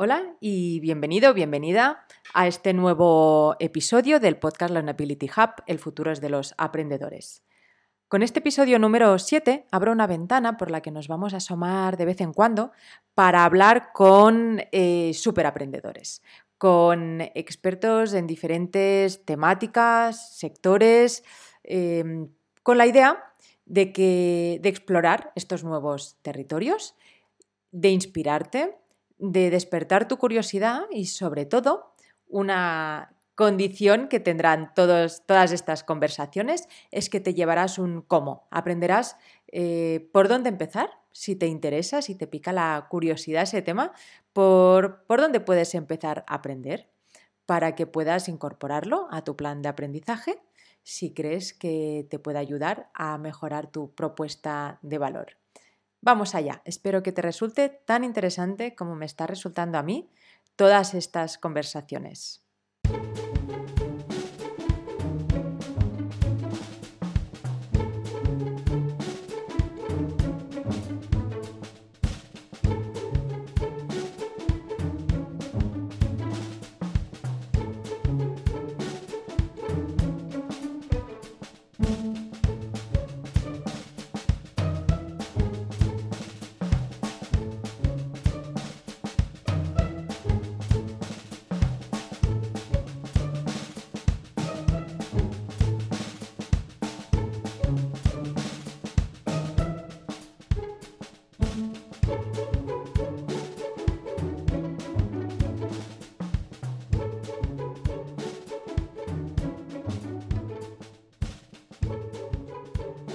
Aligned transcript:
Hola 0.00 0.36
y 0.38 0.78
bienvenido, 0.78 1.34
bienvenida 1.34 2.06
a 2.32 2.46
este 2.46 2.72
nuevo 2.72 3.56
episodio 3.58 4.20
del 4.20 4.36
podcast 4.36 4.72
Learnability 4.72 5.26
Hub, 5.26 5.64
El 5.66 5.80
futuro 5.80 6.12
es 6.12 6.20
de 6.20 6.28
los 6.28 6.54
aprendedores. 6.56 7.42
Con 8.06 8.22
este 8.22 8.38
episodio 8.38 8.78
número 8.78 9.18
7 9.18 9.66
abro 9.72 9.90
una 9.90 10.06
ventana 10.06 10.56
por 10.56 10.70
la 10.70 10.82
que 10.82 10.92
nos 10.92 11.08
vamos 11.08 11.34
a 11.34 11.38
asomar 11.38 11.96
de 11.96 12.04
vez 12.04 12.20
en 12.20 12.32
cuando 12.32 12.70
para 13.16 13.44
hablar 13.44 13.90
con 13.92 14.62
eh, 14.70 15.10
superaprendedores, 15.14 16.22
con 16.58 17.20
expertos 17.34 18.14
en 18.14 18.28
diferentes 18.28 19.24
temáticas, 19.24 20.38
sectores, 20.38 21.24
em, 21.64 22.28
con 22.62 22.78
la 22.78 22.86
idea 22.86 23.34
de, 23.66 23.92
que, 23.92 24.60
de 24.62 24.68
explorar 24.68 25.32
estos 25.34 25.64
nuevos 25.64 26.18
territorios, 26.22 26.94
de 27.72 27.90
inspirarte 27.90 28.78
de 29.18 29.50
despertar 29.50 30.08
tu 30.08 30.16
curiosidad 30.16 30.82
y 30.90 31.06
sobre 31.06 31.46
todo 31.46 31.94
una 32.28 33.14
condición 33.34 34.08
que 34.08 34.18
tendrán 34.18 34.72
todas 34.74 35.22
estas 35.28 35.84
conversaciones 35.84 36.68
es 36.90 37.08
que 37.08 37.20
te 37.20 37.34
llevarás 37.34 37.78
un 37.78 38.02
cómo. 38.02 38.48
Aprenderás 38.50 39.16
eh, 39.46 40.10
por 40.12 40.26
dónde 40.26 40.48
empezar, 40.48 40.90
si 41.12 41.36
te 41.36 41.46
interesa, 41.46 42.02
si 42.02 42.16
te 42.16 42.26
pica 42.26 42.52
la 42.52 42.86
curiosidad 42.90 43.44
ese 43.44 43.62
tema, 43.62 43.92
por, 44.32 45.04
por 45.06 45.20
dónde 45.20 45.40
puedes 45.40 45.74
empezar 45.74 46.24
a 46.26 46.34
aprender 46.34 46.90
para 47.46 47.74
que 47.74 47.86
puedas 47.86 48.28
incorporarlo 48.28 49.06
a 49.10 49.22
tu 49.22 49.36
plan 49.36 49.62
de 49.62 49.68
aprendizaje 49.68 50.40
si 50.82 51.12
crees 51.14 51.54
que 51.54 52.06
te 52.10 52.18
puede 52.18 52.38
ayudar 52.38 52.90
a 52.94 53.18
mejorar 53.18 53.70
tu 53.70 53.94
propuesta 53.94 54.78
de 54.82 54.98
valor. 54.98 55.36
Vamos 56.00 56.34
allá, 56.34 56.62
espero 56.64 57.02
que 57.02 57.12
te 57.12 57.22
resulte 57.22 57.68
tan 57.68 58.04
interesante 58.04 58.74
como 58.74 58.94
me 58.94 59.06
está 59.06 59.26
resultando 59.26 59.78
a 59.78 59.82
mí 59.82 60.10
todas 60.56 60.94
estas 60.94 61.38
conversaciones. 61.38 62.44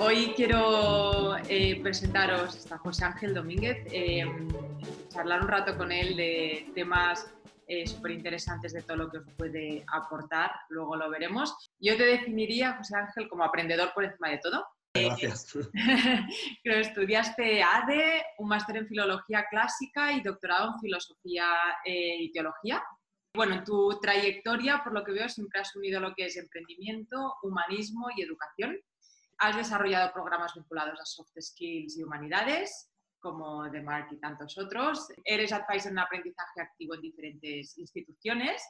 Hoy 0.05 0.33
quiero 0.35 1.37
eh, 1.47 1.79
presentaros 1.81 2.69
a 2.69 2.77
José 2.77 3.05
Ángel 3.05 3.33
Domínguez, 3.33 3.87
eh, 3.89 4.25
charlar 5.07 5.41
un 5.41 5.47
rato 5.47 5.77
con 5.77 5.93
él 5.93 6.17
de 6.17 6.69
temas 6.75 7.33
eh, 7.69 7.87
súper 7.87 8.11
interesantes 8.11 8.73
de 8.73 8.81
todo 8.81 8.97
lo 8.97 9.09
que 9.09 9.19
os 9.19 9.25
puede 9.37 9.85
aportar, 9.87 10.51
luego 10.67 10.97
lo 10.97 11.09
veremos. 11.09 11.55
Yo 11.79 11.95
te 11.95 12.03
definiría, 12.03 12.73
José 12.73 12.97
Ángel, 12.97 13.29
como 13.29 13.45
aprendedor 13.45 13.93
por 13.93 14.03
encima 14.03 14.29
de 14.29 14.39
todo. 14.39 14.65
Gracias. 14.93 15.53
Creo 16.63 16.75
que 16.75 16.81
estudiaste 16.81 17.63
ADE, 17.63 18.25
un 18.39 18.49
máster 18.49 18.75
en 18.75 18.87
Filología 18.89 19.45
Clásica 19.49 20.11
y 20.11 20.21
doctorado 20.21 20.73
en 20.73 20.79
Filosofía 20.81 21.47
y 21.85 22.29
Teología. 22.33 22.83
Bueno, 23.33 23.55
en 23.55 23.63
tu 23.63 23.97
trayectoria, 24.01 24.83
por 24.83 24.93
lo 24.93 25.05
que 25.05 25.13
veo, 25.13 25.29
siempre 25.29 25.61
has 25.61 25.73
unido 25.77 26.01
lo 26.01 26.13
que 26.13 26.25
es 26.25 26.35
emprendimiento, 26.35 27.35
humanismo 27.41 28.09
y 28.17 28.21
educación. 28.21 28.77
Has 29.37 29.55
desarrollado 29.55 30.13
programas 30.13 30.53
vinculados 30.53 30.99
a 30.99 31.05
soft 31.05 31.33
skills 31.39 31.97
y 31.97 32.03
humanidades, 32.03 32.89
como 33.19 33.69
de 33.69 33.81
Mark 33.81 34.09
y 34.11 34.17
tantos 34.17 34.57
otros. 34.57 35.07
Eres 35.23 35.51
advisor 35.51 35.91
en 35.91 35.99
aprendizaje 35.99 36.61
activo 36.61 36.95
en 36.95 37.01
diferentes 37.01 37.77
instituciones 37.77 38.61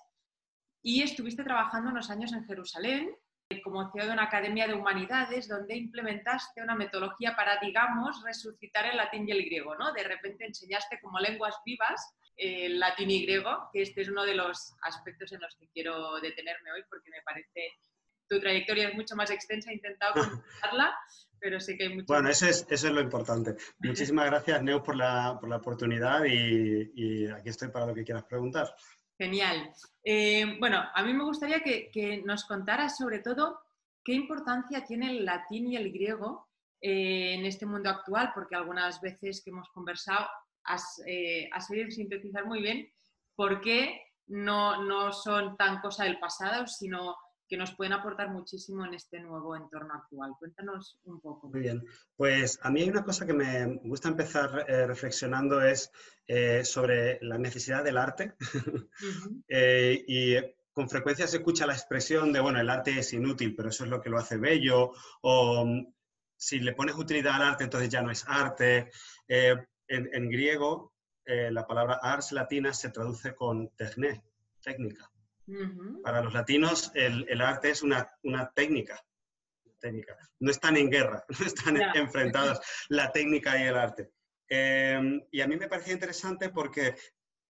y 0.81 1.01
estuviste 1.01 1.43
trabajando 1.43 1.89
unos 1.89 2.09
años 2.09 2.33
en 2.33 2.45
Jerusalén 2.45 3.15
como 3.61 3.91
CEO 3.91 4.05
de 4.05 4.11
una 4.11 4.23
academia 4.23 4.67
de 4.67 4.73
humanidades 4.73 5.47
donde 5.47 5.75
implementaste 5.75 6.61
una 6.61 6.75
metodología 6.75 7.35
para, 7.35 7.59
digamos, 7.59 8.23
resucitar 8.23 8.85
el 8.85 8.97
latín 8.97 9.27
y 9.27 9.31
el 9.31 9.45
griego, 9.45 9.75
¿no? 9.75 9.91
De 9.93 10.03
repente 10.03 10.45
enseñaste 10.45 10.99
como 11.01 11.19
lenguas 11.19 11.55
vivas 11.65 12.15
el 12.35 12.79
latín 12.79 13.11
y 13.11 13.23
griego, 13.23 13.69
que 13.71 13.83
este 13.83 14.01
es 14.01 14.09
uno 14.09 14.23
de 14.23 14.35
los 14.35 14.73
aspectos 14.81 15.31
en 15.33 15.41
los 15.41 15.55
que 15.55 15.67
quiero 15.69 16.19
detenerme 16.19 16.71
hoy 16.71 16.83
porque 16.89 17.11
me 17.11 17.21
parece 17.21 17.73
tu 18.33 18.39
trayectoria 18.39 18.89
es 18.89 18.95
mucho 18.95 19.15
más 19.15 19.29
extensa, 19.29 19.69
he 19.69 19.75
intentado 19.75 20.13
contarla, 20.13 20.95
pero 21.39 21.59
sé 21.59 21.77
que 21.77 21.83
hay 21.83 21.95
mucho 21.95 22.05
Bueno, 22.07 22.29
eso 22.29 22.47
es, 22.47 22.65
eso 22.69 22.87
es 22.87 22.93
lo 22.93 23.01
importante. 23.01 23.55
Muchísimas 23.79 24.25
gracias, 24.25 24.63
Neus, 24.63 24.81
por 24.81 24.95
la, 24.95 25.37
por 25.39 25.49
la 25.49 25.57
oportunidad 25.57 26.23
y, 26.25 26.91
y, 26.95 27.27
aquí 27.27 27.49
estoy 27.49 27.69
para 27.69 27.85
lo 27.85 27.93
que 27.93 28.03
quieras 28.03 28.23
preguntar. 28.23 28.73
Genial. 29.17 29.71
Eh, 30.03 30.57
bueno, 30.59 30.83
a 30.93 31.03
mí 31.03 31.13
me 31.13 31.23
gustaría 31.23 31.61
que, 31.61 31.89
que, 31.91 32.21
nos 32.23 32.45
contaras 32.45 32.97
sobre 32.97 33.19
todo 33.19 33.59
qué 34.03 34.13
importancia 34.13 34.83
tiene 34.83 35.11
el 35.11 35.25
latín 35.25 35.67
y 35.67 35.77
el 35.77 35.91
griego 35.91 36.49
eh, 36.81 37.35
en 37.35 37.45
este 37.45 37.65
mundo 37.65 37.89
actual, 37.89 38.31
porque 38.33 38.55
algunas 38.55 38.99
veces 38.99 39.41
que 39.43 39.51
hemos 39.51 39.69
conversado 39.69 40.27
has, 40.63 41.01
eh, 41.05 41.47
has 41.51 41.67
sabido 41.67 41.89
sintetizar 41.91 42.45
muy 42.45 42.61
bien 42.61 42.91
por 43.35 43.61
qué 43.61 44.01
no, 44.27 44.83
no 44.83 45.11
son 45.11 45.55
tan 45.57 45.79
cosa 45.79 46.05
del 46.05 46.19
pasado, 46.19 46.67
sino 46.67 47.15
que 47.47 47.57
nos 47.57 47.75
pueden 47.75 47.93
aportar 47.93 48.29
muchísimo 48.29 48.85
en 48.85 48.93
este 48.93 49.19
nuevo 49.19 49.55
entorno 49.55 49.93
actual. 49.93 50.33
Cuéntanos 50.39 50.99
un 51.03 51.19
poco. 51.19 51.49
Muy 51.49 51.61
bien, 51.61 51.83
pues 52.15 52.59
a 52.61 52.69
mí 52.69 52.81
hay 52.81 52.89
una 52.89 53.03
cosa 53.03 53.25
que 53.25 53.33
me 53.33 53.79
gusta 53.83 54.09
empezar 54.09 54.65
eh, 54.67 54.87
reflexionando 54.87 55.61
es 55.61 55.91
eh, 56.27 56.63
sobre 56.63 57.19
la 57.21 57.37
necesidad 57.37 57.83
del 57.83 57.97
arte. 57.97 58.35
Uh 58.39 58.43
-huh. 58.99 59.43
eh, 59.47 60.03
y 60.07 60.35
con 60.73 60.89
frecuencia 60.89 61.27
se 61.27 61.37
escucha 61.37 61.67
la 61.67 61.73
expresión 61.73 62.33
de, 62.33 62.39
bueno, 62.39 62.59
el 62.59 62.69
arte 62.69 62.97
es 62.97 63.13
inútil, 63.13 63.55
pero 63.55 63.69
eso 63.69 63.83
es 63.83 63.89
lo 63.89 64.01
que 64.01 64.09
lo 64.09 64.17
hace 64.17 64.37
bello, 64.37 64.91
o 65.21 65.65
si 66.35 66.59
le 66.59 66.73
pones 66.73 66.95
utilidad 66.95 67.35
al 67.35 67.43
arte, 67.43 67.63
entonces 67.63 67.89
ya 67.89 68.01
no 68.01 68.11
es 68.11 68.25
arte. 68.27 68.91
Eh, 69.27 69.55
en, 69.87 70.09
en, 70.13 70.29
griego, 70.29 70.93
eh, 71.25 71.51
la 71.51 71.65
palabra 71.65 71.99
ars 72.01 72.31
latina 72.31 72.73
se 72.73 72.89
traduce 72.89 73.35
con 73.35 73.69
techne, 73.75 74.23
técnica. 74.61 75.09
Para 76.03 76.21
los 76.21 76.33
latinos, 76.33 76.91
el, 76.95 77.25
el 77.29 77.41
arte 77.41 77.69
es 77.69 77.83
una, 77.83 78.07
una 78.23 78.51
técnica, 78.51 79.01
técnica. 79.79 80.17
No 80.39 80.49
están 80.51 80.77
en 80.77 80.89
guerra, 80.89 81.23
no 81.39 81.45
están 81.45 81.75
yeah. 81.75 81.91
enfrentados 81.95 82.59
la 82.89 83.11
técnica 83.11 83.59
y 83.59 83.67
el 83.67 83.77
arte. 83.77 84.09
Eh, 84.49 85.21
y 85.31 85.41
a 85.41 85.47
mí 85.47 85.57
me 85.57 85.67
parecía 85.67 85.93
interesante 85.93 86.49
porque 86.49 86.95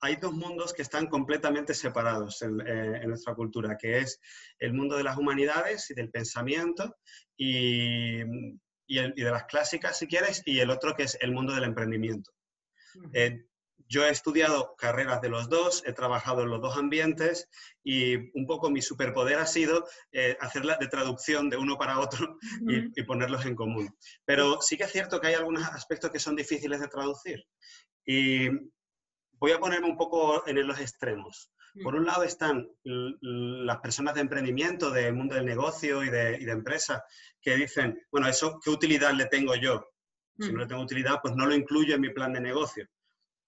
hay 0.01 0.17
dos 0.17 0.33
mundos 0.33 0.73
que 0.73 0.81
están 0.81 1.07
completamente 1.07 1.73
separados 1.73 2.41
en, 2.41 2.59
eh, 2.61 2.99
en, 3.01 3.07
nuestra 3.07 3.33
cultura, 3.35 3.77
que 3.77 3.99
es 3.99 4.19
el 4.59 4.73
mundo 4.73 4.97
de 4.97 5.03
las 5.03 5.17
humanidades 5.17 5.89
y 5.89 5.93
del 5.93 6.09
pensamiento 6.09 6.97
y, 7.37 8.21
y, 8.85 8.97
el, 8.97 9.13
y 9.15 9.23
de 9.23 9.31
las 9.31 9.45
clásicas, 9.45 9.97
si 9.97 10.07
quieres, 10.07 10.41
y 10.45 10.59
el 10.59 10.69
otro 10.69 10.93
que 10.93 11.03
es 11.03 11.17
el 11.21 11.31
mundo 11.31 11.53
del 11.53 11.63
emprendimiento. 11.63 12.31
Eh, 13.13 13.45
yo 13.93 14.03
he 14.03 14.09
estudiado 14.09 14.75
carreras 14.75 15.21
de 15.21 15.29
los 15.29 15.49
dos, 15.49 15.83
he 15.85 15.93
trabajado 15.93 16.41
en 16.41 16.49
los 16.49 16.59
dos 16.59 16.75
ambientes 16.77 17.47
y 17.83 18.15
un 18.35 18.47
poco 18.47 18.71
mi 18.71 18.81
superpoder 18.81 19.37
ha 19.37 19.45
sido 19.45 19.87
eh, 20.11 20.35
hacerla 20.41 20.77
de 20.77 20.87
traducción 20.87 21.47
de 21.47 21.57
uno 21.57 21.77
para 21.77 21.99
otro 21.99 22.39
y, 22.95 23.03
ponerlos 23.03 23.45
en 23.45 23.55
común. 23.55 23.95
Pero 24.25 24.61
sí 24.61 24.77
que 24.77 24.85
es 24.85 24.91
cierto 24.91 25.21
que 25.21 25.27
hay 25.27 25.35
algunos 25.35 25.63
aspectos 25.67 26.09
que 26.09 26.19
son 26.19 26.35
difíciles 26.35 26.79
de 26.79 26.87
traducir. 26.87 27.45
Y 28.03 28.49
voy 29.33 29.51
a 29.51 29.59
ponerme 29.59 29.87
un 29.87 29.97
poco 29.97 30.47
en 30.47 30.65
los 30.65 30.79
extremos. 30.79 31.51
Por 31.83 31.95
un 31.95 32.05
lado 32.05 32.23
están 32.23 32.67
las 32.83 33.77
personas 33.77 34.15
de 34.15 34.21
emprendimiento, 34.21 34.89
del 34.89 35.13
mundo 35.13 35.35
del 35.35 35.45
negocio 35.45 36.03
y 36.03 36.09
de, 36.09 36.37
y 36.39 36.45
de 36.45 36.51
empresa, 36.51 37.03
que 37.41 37.55
dicen, 37.55 37.99
bueno, 38.11 38.27
eso, 38.27 38.59
¿qué 38.63 38.71
utilidad 38.71 39.13
le 39.13 39.25
tengo 39.25 39.55
yo? 39.55 39.87
Si 40.39 40.51
no 40.51 40.59
le 40.59 40.67
tengo 40.67 40.81
utilidad, 40.81 41.19
pues 41.21 41.35
no 41.35 41.45
lo 41.45 41.55
incluyo 41.55 41.93
en 41.93 42.01
mi 42.01 42.09
plan 42.09 42.33
de 42.33 42.41
negocio. 42.41 42.87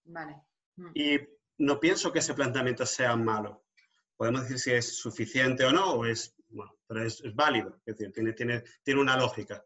Vale. 0.06 0.42
Mm. 0.76 0.90
Y 0.94 1.20
no 1.58 1.80
pienso 1.80 2.12
que 2.12 2.20
ese 2.20 2.34
planteamiento 2.34 2.86
sea 2.86 3.16
malo. 3.16 3.64
Podemos 4.16 4.42
decir 4.42 4.58
si 4.58 4.72
es 4.72 4.96
suficiente 4.98 5.64
o 5.64 5.72
no, 5.72 5.92
o 5.94 6.06
es, 6.06 6.34
bueno, 6.48 6.74
pero 6.86 7.04
es, 7.04 7.20
es 7.22 7.34
válido, 7.34 7.80
es 7.84 7.96
decir, 7.96 8.12
tiene, 8.12 8.32
tiene, 8.32 8.64
tiene 8.82 9.00
una 9.00 9.16
lógica. 9.16 9.62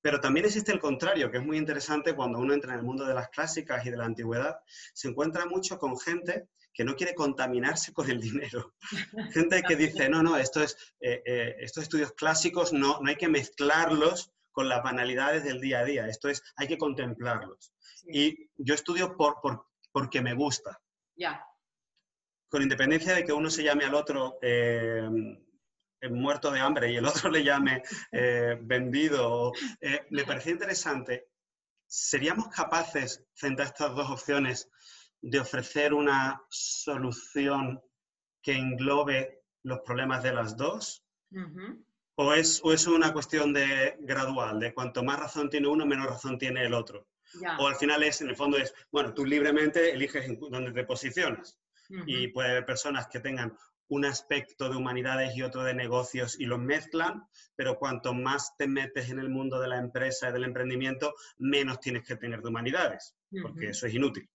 Pero 0.00 0.20
también 0.20 0.46
existe 0.46 0.72
el 0.72 0.80
contrario, 0.80 1.30
que 1.30 1.38
es 1.38 1.44
muy 1.44 1.56
interesante 1.56 2.14
cuando 2.14 2.40
uno 2.40 2.52
entra 2.52 2.72
en 2.72 2.80
el 2.80 2.84
mundo 2.84 3.04
de 3.06 3.14
las 3.14 3.28
clásicas 3.28 3.86
y 3.86 3.90
de 3.90 3.96
la 3.96 4.04
antigüedad, 4.04 4.58
se 4.92 5.08
encuentra 5.08 5.46
mucho 5.46 5.78
con 5.78 5.96
gente 5.96 6.48
que 6.74 6.84
no 6.84 6.96
quiere 6.96 7.14
contaminarse 7.14 7.92
con 7.92 8.10
el 8.10 8.20
dinero. 8.20 8.74
Gente 9.34 9.62
que 9.62 9.76
dice, 9.76 10.08
no, 10.08 10.22
no, 10.22 10.38
esto 10.38 10.62
es, 10.62 10.76
eh, 11.00 11.22
eh, 11.24 11.56
estos 11.60 11.82
estudios 11.82 12.12
clásicos 12.12 12.72
no, 12.72 12.98
no 13.00 13.10
hay 13.10 13.16
que 13.16 13.28
mezclarlos 13.28 14.32
con 14.52 14.68
las 14.68 14.82
banalidades 14.82 15.44
del 15.44 15.60
día 15.60 15.80
a 15.80 15.84
día, 15.84 16.08
esto 16.08 16.28
es, 16.28 16.42
hay 16.56 16.68
que 16.68 16.78
contemplarlos. 16.78 17.74
Y 18.06 18.50
yo 18.56 18.74
estudio 18.74 19.16
por, 19.16 19.40
por, 19.40 19.66
porque 19.92 20.20
me 20.20 20.34
gusta. 20.34 20.80
Ya. 21.16 21.46
Con 22.48 22.62
independencia 22.62 23.14
de 23.14 23.24
que 23.24 23.32
uno 23.32 23.50
se 23.50 23.62
llame 23.62 23.84
al 23.84 23.94
otro 23.94 24.38
eh, 24.42 25.08
muerto 26.10 26.50
de 26.50 26.60
hambre 26.60 26.90
y 26.92 26.96
el 26.96 27.04
otro 27.06 27.30
le 27.30 27.44
llame 27.44 27.82
vendido, 28.62 29.52
me 30.10 30.24
parecía 30.24 30.52
interesante. 30.52 31.28
¿Seríamos 31.86 32.48
capaces, 32.48 33.22
frente 33.34 33.62
a 33.62 33.66
estas 33.66 33.94
dos 33.94 34.10
opciones, 34.10 34.70
de 35.20 35.38
ofrecer 35.38 35.94
una 35.94 36.42
solución 36.48 37.80
que 38.42 38.52
englobe 38.52 39.44
los 39.62 39.80
problemas 39.80 40.22
de 40.22 40.32
las 40.32 40.56
dos? 40.56 41.04
¿O, 42.16 42.34
es, 42.34 42.60
¿O 42.64 42.72
es 42.72 42.86
una 42.86 43.12
cuestión 43.12 43.52
de 43.52 43.96
gradual, 44.00 44.58
de 44.58 44.74
cuanto 44.74 45.02
más 45.04 45.18
razón 45.18 45.48
tiene 45.48 45.68
uno, 45.68 45.86
menos 45.86 46.06
razón 46.06 46.38
tiene 46.38 46.64
el 46.64 46.74
otro? 46.74 47.06
O 47.58 47.66
al 47.66 47.76
final 47.76 48.02
es, 48.02 48.20
en 48.20 48.28
el 48.28 48.36
fondo 48.36 48.58
es, 48.58 48.74
bueno, 48.90 49.14
tú 49.14 49.24
libremente 49.24 49.92
eliges 49.92 50.26
dónde 50.38 50.72
te 50.72 50.84
posicionas. 50.84 51.58
Y 52.06 52.28
puede 52.28 52.50
haber 52.50 52.64
personas 52.64 53.06
que 53.08 53.20
tengan 53.20 53.54
un 53.88 54.06
aspecto 54.06 54.70
de 54.70 54.76
humanidades 54.76 55.36
y 55.36 55.42
otro 55.42 55.62
de 55.62 55.74
negocios 55.74 56.40
y 56.40 56.46
los 56.46 56.58
mezclan, 56.58 57.24
pero 57.54 57.78
cuanto 57.78 58.14
más 58.14 58.56
te 58.56 58.66
metes 58.66 59.10
en 59.10 59.18
el 59.18 59.28
mundo 59.28 59.60
de 59.60 59.68
la 59.68 59.76
empresa 59.76 60.30
y 60.30 60.32
del 60.32 60.44
emprendimiento, 60.44 61.14
menos 61.36 61.80
tienes 61.80 62.06
que 62.06 62.16
tener 62.16 62.40
de 62.40 62.48
humanidades, 62.48 63.14
porque 63.42 63.68
eso 63.68 63.86
es 63.86 63.94
inútil 63.94 64.26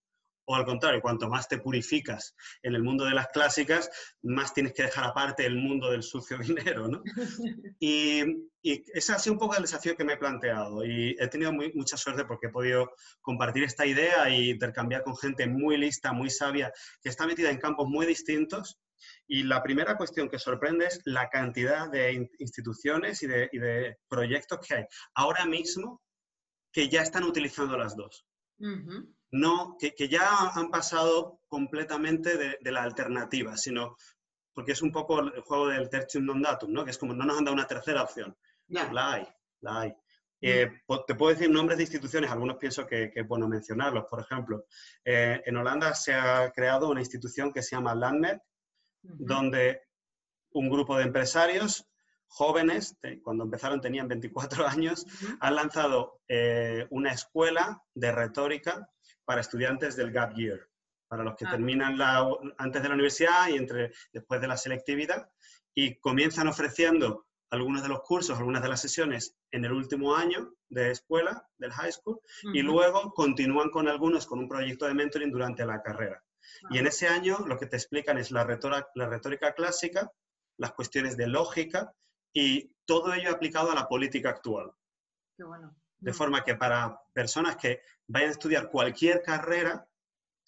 o 0.48 0.54
al 0.54 0.64
contrario, 0.64 1.02
cuanto 1.02 1.28
más 1.28 1.46
te 1.46 1.58
purificas 1.58 2.34
en 2.62 2.74
el 2.74 2.82
mundo 2.82 3.04
de 3.04 3.12
las 3.12 3.28
clásicas, 3.28 3.90
más 4.22 4.54
tienes 4.54 4.72
que 4.72 4.84
dejar 4.84 5.04
aparte 5.04 5.44
el 5.44 5.56
mundo 5.56 5.90
del 5.90 6.02
sucio 6.02 6.38
dinero, 6.38 6.88
¿no? 6.88 7.02
Y, 7.80 8.48
ese 8.60 9.12
ha 9.12 9.18
sido 9.18 9.34
un 9.34 9.38
poco 9.38 9.56
el 9.56 9.62
desafío 9.62 9.96
que 9.96 10.04
me 10.04 10.14
he 10.14 10.16
planteado 10.16 10.84
y 10.84 11.16
he 11.18 11.28
tenido 11.28 11.52
mucha 11.52 11.96
suerte 11.96 12.24
porque 12.24 12.48
he 12.48 12.50
podido 12.50 12.90
compartir 13.22 13.62
esta 13.62 13.86
idea 13.86 14.28
e 14.28 14.50
intercambiar 14.50 15.04
con 15.04 15.16
gente 15.16 15.46
muy 15.46 15.78
lista, 15.78 16.12
muy 16.12 16.28
sabia, 16.28 16.70
que 17.00 17.08
está 17.08 17.26
metida 17.26 17.50
en 17.50 17.58
campos 17.58 17.88
muy 17.88 18.04
distintos. 18.04 18.78
Y 19.26 19.44
la 19.44 19.62
primera 19.62 19.96
cuestión 19.96 20.28
que 20.28 20.38
sorprende 20.38 20.86
es 20.86 21.00
la 21.04 21.30
cantidad 21.30 21.88
de 21.88 22.28
instituciones 22.40 23.22
y 23.22 23.28
de, 23.28 23.96
proyectos 24.08 24.58
que 24.66 24.74
hay 24.74 24.84
ahora 25.14 25.46
mismo 25.46 26.02
que 26.72 26.88
ya 26.88 27.02
están 27.02 27.24
utilizando 27.24 27.78
las 27.78 27.96
dos 27.96 28.26
no, 29.30 29.76
que, 29.78 30.08
ya 30.08 30.50
han 30.54 30.70
pasado 30.70 31.40
completamente 31.48 32.58
de, 32.60 32.72
la 32.72 32.82
alternativa, 32.82 33.56
sino 33.56 33.96
porque 34.52 34.72
es 34.72 34.82
un 34.82 34.90
poco 34.90 35.20
el 35.20 35.40
juego 35.42 35.68
del 35.68 35.88
tertium 35.88 36.24
non 36.24 36.42
datum, 36.42 36.72
¿no? 36.72 36.84
que 36.84 36.90
es 36.90 36.98
como 36.98 37.14
no 37.14 37.24
nos 37.24 37.38
han 37.38 37.44
dado 37.44 37.54
una 37.54 37.66
tercera 37.66 38.02
opción. 38.02 38.36
La 38.68 39.12
hay, 39.12 39.28
la 39.60 39.80
hay. 39.80 39.94
Eh, 40.40 40.70
te 41.06 41.14
puedo 41.14 41.34
decir 41.34 41.50
nombres 41.50 41.78
de 41.78 41.84
instituciones, 41.84 42.30
algunos 42.30 42.56
pienso 42.58 42.86
que, 42.86 43.12
es 43.14 43.26
bueno 43.26 43.48
mencionarlos. 43.48 44.04
Por 44.08 44.20
ejemplo, 44.20 44.64
eh, 45.04 45.42
en 45.44 45.56
Holanda 45.56 45.94
se 45.94 46.14
ha 46.14 46.50
creado 46.52 46.88
una 46.88 47.00
institución 47.00 47.52
que 47.52 47.62
se 47.62 47.76
llama 47.76 47.94
Landnet, 47.94 48.40
donde 49.02 49.82
un 50.52 50.68
grupo 50.68 50.96
de 50.96 51.04
empresarios 51.04 51.88
jóvenes, 52.26 52.96
cuando 53.22 53.44
empezaron 53.44 53.80
tenían 53.80 54.08
24 54.08 54.66
años, 54.68 55.06
han 55.40 55.54
lanzado 55.54 56.20
eh, 56.28 56.86
una 56.90 57.12
escuela 57.12 57.82
de 57.94 58.12
retórica 58.12 58.88
para 59.28 59.42
estudiantes 59.42 59.94
del 59.94 60.10
Gap 60.10 60.34
Year, 60.36 60.70
para 61.06 61.22
los 61.22 61.36
que 61.36 61.44
ah. 61.44 61.50
terminan 61.50 61.98
la, 61.98 62.26
antes 62.56 62.82
de 62.82 62.88
la 62.88 62.94
universidad 62.94 63.48
y 63.48 63.56
entre, 63.56 63.92
después 64.10 64.40
de 64.40 64.48
la 64.48 64.56
selectividad, 64.56 65.30
y 65.74 65.96
comienzan 65.96 66.48
ofreciendo 66.48 67.26
algunos 67.50 67.82
de 67.82 67.90
los 67.90 68.00
cursos, 68.00 68.38
algunas 68.38 68.62
de 68.62 68.70
las 68.70 68.80
sesiones 68.80 69.36
en 69.50 69.66
el 69.66 69.72
último 69.72 70.16
año 70.16 70.54
de 70.70 70.92
escuela, 70.92 71.46
del 71.58 71.72
high 71.72 71.92
school, 71.92 72.18
y 72.54 72.62
luego 72.62 73.12
continúan 73.12 73.68
con 73.68 73.86
algunos 73.86 74.24
con 74.24 74.38
un 74.38 74.48
proyecto 74.48 74.86
de 74.86 74.94
mentoring 74.94 75.30
durante 75.30 75.66
la 75.66 75.82
carrera. 75.82 76.24
Y 76.70 76.78
en 76.78 76.86
ese 76.86 77.06
año 77.06 77.36
lo 77.46 77.58
que 77.58 77.66
te 77.66 77.76
explican 77.76 78.16
es 78.16 78.30
la 78.30 78.44
retórica, 78.44 78.88
la 78.94 79.08
retórica 79.08 79.52
clásica, 79.52 80.10
las 80.56 80.72
cuestiones 80.72 81.18
de 81.18 81.26
lógica 81.26 81.92
y 82.32 82.72
todo 82.86 83.12
ello 83.12 83.30
aplicado 83.30 83.72
a 83.72 83.74
la 83.74 83.88
política 83.88 84.30
actual. 84.30 84.72
Qué 85.36 85.44
bueno. 85.44 85.76
De 86.00 86.12
forma 86.12 86.44
que 86.44 86.54
para 86.54 87.00
personas 87.12 87.56
que 87.56 87.82
vayan 88.06 88.28
a 88.28 88.32
estudiar 88.32 88.70
cualquier 88.70 89.22
carrera, 89.22 89.86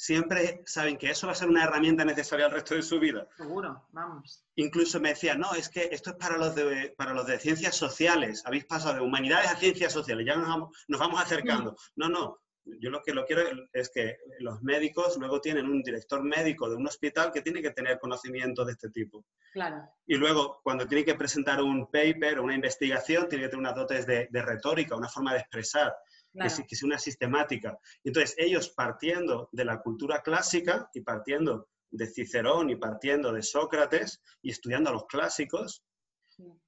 siempre 0.00 0.62
saben 0.64 0.96
que 0.96 1.10
eso 1.10 1.26
va 1.26 1.34
a 1.34 1.36
ser 1.36 1.48
una 1.48 1.64
herramienta 1.64 2.06
necesaria 2.06 2.46
al 2.46 2.52
resto 2.52 2.74
de 2.74 2.82
su 2.82 2.98
vida. 2.98 3.28
Seguro, 3.36 3.86
vamos. 3.92 4.42
Incluso 4.56 4.98
me 4.98 5.10
decían, 5.10 5.40
no, 5.40 5.52
es 5.52 5.68
que 5.68 5.90
esto 5.92 6.10
es 6.10 6.16
para 6.16 6.38
los 6.38 6.54
de, 6.54 6.94
para 6.96 7.12
los 7.12 7.26
de 7.26 7.38
ciencias 7.38 7.76
sociales, 7.76 8.42
habéis 8.46 8.64
pasado 8.64 8.94
de 8.94 9.00
humanidades 9.02 9.50
a 9.50 9.56
ciencias 9.56 9.92
sociales, 9.92 10.24
ya 10.24 10.36
nos 10.36 10.48
vamos, 10.48 10.84
nos 10.88 11.00
vamos 11.00 11.20
acercando. 11.20 11.76
No, 11.96 12.08
no, 12.08 12.40
yo 12.78 12.90
lo 12.90 13.02
que 13.02 13.12
lo 13.12 13.24
quiero 13.24 13.42
es 13.72 13.90
que 13.90 14.18
los 14.40 14.62
médicos 14.62 15.16
luego 15.18 15.40
tienen 15.40 15.66
un 15.66 15.82
director 15.82 16.22
médico 16.22 16.68
de 16.68 16.76
un 16.76 16.86
hospital 16.86 17.32
que 17.32 17.42
tiene 17.42 17.62
que 17.62 17.70
tener 17.70 17.98
conocimiento 17.98 18.64
de 18.64 18.72
este 18.72 18.90
tipo. 18.90 19.24
Claro. 19.52 19.88
Y 20.06 20.16
luego, 20.16 20.60
cuando 20.62 20.86
tiene 20.86 21.04
que 21.04 21.14
presentar 21.14 21.62
un 21.62 21.86
paper 21.86 22.38
o 22.38 22.44
una 22.44 22.54
investigación, 22.54 23.28
tiene 23.28 23.44
que 23.44 23.50
tener 23.50 23.60
unas 23.60 23.74
dotes 23.74 24.06
de, 24.06 24.28
retórica, 24.32 24.96
una 24.96 25.08
forma 25.08 25.32
de 25.32 25.40
expresar, 25.40 25.94
que, 26.32 26.48
sea 26.48 26.86
una 26.86 26.98
sistemática. 26.98 27.78
Entonces, 28.04 28.34
ellos 28.38 28.70
partiendo 28.70 29.48
de 29.52 29.64
la 29.64 29.80
cultura 29.80 30.22
clásica 30.22 30.88
y 30.94 31.00
partiendo 31.00 31.68
de 31.90 32.06
Cicerón 32.06 32.70
y 32.70 32.76
partiendo 32.76 33.32
de 33.32 33.42
Sócrates 33.42 34.22
y 34.42 34.50
estudiando 34.50 34.90
a 34.90 34.92
los 34.92 35.06
clásicos, 35.06 35.82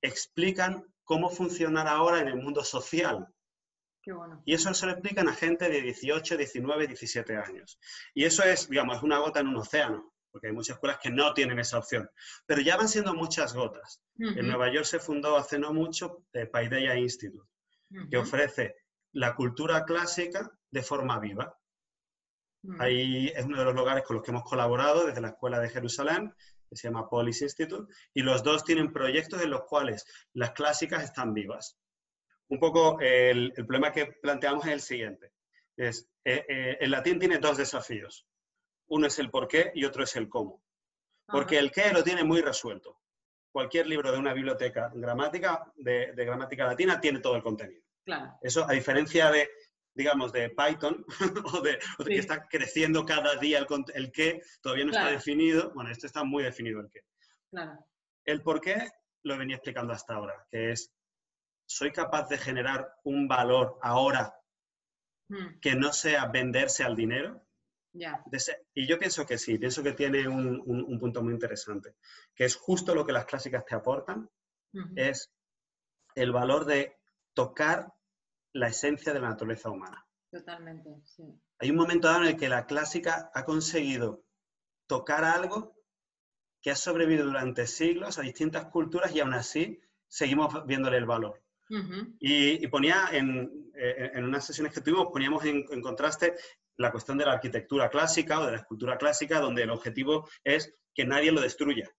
explican 0.01 0.85
cómo 1.05 1.31
funcionar 1.31 1.87
ahora 1.87 2.21
en 2.21 2.29
el 2.29 2.37
mundo 2.37 2.65
social 2.65 3.27
y 4.45 4.55
eso 4.55 4.75
se 4.75 4.87
lo 4.87 4.93
explican 4.93 5.29
a 5.29 5.35
gente 5.35 5.69
de 5.69 5.81
18, 5.81 6.37
19, 6.37 6.87
17 6.89 7.37
años. 7.37 7.79
Y 8.15 8.25
eso 8.25 8.43
es, 8.43 8.69
digamos, 8.69 9.03
una 9.03 9.19
gota 9.19 9.41
en 9.41 9.49
un 9.49 9.57
océano, 9.57 10.13
porque 10.31 10.49
hay 10.49 10.53
muchas 10.53 10.77
escuelas 10.77 10.99
que 11.01 11.11
no 11.11 11.33
tienen 11.35 11.59
esa 11.59 11.79
opción. 11.79 12.11
Pero 12.47 12.63
ya 12.63 12.77
van 12.77 12.89
siendo 12.89 13.15
muchas 13.15 13.55
gotas. 13.55 14.03
En 14.19 14.47
Nueva 14.49 14.73
York 14.73 14.87
se 14.87 14.99
fundó 14.99 15.37
hace 15.37 15.59
no 15.59 15.73
mucho 15.73 16.25
el 16.33 16.51
Paideia 16.51 16.97
Institute, 16.97 17.49
que 18.11 18.19
ofrece 18.19 18.75
la 19.13 19.35
cultura 19.35 19.85
clásica 19.85 20.51
de 20.71 20.83
forma 20.83 21.21
viva. 21.21 21.57
Ahí 22.79 23.29
es 23.29 23.45
uno 23.45 23.59
de 23.59 23.65
los 23.65 23.75
lugares 23.75 24.05
con 24.05 24.17
los 24.17 24.25
que 24.25 24.31
hemos 24.31 24.45
colaborado 24.45 25.07
desde 25.07 25.21
la 25.21 25.29
Escuela 25.29 25.61
de 25.61 25.69
Jerusalén, 25.69 26.35
que 26.69 26.77
se 26.77 26.89
llama 26.89 27.09
Polis 27.09 27.43
Institute, 27.43 27.93
y 28.15 28.23
los 28.23 28.43
dos 28.43 28.65
tienen 28.65 28.93
proyectos 28.93 29.43
en 29.43 29.51
los 29.51 29.65
cuales 29.65 30.07
las 30.33 30.53
clásicas 30.53 31.05
están 31.05 31.35
vivas 31.35 31.77
un 32.49 32.59
poco 32.59 33.01
el, 33.01 33.53
problema 33.55 33.93
que 33.93 34.07
planteamos 34.07 34.67
es 34.67 34.73
el 34.73 34.81
siguiente. 34.81 35.33
Es, 35.77 36.09
eh, 36.25 36.45
eh, 36.49 36.77
el 36.81 36.91
latín 36.91 37.19
tiene 37.19 37.39
dos 37.39 37.57
desafíos. 37.57 38.27
Uno 38.89 39.07
es 39.07 39.19
el 39.19 39.31
por 39.31 39.49
qué 39.49 39.73
y 39.75 39.85
otro 39.85 40.05
es 40.05 40.15
el 40.17 40.29
cómo. 40.29 40.63
Porque 41.27 41.59
el 41.59 41.71
qué 41.71 41.93
lo 41.93 42.05
tiene 42.05 42.25
muy 42.25 42.43
resuelto. 42.43 43.01
Cualquier 43.51 43.87
libro 43.87 44.13
de 44.13 44.19
una 44.19 44.35
biblioteca 44.35 44.91
gramática, 44.95 45.73
de, 45.77 46.13
gramática 46.15 46.67
latina 46.67 47.01
tiene 47.01 47.21
todo 47.21 47.37
el 47.37 47.43
contenido. 47.43 47.83
Claro. 48.05 48.37
Eso, 48.43 48.69
a 48.69 48.73
diferencia 48.73 49.31
de, 49.31 49.49
digamos, 49.95 50.33
de 50.33 50.51
Python, 50.51 51.05
o 51.55 51.61
de, 51.61 51.79
que 52.05 52.19
está 52.19 52.47
creciendo 52.49 53.05
cada 53.07 53.37
día 53.37 53.59
el, 53.59 53.67
el 53.95 54.13
qué, 54.13 54.43
todavía 54.61 54.85
no 54.85 54.91
está 54.91 55.11
definido. 55.11 55.73
Bueno, 55.75 55.91
esto 55.91 56.07
está 56.07 56.25
muy 56.25 56.43
definido 56.43 56.81
el 56.81 56.91
qué. 56.91 57.01
Claro. 57.51 57.87
El 58.25 58.43
por 58.43 58.61
qué 58.61 58.91
lo 59.23 59.39
venía 59.39 59.57
explicando 59.57 59.93
hasta 59.93 60.15
ahora, 60.15 60.47
que 60.51 60.73
es 60.73 60.93
¿soy 61.73 61.91
capaz 61.91 62.29
de 62.29 62.39
generar 62.39 62.95
un 63.05 63.27
valor 63.27 63.79
ahora 63.81 64.39
hmm. 65.29 65.61
que 65.61 65.75
no 65.75 65.93
sea 65.93 66.27
venderse 66.27 66.85
al 66.85 66.97
dinero? 66.97 67.43
Y 68.75 68.87
yo 68.87 68.99
pienso 68.99 69.27
que 69.27 69.37
sí, 69.37 69.59
pienso 69.59 69.83
que 69.83 69.93
tiene 69.93 70.27
un, 70.27 70.99
punto 70.99 71.23
muy 71.23 71.35
interesante, 71.35 71.97
que 72.35 72.45
es 72.45 72.57
justo 72.57 72.95
lo 72.95 73.05
que 73.05 73.13
las 73.13 73.27
clásicas 73.27 73.67
te 73.67 73.75
aportan, 73.75 74.31
es 74.97 75.31
el 76.15 76.33
valor 76.33 76.65
de 76.65 76.97
tocar 77.35 77.93
la 78.55 78.69
esencia 78.69 79.13
de 79.13 79.21
la 79.21 79.29
naturaleza 79.29 79.69
humana. 79.69 80.07
Totalmente, 80.31 80.89
sí. 81.05 81.39
Hay 81.59 81.71
un 81.71 81.77
momento 81.77 82.09
dado 82.09 82.23
en 82.23 82.31
el 82.31 82.37
que 82.39 82.49
la 82.49 82.65
clásica 82.65 83.31
ha 83.35 83.45
conseguido 83.45 84.25
tocar 84.87 85.25
algo 85.25 85.77
que 86.63 86.71
ha 86.71 86.77
sobrevivido 86.77 87.27
durante 87.27 87.67
siglos 87.67 88.19
a 88.19 88.23
distintas 88.23 88.67
culturas 88.67 89.15
y 89.15 89.21
aún 89.21 89.35
así 89.35 89.83
seguimos 90.09 90.65
viéndole 90.65 90.97
el 90.97 91.07
valor 91.07 91.42
y, 92.21 92.67
ponía 92.69 93.09
en, 93.13 93.71
eh, 93.75 94.11
en, 94.15 94.25
unas 94.25 94.47
sesiones 94.47 94.73
que 94.73 94.81
tuvimos, 94.81 95.07
poníamos 95.13 95.45
en, 95.45 95.65
contraste 95.81 96.35
la 96.77 96.91
cuestión 96.91 97.19
de 97.19 97.25
la 97.25 97.33
arquitectura 97.33 97.89
clásica 97.89 98.41
o 98.41 98.47
de 98.47 98.53
la 98.53 98.59
escultura 98.59 98.99
clásica, 98.99 99.41
donde 99.41 99.63
el 99.63 99.71
objetivo 99.71 100.29
es 100.45 100.75
que 100.95 101.05
nadie 101.05 101.33
lo 101.33 101.41
destruya. 101.41 101.91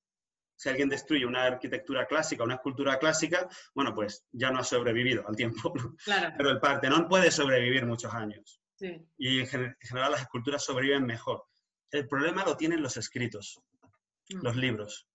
Si 0.56 0.70
alguien 0.70 0.90
destruye 0.90 1.26
una 1.26 1.44
arquitectura 1.44 2.06
clásica, 2.06 2.44
una 2.44 2.56
escultura 2.56 3.00
clásica, 3.00 3.48
bueno, 3.74 3.94
pues 3.94 4.26
ya 4.32 4.52
no 4.52 4.60
ha 4.60 4.64
sobrevivido 4.64 5.28
al 5.28 5.36
tiempo. 5.36 5.74
Pero 6.38 6.50
el 6.50 6.60
Partenón 6.60 7.08
puede 7.08 7.32
sobrevivir 7.32 7.86
muchos 7.86 8.14
años. 8.14 8.62
Y 9.18 9.40
en 9.40 9.48
general 9.48 10.12
las 10.12 10.22
esculturas 10.22 10.64
sobreviven 10.64 11.06
mejor. 11.06 11.46
El 11.90 12.08
problema 12.08 12.44
lo 12.44 12.58
tienen 12.58 12.82
los 12.82 12.98
escritos, 12.98 13.62
mm. 14.30 14.42
los 14.42 14.56
libros. 14.56 15.08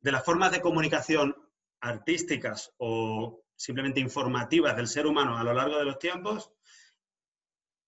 De 0.00 0.12
las 0.12 0.24
formas 0.24 0.52
de 0.52 0.60
comunicación 0.60 1.34
artísticas 1.80 2.72
o 2.78 3.43
simplemente 3.56 4.00
informativas 4.00 4.76
del 4.76 4.88
ser 4.88 5.06
humano 5.06 5.36
a 5.38 5.44
lo 5.44 5.52
largo 5.52 5.78
de 5.78 5.84
los 5.84 5.98
tiempos, 5.98 6.52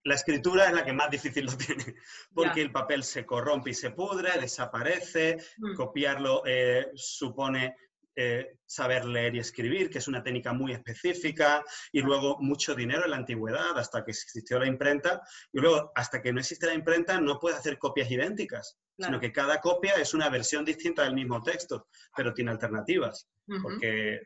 la 0.05 0.15
escritura 0.15 0.67
es 0.67 0.73
la 0.73 0.85
que 0.85 0.93
más 0.93 1.11
difícil 1.11 1.47
lo 1.47 1.57
tiene, 1.57 1.97
porque 2.35 2.63
el 2.63 2.71
papel 2.71 3.03
se 3.03 3.27
corrompe 3.27 3.71
y 3.71 3.75
se 3.75 3.91
pudre, 3.91 4.41
desaparece, 4.41 5.39
mm. 5.59 5.75
copiarlo 5.75 6.43
eh, 6.47 6.87
supone 6.95 7.77
eh, 8.19 8.57
saber 8.65 9.05
leer 9.05 9.35
y 9.35 9.41
escribir, 9.41 9.91
que 9.91 9.99
es 9.99 10.09
una 10.09 10.23
técnica 10.23 10.53
muy 10.55 10.73
específica, 10.73 11.63
y 11.93 12.01
luego 12.01 12.39
mucho 12.41 12.75
dinero 12.75 13.05
en 13.05 13.11
la 13.11 13.19
antigüedad, 13.19 13.79
hasta 13.79 14.05
que 14.05 14.13
existió 14.13 14.59
la 14.59 14.67
imprenta, 14.67 15.21
y 15.53 15.61
luego 15.61 15.93
hasta 15.95 16.23
que 16.23 16.33
no 16.33 16.41
existe 16.41 16.67
la 16.67 16.73
imprenta 16.75 17.21
no 17.21 17.39
puedes 17.39 17.59
hacer 17.59 17.77
copias 17.77 18.11
idénticas, 18.11 18.79
sino 18.99 19.21
que 19.21 19.33
cada 19.33 19.61
copia 19.61 19.95
es 19.95 20.15
una 20.15 20.31
versión 20.31 20.65
distinta 20.65 21.03
del 21.03 21.13
mismo 21.13 21.43
texto, 21.43 21.89
pero 22.17 22.33
tiene 22.33 22.53
alternativas, 22.53 23.29
porque 23.63 24.23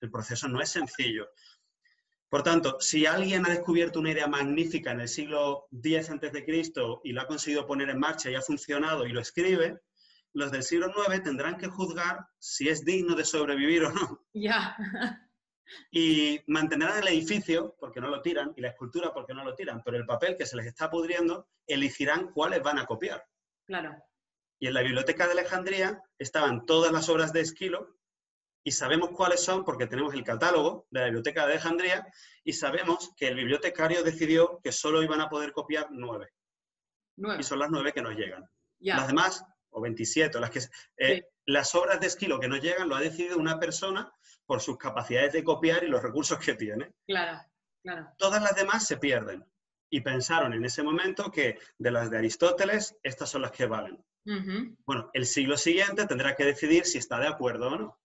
el 0.00 0.10
proceso 0.10 0.48
no 0.48 0.60
es 0.60 0.70
sencillo. 0.70 1.28
Por 2.28 2.42
tanto, 2.42 2.78
si 2.80 3.06
alguien 3.06 3.46
ha 3.46 3.50
descubierto 3.50 4.00
una 4.00 4.10
idea 4.10 4.26
magnífica 4.26 4.90
en 4.90 5.00
el 5.00 5.08
siglo 5.08 5.68
X 5.72 6.10
a.C. 6.10 6.44
y 7.04 7.12
lo 7.12 7.20
ha 7.20 7.26
conseguido 7.26 7.66
poner 7.66 7.88
en 7.90 8.00
marcha 8.00 8.30
y 8.30 8.34
ha 8.34 8.42
funcionado 8.42 9.06
y 9.06 9.12
lo 9.12 9.20
escribe, 9.20 9.80
los 10.32 10.50
del 10.50 10.62
siglo 10.62 10.92
IX 11.08 11.22
tendrán 11.22 11.56
que 11.56 11.68
juzgar 11.68 12.26
si 12.38 12.68
es 12.68 12.84
digno 12.84 13.14
de 13.14 13.24
sobrevivir 13.24 13.84
o 13.84 13.92
no. 13.92 14.26
Ya. 14.34 14.76
y 15.90 16.40
mantendrán 16.46 16.98
el 16.98 17.08
edificio 17.08 17.76
porque 17.78 18.00
no 18.00 18.08
lo 18.08 18.22
tiran 18.22 18.52
y 18.56 18.60
la 18.60 18.68
escultura 18.68 19.12
porque 19.12 19.34
no 19.34 19.44
lo 19.44 19.54
tiran, 19.54 19.82
pero 19.84 19.96
el 19.96 20.06
papel 20.06 20.36
que 20.36 20.46
se 20.46 20.56
les 20.56 20.66
está 20.66 20.90
pudriendo 20.90 21.48
elegirán 21.66 22.32
cuáles 22.32 22.62
van 22.62 22.78
a 22.78 22.86
copiar. 22.86 23.24
Claro. 23.64 23.96
Y 24.58 24.66
en 24.66 24.74
la 24.74 24.82
biblioteca 24.82 25.26
de 25.26 25.32
Alejandría 25.32 26.02
estaban 26.18 26.66
todas 26.66 26.92
las 26.92 27.08
obras 27.08 27.32
de 27.32 27.40
Esquilo 27.40 27.96
y 28.66 28.72
sabemos 28.72 29.10
cuáles 29.10 29.44
son 29.44 29.64
porque 29.64 29.86
tenemos 29.86 30.12
el 30.12 30.24
catálogo 30.24 30.88
de 30.90 30.98
la 30.98 31.06
Biblioteca 31.06 31.46
de 31.46 31.52
Alejandría 31.52 32.04
y 32.42 32.52
sabemos 32.52 33.12
que 33.16 33.28
el 33.28 33.36
bibliotecario 33.36 34.02
decidió 34.02 34.58
que 34.60 34.72
solo 34.72 35.04
iban 35.04 35.20
a 35.20 35.28
poder 35.28 35.52
copiar 35.52 35.86
nueve. 35.92 36.32
Y 37.38 37.44
son 37.44 37.60
las 37.60 37.70
nueve 37.70 37.92
que 37.92 38.02
nos 38.02 38.16
llegan. 38.16 38.44
Las 38.80 39.06
demás, 39.06 39.44
o 39.70 39.80
27, 39.80 40.40
las, 40.40 40.50
que, 40.50 40.60
eh, 40.96 41.28
las 41.44 41.76
obras 41.76 42.00
de 42.00 42.08
Esquilo 42.08 42.40
que 42.40 42.48
nos 42.48 42.60
llegan 42.60 42.88
lo 42.88 42.96
ha 42.96 43.00
decidido 43.00 43.38
una 43.38 43.60
persona 43.60 44.12
por 44.46 44.60
sus 44.60 44.76
capacidades 44.78 45.32
de 45.32 45.44
copiar 45.44 45.84
y 45.84 45.86
los 45.86 46.02
recursos 46.02 46.40
que 46.40 46.54
tiene. 46.54 46.92
Claro, 47.06 47.40
claro. 47.84 48.08
Todas 48.18 48.42
las 48.42 48.56
demás 48.56 48.84
se 48.84 48.96
pierden. 48.96 49.44
Y 49.90 50.00
pensaron 50.00 50.52
en 50.54 50.64
ese 50.64 50.82
momento 50.82 51.30
que 51.30 51.60
de 51.78 51.90
las 51.92 52.10
de 52.10 52.18
Aristóteles, 52.18 52.96
estas 53.04 53.30
son 53.30 53.42
las 53.42 53.52
que 53.52 53.66
valen. 53.66 54.04
Bueno, 54.84 55.08
el 55.12 55.24
siglo 55.24 55.56
siguiente 55.56 56.04
tendrá 56.06 56.34
que 56.34 56.44
decidir 56.44 56.84
si 56.84 56.98
está 56.98 57.20
de 57.20 57.28
acuerdo 57.28 57.68
o 57.68 57.78
no. 57.78 58.00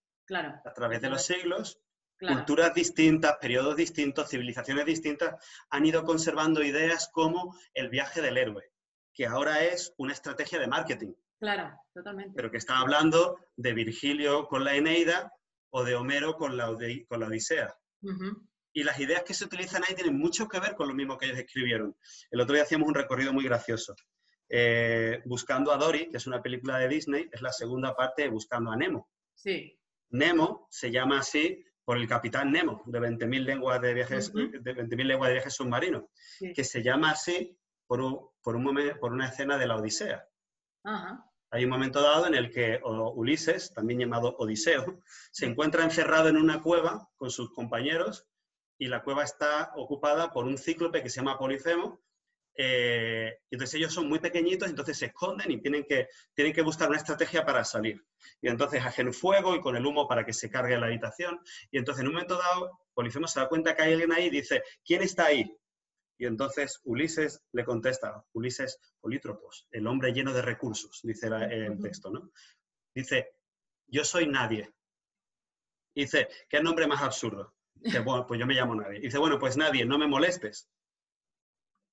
A 0.65 0.73
través 0.73 1.01
de 1.01 1.09
los 1.09 1.23
siglos, 1.23 1.79
culturas 2.19 2.73
distintas, 2.73 3.37
periodos 3.37 3.75
distintos, 3.75 4.29
civilizaciones 4.29 4.85
distintas 4.85 5.35
han 5.69 5.85
ido 5.85 6.03
conservando 6.03 6.63
ideas 6.63 7.09
como 7.11 7.57
el 7.73 7.89
viaje 7.89 8.21
del 8.21 8.37
héroe, 8.37 8.71
que 9.13 9.25
ahora 9.25 9.63
es 9.63 9.93
una 9.97 10.13
estrategia 10.13 10.59
de 10.59 10.67
marketing. 10.67 11.13
Claro, 11.39 11.75
totalmente. 11.93 12.33
Pero 12.35 12.51
que 12.51 12.57
está 12.57 12.77
hablando 12.77 13.37
de 13.55 13.73
Virgilio 13.73 14.47
con 14.47 14.63
la 14.63 14.75
Eneida 14.75 15.33
o 15.71 15.83
de 15.83 15.95
Homero 15.95 16.35
con 16.35 16.55
la, 16.55 16.67
con 17.07 17.19
la 17.19 17.27
Odisea. 17.27 17.75
Y 18.73 18.83
las 18.83 18.99
ideas 18.99 19.23
que 19.23 19.33
se 19.33 19.45
utilizan 19.45 19.83
ahí 19.83 19.95
tienen 19.95 20.17
mucho 20.17 20.47
que 20.47 20.59
ver 20.59 20.75
con 20.75 20.87
lo 20.87 20.93
mismo 20.93 21.17
que 21.17 21.25
ellos 21.25 21.39
escribieron. 21.39 21.97
El 22.29 22.39
otro 22.39 22.53
día 22.53 22.63
hacíamos 22.63 22.87
un 22.87 22.95
recorrido 22.95 23.33
muy 23.33 23.43
gracioso. 23.43 23.95
Eh, 24.47 25.21
Buscando 25.25 25.71
a 25.71 25.77
Dory, 25.77 26.09
que 26.09 26.17
es 26.17 26.27
una 26.27 26.41
película 26.41 26.77
de 26.77 26.87
Disney, 26.87 27.29
es 27.31 27.41
la 27.41 27.51
segunda 27.51 27.95
parte 27.95 28.23
de 28.23 28.29
Buscando 28.29 28.71
a 28.71 28.77
Nemo. 28.77 29.09
Sí. 29.33 29.77
Nemo 30.11 30.67
se 30.69 30.91
llama 30.91 31.19
así 31.19 31.63
por 31.83 31.97
el 31.97 32.07
capitán 32.07 32.51
Nemo, 32.51 32.83
de 32.85 32.99
20.000 32.99 33.43
lenguas 33.43 33.81
de 33.81 33.93
viajes, 33.93 34.31
de 34.33 35.03
lenguas 35.03 35.29
de 35.29 35.33
viajes 35.33 35.53
submarinos, 35.53 36.03
que 36.53 36.63
se 36.63 36.83
llama 36.83 37.11
así 37.11 37.57
por, 37.87 38.01
un, 38.01 38.29
por, 38.41 38.55
un 38.55 38.63
momento, 38.63 38.99
por 38.99 39.11
una 39.11 39.27
escena 39.27 39.57
de 39.57 39.67
la 39.67 39.75
Odisea. 39.75 40.25
Hay 41.53 41.65
un 41.65 41.69
momento 41.69 42.01
dado 42.01 42.27
en 42.27 42.35
el 42.35 42.49
que 42.49 42.79
Ulises, 42.83 43.73
también 43.73 43.99
llamado 43.99 44.35
Odiseo, 44.37 45.01
se 45.31 45.45
encuentra 45.45 45.83
encerrado 45.83 46.29
en 46.29 46.37
una 46.37 46.61
cueva 46.61 47.09
con 47.17 47.29
sus 47.29 47.51
compañeros 47.53 48.25
y 48.77 48.87
la 48.87 49.03
cueva 49.03 49.23
está 49.23 49.73
ocupada 49.75 50.31
por 50.31 50.45
un 50.45 50.57
cíclope 50.57 51.03
que 51.03 51.09
se 51.09 51.17
llama 51.17 51.37
Polifemo, 51.37 52.01
eh, 52.63 53.39
entonces 53.49 53.79
ellos 53.79 53.91
son 53.91 54.07
muy 54.07 54.19
pequeñitos, 54.19 54.69
entonces 54.69 54.95
se 54.95 55.07
esconden 55.07 55.49
y 55.49 55.59
tienen 55.59 55.83
que, 55.83 56.09
tienen 56.35 56.53
que 56.53 56.61
buscar 56.61 56.89
una 56.89 56.99
estrategia 56.99 57.43
para 57.43 57.63
salir. 57.63 58.05
Y 58.39 58.49
entonces 58.49 58.85
hacen 58.85 59.11
fuego 59.13 59.55
y 59.55 59.61
con 59.61 59.75
el 59.75 59.83
humo 59.83 60.07
para 60.07 60.23
que 60.23 60.31
se 60.31 60.47
cargue 60.47 60.77
la 60.77 60.85
habitación. 60.85 61.39
Y 61.71 61.79
entonces 61.79 62.01
en 62.01 62.09
un 62.09 62.13
momento 62.13 62.37
dado, 62.37 62.79
Polifemo 62.93 63.27
se 63.27 63.39
da 63.39 63.49
cuenta 63.49 63.75
que 63.75 63.81
hay 63.81 63.93
alguien 63.93 64.11
ahí 64.11 64.25
y 64.25 64.29
dice, 64.29 64.61
¿quién 64.85 65.01
está 65.01 65.25
ahí? 65.25 65.51
Y 66.19 66.27
entonces 66.27 66.79
Ulises 66.83 67.41
le 67.51 67.65
contesta, 67.65 68.23
Ulises 68.33 68.77
Polítropos, 68.99 69.67
el 69.71 69.87
hombre 69.87 70.13
lleno 70.13 70.31
de 70.31 70.43
recursos, 70.43 70.99
dice 71.01 71.29
el 71.29 71.79
texto, 71.81 72.11
¿no? 72.11 72.29
Dice, 72.93 73.31
yo 73.87 74.05
soy 74.05 74.27
nadie. 74.27 74.71
dice, 75.95 76.27
¿qué 76.47 76.61
nombre 76.61 76.85
más 76.85 77.01
absurdo? 77.01 77.55
Dice, 77.73 78.01
bueno, 78.01 78.27
pues 78.27 78.39
yo 78.39 78.45
me 78.45 78.53
llamo 78.53 78.75
nadie. 78.75 78.99
dice, 78.99 79.17
bueno, 79.17 79.39
pues 79.39 79.57
nadie, 79.57 79.83
no 79.83 79.97
me 79.97 80.05
molestes 80.05 80.69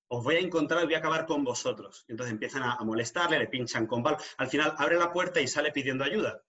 os 0.08 0.24
voy 0.24 0.36
a 0.36 0.40
encontrar 0.40 0.82
y 0.82 0.86
voy 0.86 0.94
a 0.94 0.98
acabar 0.98 1.26
con 1.26 1.44
vosotros. 1.44 2.04
Y 2.08 2.12
entonces 2.12 2.32
empiezan 2.32 2.62
a, 2.62 2.78
molestarle, 2.84 3.38
le 3.38 3.46
pinchan 3.46 3.86
con 3.86 4.02
palo. 4.02 4.16
Al 4.38 4.48
final 4.48 4.74
abre 4.78 4.96
la 4.96 5.12
puerta 5.12 5.40
y 5.40 5.46
sale 5.46 5.70
pidiendo 5.70 6.04
ayuda. 6.04 6.42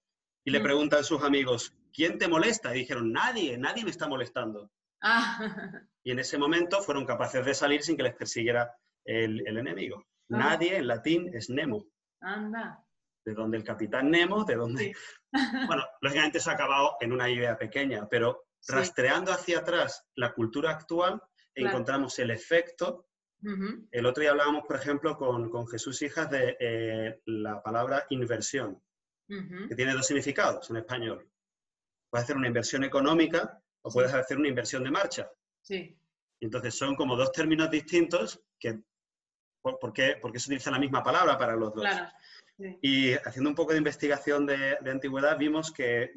Y 0.46 0.52
le 0.52 0.60
mm. 0.60 0.64
preguntan 0.64 1.04
sus 1.04 1.22
amigos, 1.24 1.76
¿quién 1.94 2.18
te 2.18 2.28
molesta? 2.28 2.74
Y 2.74 2.80
dijeron, 2.80 3.12
nadie, 3.12 3.58
nadie 3.58 3.84
me 3.84 3.92
está 3.92 4.08
molestando. 4.08 4.72
Ah. 5.02 5.40
Y 6.02 6.12
en 6.12 6.20
ese 6.20 6.38
momento 6.38 6.82
fueron 6.82 7.06
capaces 7.06 7.46
de 7.46 7.54
salir 7.54 7.84
sin 7.84 7.98
que 7.98 8.04
les 8.04 8.16
persiguiera 8.16 8.74
el, 9.04 9.46
enemigo. 9.46 10.06
Ah. 10.32 10.38
Nadie 10.38 10.78
en 10.78 10.88
latín 10.88 11.30
es 11.34 11.50
Nemo. 11.50 11.86
Anda. 12.22 12.84
De 13.26 13.34
donde 13.34 13.58
el 13.58 13.66
capitán 13.66 14.10
Nemo, 14.10 14.46
de 14.46 14.56
donde... 14.56 14.96
bueno, 15.68 15.84
lógicamente 16.02 16.40
se 16.40 16.50
ha 16.50 16.54
acabado 16.54 16.96
en 17.02 17.12
una 17.12 17.30
idea 17.30 17.58
pequeña, 17.58 18.08
pero 18.10 18.46
rastreando 18.68 19.34
hacia 19.34 19.60
atrás 19.60 20.08
la 20.16 20.34
cultura 20.34 20.72
actual, 20.72 21.22
encontramos 21.54 22.18
el 22.20 22.32
efecto 22.32 23.09
el 23.42 24.06
otro 24.06 24.22
día 24.22 24.32
hablábamos, 24.32 24.66
por 24.66 24.76
ejemplo, 24.76 25.18
con, 25.18 25.68
Jesús 25.68 26.02
Hijas 26.02 26.30
de 26.30 26.58
eh, 26.60 27.22
la 27.26 27.62
palabra 27.62 28.06
inversión, 28.10 28.82
que 29.28 29.76
tiene 29.76 29.94
dos 29.94 30.08
significados 30.08 30.70
en 30.70 30.78
español. 30.78 31.30
Puedes 32.10 32.24
hacer 32.24 32.36
una 32.36 32.48
inversión 32.48 32.84
económica 32.84 33.62
o 33.84 33.92
puedes 33.92 34.14
hacer 34.14 34.38
una 34.38 34.48
inversión 34.48 34.84
de 34.84 34.92
marcha. 34.92 35.30
Sí. 35.62 35.96
entonces 36.40 36.74
son 36.74 36.96
como 36.96 37.16
dos 37.18 37.32
términos 37.32 37.70
distintos 37.70 38.42
que, 38.58 38.82
¿por, 39.62 39.94
qué, 39.94 40.18
porque 40.22 40.40
se 40.40 40.48
utiliza 40.48 40.72
la 40.72 40.80
misma 40.80 41.04
palabra 41.04 41.38
para 41.38 41.56
los 41.56 41.74
dos? 41.74 41.84
Claro. 41.84 42.10
Y 42.82 43.14
haciendo 43.14 43.50
un 43.50 43.56
poco 43.56 43.74
de 43.74 43.78
investigación 43.78 44.46
de, 44.46 44.78
de 44.82 44.92
antigüedad 44.92 45.38
vimos 45.38 45.72
que 45.72 46.12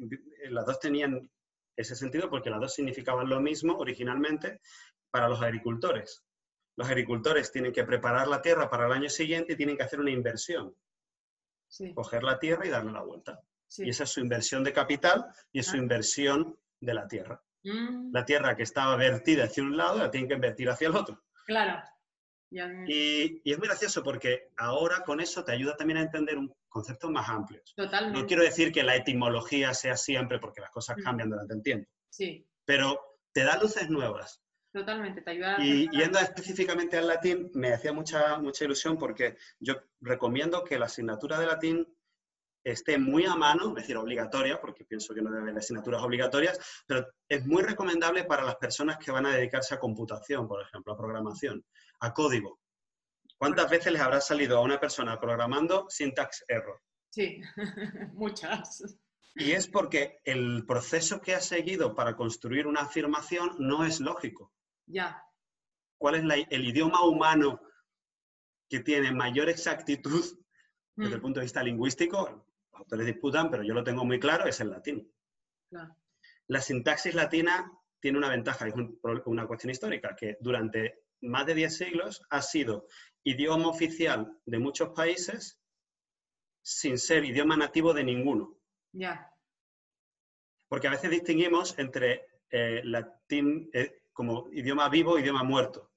las 0.49 0.65
dos 0.65 0.79
tenían 0.79 1.29
ese 1.77 1.95
sentido 1.95 2.29
porque 2.29 2.49
las 2.49 2.59
dos 2.59 2.73
significaban 2.73 3.29
lo 3.29 3.39
mismo 3.39 3.77
originalmente 3.77 4.59
para 5.11 5.29
los 5.29 5.41
agricultores 5.41 6.23
los 6.75 6.87
agricultores 6.87 7.51
tienen 7.51 7.71
que 7.71 7.83
preparar 7.83 8.27
la 8.27 8.41
tierra 8.41 8.69
para 8.69 8.87
el 8.87 8.93
año 8.93 9.09
siguiente 9.09 9.53
y 9.53 9.55
tienen 9.55 9.77
que 9.77 9.83
hacer 9.83 9.99
una 9.99 10.11
inversión. 10.11 10.75
Coger 11.95 12.23
la 12.23 12.39
tierra 12.39 12.65
y 12.65 12.69
darle 12.69 12.91
la 12.91 13.01
vuelta. 13.01 13.41
Y 13.77 13.89
esa 13.89 14.03
es 14.03 14.09
su 14.09 14.19
inversión 14.19 14.63
de 14.63 14.73
capital 14.73 15.25
y 15.51 15.59
es 15.59 15.65
su 15.65 15.75
ah. 15.75 15.79
inversión 15.79 16.57
de 16.79 16.93
la 16.93 17.07
tierra. 17.07 17.41
Mm. 17.63 18.11
La 18.11 18.25
tierra 18.25 18.55
que 18.55 18.63
estaba 18.63 18.95
vertida 18.95 19.45
hacia 19.45 19.63
un 19.63 19.75
lado 19.75 19.97
la 19.97 20.11
tienen 20.11 20.27
que 20.27 20.35
invertir 20.35 20.69
hacia 20.69 20.87
el 20.87 20.95
otro. 20.95 21.23
Claro. 21.45 21.81
Y, 22.87 23.41
es 23.49 23.57
muy 23.57 23.67
gracioso 23.67 24.03
porque 24.03 24.51
ahora 24.57 25.03
con 25.03 25.19
eso 25.19 25.43
te 25.43 25.53
ayuda 25.53 25.75
también 25.75 25.97
a 25.97 26.01
entender 26.01 26.37
un 26.37 26.53
conceptos 26.69 27.09
más 27.11 27.29
amplios. 27.29 27.73
Totalmente. 27.75 28.19
No 28.19 28.27
quiero 28.27 28.43
decir 28.43 28.71
que 28.71 28.83
la 28.83 28.95
etimología 28.95 29.73
sea 29.73 29.95
siempre 29.95 30.39
porque 30.39 30.61
las 30.61 30.71
cosas 30.71 30.97
mm. 30.97 31.03
cambian 31.03 31.29
durante 31.29 31.53
el 31.53 31.61
tiempo. 31.61 31.89
Sí. 32.09 32.47
Pero 32.65 32.99
te 33.31 33.43
da 33.43 33.57
luces 33.57 33.89
nuevas. 33.89 34.42
Totalmente, 34.73 35.21
te 35.21 35.29
ayuda. 35.29 35.57
Y 35.59 35.87
yendo 35.91 36.17
específicamente 36.17 36.97
al 36.97 37.07
latín, 37.07 37.51
me 37.53 37.71
hacía 37.71 37.93
mucha, 37.93 38.39
mucha 38.39 38.65
ilusión 38.65 38.97
porque 38.97 39.37
yo 39.59 39.75
recomiendo 40.01 40.63
que 40.63 40.79
la 40.79 40.87
asignatura 40.87 41.39
de 41.39 41.45
latín 41.45 41.87
esté 42.63 42.97
muy 42.97 43.25
a 43.25 43.35
mano, 43.35 43.69
es 43.69 43.75
decir, 43.75 43.97
obligatoria, 43.97 44.59
porque 44.59 44.83
pienso 44.83 45.13
que 45.13 45.21
no 45.21 45.29
debe 45.29 45.43
haber 45.43 45.57
asignaturas 45.57 46.01
obligatorias, 46.01 46.83
pero 46.87 47.05
es 47.29 47.45
muy 47.45 47.61
recomendable 47.61 48.23
para 48.23 48.43
las 48.43 48.55
personas 48.55 48.97
que 48.97 49.11
van 49.11 49.27
a 49.27 49.35
dedicarse 49.35 49.75
a 49.75 49.79
computación, 49.79 50.47
por 50.47 50.63
ejemplo, 50.63 50.93
a 50.93 50.97
programación, 50.97 51.63
a 51.99 52.11
código. 52.11 52.59
¿Cuántas 53.37 53.69
veces 53.69 53.93
les 53.93 54.01
habrá 54.01 54.21
salido 54.21 54.57
a 54.57 54.61
una 54.61 54.79
persona 54.79 55.19
programando 55.19 55.85
syntax 55.89 56.45
error? 56.47 56.81
Sí, 57.09 57.41
muchas. 58.13 58.97
Y 59.35 59.51
es 59.51 59.67
porque 59.67 60.19
el 60.23 60.65
proceso 60.65 61.21
que 61.21 61.35
ha 61.35 61.41
seguido 61.41 61.93
para 61.93 62.15
construir 62.15 62.65
una 62.65 62.81
afirmación 62.81 63.51
no 63.59 63.85
es 63.85 63.99
lógico. 63.99 64.51
Ya. 64.85 65.23
¿Cuál 65.97 66.15
es 66.15 66.47
el 66.49 66.65
idioma 66.65 67.05
humano 67.05 67.61
que 68.69 68.79
tiene 68.79 69.11
mayor 69.11 69.49
exactitud 69.49 70.23
desde 70.95 71.13
el 71.13 71.19
mm. 71.19 71.21
punto 71.21 71.39
de 71.39 71.45
vista 71.45 71.63
lingüístico? 71.63 72.47
Los 72.71 72.79
autores 72.79 73.05
disputan, 73.05 73.49
pero 73.49 73.63
yo 73.63 73.73
lo 73.73 73.83
tengo 73.83 74.03
muy 74.03 74.19
claro, 74.19 74.45
es 74.45 74.59
el 74.59 74.71
latín. 74.71 75.11
La 76.47 76.61
sintaxis 76.61 77.15
latina 77.15 77.71
tiene 77.99 78.17
una 78.17 78.29
ventaja, 78.29 78.67
es 78.67 78.73
una 79.25 79.47
cuestión 79.47 79.71
histórica, 79.71 80.15
que 80.15 80.37
durante 80.41 81.03
más 81.21 81.45
de 81.45 81.55
10 81.55 81.77
siglos 81.77 82.21
ha 82.29 82.41
sido 82.41 82.87
idioma 83.23 83.69
oficial 83.69 84.37
de 84.45 84.59
muchos 84.59 84.89
países 84.89 85.59
sin 86.61 86.97
ser 86.97 87.23
idioma 87.25 87.57
nativo 87.57 87.93
de 87.93 88.03
ninguno. 88.03 88.59
Ya. 88.91 89.31
Porque 90.67 90.87
a 90.87 90.91
veces 90.91 91.11
distinguimos 91.11 91.77
entre 91.77 92.25
eh, 92.49 92.81
latín 92.83 93.69
eh, 93.73 94.02
como 94.13 94.47
idioma 94.51 94.87
vivo 94.89 95.19
idioma 95.19 95.43
muerto. 95.43 95.91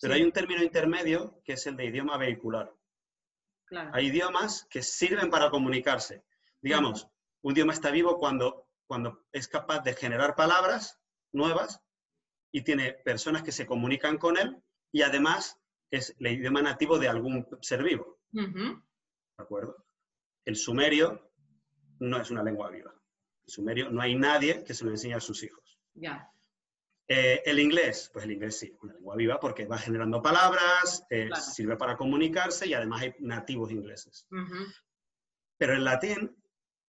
Pero 0.00 0.14
hay 0.14 0.22
un 0.22 0.32
término 0.32 0.62
intermedio 0.62 1.42
que 1.44 1.54
es 1.54 1.66
el 1.66 1.76
de 1.76 1.86
idioma 1.86 2.16
vehicular. 2.16 2.72
Hay 3.92 4.06
idiomas 4.06 4.66
que 4.70 4.82
sirven 4.82 5.30
para 5.30 5.50
comunicarse. 5.50 6.24
Digamos, 6.60 7.08
un 7.42 7.52
idioma 7.52 7.72
está 7.72 7.90
vivo 7.90 8.18
cuando, 8.18 8.68
cuando 8.86 9.24
es 9.32 9.46
capaz 9.48 9.80
de 9.80 9.94
generar 9.94 10.34
palabras 10.34 10.98
nuevas 11.32 11.80
y 12.52 12.62
tiene 12.62 12.92
personas 12.92 13.42
que 13.42 13.52
se 13.52 13.66
comunican 13.66 14.18
con 14.18 14.36
él 14.36 14.62
y 14.92 15.02
además 15.02 15.58
es 15.90 16.16
el 16.18 16.26
idioma 16.26 16.62
nativo 16.62 16.98
de 16.98 17.08
algún 17.08 17.46
ser 17.60 17.82
vivo. 17.82 18.18
¿De 18.32 18.82
acuerdo? 19.36 19.84
El 20.44 20.56
sumerio 20.56 21.30
no 22.00 22.20
es 22.20 22.30
una 22.30 22.42
lengua 22.42 22.70
viva. 22.70 22.92
El 23.44 23.50
sumerio 23.50 23.90
no 23.90 24.00
hay 24.00 24.14
nadie 24.14 24.64
que 24.64 24.74
se 24.74 24.84
lo 24.84 24.90
enseñe 24.90 25.14
a 25.14 25.20
sus 25.20 25.42
hijos. 25.42 25.78
Ya. 25.94 26.30
Eh, 27.12 27.42
el 27.44 27.58
inglés, 27.58 28.08
pues 28.12 28.24
el 28.24 28.30
inglés 28.30 28.56
sí, 28.56 28.78
una 28.82 28.92
lengua 28.92 29.16
viva 29.16 29.40
porque 29.40 29.66
va 29.66 29.76
generando 29.76 30.22
palabras, 30.22 31.04
eh, 31.10 31.28
sirve 31.34 31.76
para 31.76 31.96
comunicarse 31.96 32.68
y 32.68 32.74
además 32.74 33.02
hay 33.02 33.16
nativos 33.18 33.72
ingleses. 33.72 34.28
Pero 35.58 35.72
el 35.72 35.82
latín 35.82 36.40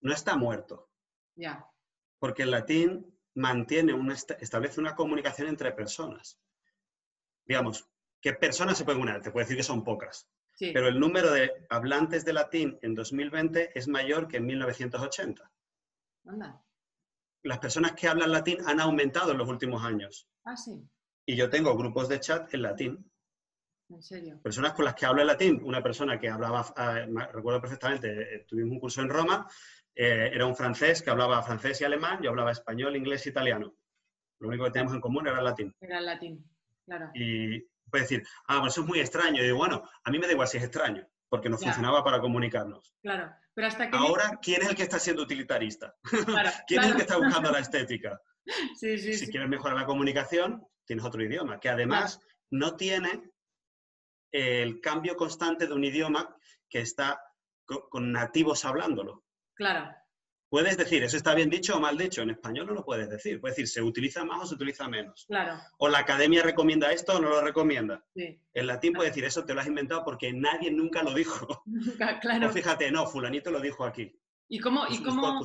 no 0.01 0.13
está 0.13 0.35
muerto. 0.35 0.91
Ya. 1.33 1.65
Porque 2.19 2.43
el 2.43 2.51
latín 2.51 3.19
mantiene 3.33 3.93
una, 3.93 4.13
establece 4.13 4.79
una 4.79 4.95
comunicación 4.95 5.47
entre 5.47 5.71
personas. 5.71 6.39
Digamos, 7.43 7.89
¿qué 8.21 8.33
personas 8.33 8.77
se 8.77 8.85
pueden 8.85 9.01
unir? 9.01 9.21
Te 9.23 9.31
puedo 9.31 9.43
decir 9.43 9.57
que 9.57 9.63
son 9.63 9.83
pocas. 9.83 10.29
Pero 10.59 10.87
el 10.87 10.99
número 10.99 11.31
de 11.31 11.65
hablantes 11.71 12.25
de 12.25 12.33
latín 12.33 12.77
en 12.83 12.93
2020 12.93 13.71
es 13.73 13.87
mayor 13.87 14.27
que 14.27 14.37
en 14.37 14.45
1980. 14.45 15.51
Las 17.43 17.59
personas 17.59 17.93
que 17.93 18.07
hablan 18.07 18.31
latín 18.31 18.57
han 18.65 18.79
aumentado 18.79 19.31
en 19.31 19.37
los 19.37 19.49
últimos 19.49 19.83
años. 19.83 20.27
Ah, 20.43 20.55
sí. 20.55 20.81
Y 21.25 21.35
yo 21.35 21.49
tengo 21.49 21.75
grupos 21.77 22.09
de 22.09 22.19
chat 22.19 22.53
en 22.53 22.61
latín. 22.61 23.11
¿En 23.89 24.01
serio? 24.01 24.39
Personas 24.41 24.73
con 24.73 24.85
las 24.85 24.95
que 24.95 25.05
hablo 25.05 25.21
en 25.21 25.27
latín. 25.27 25.61
Una 25.63 25.83
persona 25.83 26.19
que 26.19 26.29
hablaba, 26.29 26.65
ah, 26.77 27.05
recuerdo 27.33 27.61
perfectamente, 27.61 28.35
eh, 28.35 28.45
tuvimos 28.47 28.73
un 28.73 28.79
curso 28.79 29.01
en 29.01 29.09
Roma 29.09 29.47
eh, 29.95 30.31
era 30.33 30.45
un 30.45 30.55
francés 30.55 31.01
que 31.01 31.09
hablaba 31.09 31.43
francés 31.43 31.81
y 31.81 31.83
alemán, 31.83 32.19
yo 32.21 32.29
hablaba 32.29 32.51
español, 32.51 32.95
inglés 32.95 33.25
e 33.25 33.29
italiano. 33.29 33.75
Lo 34.39 34.47
único 34.47 34.65
que 34.65 34.71
teníamos 34.71 34.95
en 34.95 35.01
común 35.01 35.27
era 35.27 35.39
el 35.39 35.43
latín. 35.43 35.75
Era 35.79 35.99
el 35.99 36.05
latín, 36.05 36.49
claro. 36.85 37.11
Y 37.13 37.59
puede 37.89 38.03
decir, 38.03 38.23
ah, 38.47 38.59
pues 38.61 38.73
eso 38.73 38.81
es 38.81 38.87
muy 38.87 38.99
extraño. 38.99 39.41
Y 39.41 39.45
digo, 39.45 39.57
bueno, 39.57 39.83
a 40.03 40.11
mí 40.11 40.17
me 40.17 40.27
da 40.27 40.33
igual 40.33 40.47
si 40.47 40.57
es 40.57 40.63
extraño, 40.63 41.07
porque 41.29 41.49
nos 41.49 41.61
funcionaba 41.61 42.03
para 42.03 42.19
comunicarnos. 42.19 42.95
Claro, 43.01 43.31
pero 43.53 43.67
hasta 43.67 43.89
que... 43.89 43.97
Ahora, 43.97 44.39
¿quién 44.41 44.61
es 44.61 44.69
el 44.69 44.75
que 44.75 44.83
está 44.83 44.99
siendo 44.99 45.23
utilitarista? 45.23 45.95
¿Quién 46.67 46.81
es 46.81 46.87
el 46.87 46.95
que 46.95 47.01
está 47.01 47.17
buscando 47.17 47.51
la 47.51 47.59
estética? 47.59 48.19
Sí, 48.75 48.97
sí, 48.97 49.13
si 49.13 49.29
quieres 49.29 49.47
mejorar 49.47 49.77
la 49.77 49.85
comunicación, 49.85 50.65
tienes 50.83 51.05
otro 51.05 51.23
idioma, 51.23 51.59
que 51.59 51.69
además 51.69 52.19
no 52.49 52.75
tiene 52.75 53.21
el 54.31 54.81
cambio 54.81 55.15
constante 55.15 55.67
de 55.67 55.73
un 55.73 55.83
idioma 55.83 56.35
que 56.67 56.79
está 56.79 57.21
con 57.65 58.11
nativos 58.11 58.65
hablándolo. 58.65 59.25
Claro. 59.53 59.95
Puedes 60.51 60.75
decir, 60.75 61.01
eso 61.01 61.15
está 61.15 61.33
bien 61.33 61.49
dicho 61.49 61.77
o 61.77 61.79
mal 61.79 61.97
dicho. 61.97 62.21
En 62.21 62.31
español 62.31 62.67
no 62.67 62.73
lo 62.73 62.83
puedes 62.83 63.09
decir. 63.09 63.39
Puedes 63.39 63.55
decir, 63.55 63.69
se 63.69 63.81
utiliza 63.81 64.25
más 64.25 64.43
o 64.43 64.45
se 64.45 64.55
utiliza 64.55 64.85
menos. 64.85 65.23
Claro. 65.25 65.57
O 65.77 65.87
la 65.87 65.99
academia 65.99 66.43
recomienda 66.43 66.91
esto 66.91 67.13
o 67.13 67.21
no 67.21 67.29
lo 67.29 67.41
recomienda. 67.41 68.03
Sí. 68.13 68.37
En 68.53 68.67
latín 68.67 68.91
puedes 68.91 69.13
decir, 69.13 69.23
eso 69.23 69.45
te 69.45 69.53
lo 69.53 69.61
has 69.61 69.67
inventado 69.67 70.03
porque 70.03 70.33
nadie 70.33 70.69
nunca 70.69 71.03
lo 71.03 71.13
dijo. 71.13 71.63
claro. 72.19 72.47
O 72.47 72.49
fíjate, 72.49 72.91
no, 72.91 73.07
fulanito 73.07 73.49
lo 73.49 73.61
dijo 73.61 73.85
aquí. 73.85 74.13
¿Y 74.49 74.59
cómo, 74.59 74.83
y 74.89 75.01
cómo, 75.01 75.39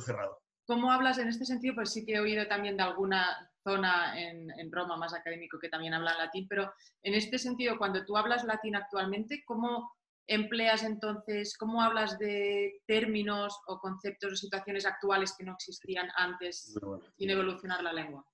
cómo 0.65 0.91
hablas 0.91 1.19
en 1.19 1.29
este 1.29 1.45
sentido? 1.45 1.75
Pues 1.75 1.93
sí 1.93 2.05
que 2.05 2.15
he 2.15 2.19
oído 2.19 2.45
también 2.45 2.75
de 2.75 2.83
alguna 2.83 3.49
zona 3.63 4.19
en, 4.19 4.51
en, 4.59 4.69
Roma 4.73 4.97
más 4.97 5.13
académico 5.13 5.57
que 5.57 5.69
también 5.69 5.93
habla 5.93 6.17
latín, 6.17 6.47
pero 6.49 6.73
en 7.01 7.13
este 7.13 7.39
sentido, 7.39 7.77
cuando 7.77 8.03
tú 8.05 8.17
hablas 8.17 8.43
latín 8.43 8.75
actualmente, 8.75 9.43
¿cómo, 9.45 9.89
empleas 10.27 10.83
entonces? 10.83 11.57
¿Cómo 11.57 11.81
hablas 11.81 12.19
de 12.19 12.81
términos 12.85 13.57
o 13.67 13.79
conceptos 13.79 14.33
o 14.33 14.35
situaciones 14.35 14.85
actuales 14.85 15.33
que 15.37 15.45
no 15.45 15.53
existían 15.53 16.09
antes 16.15 16.77
sin 17.17 17.29
evolucionar 17.29 17.81
la 17.81 17.93
lengua? 17.93 18.25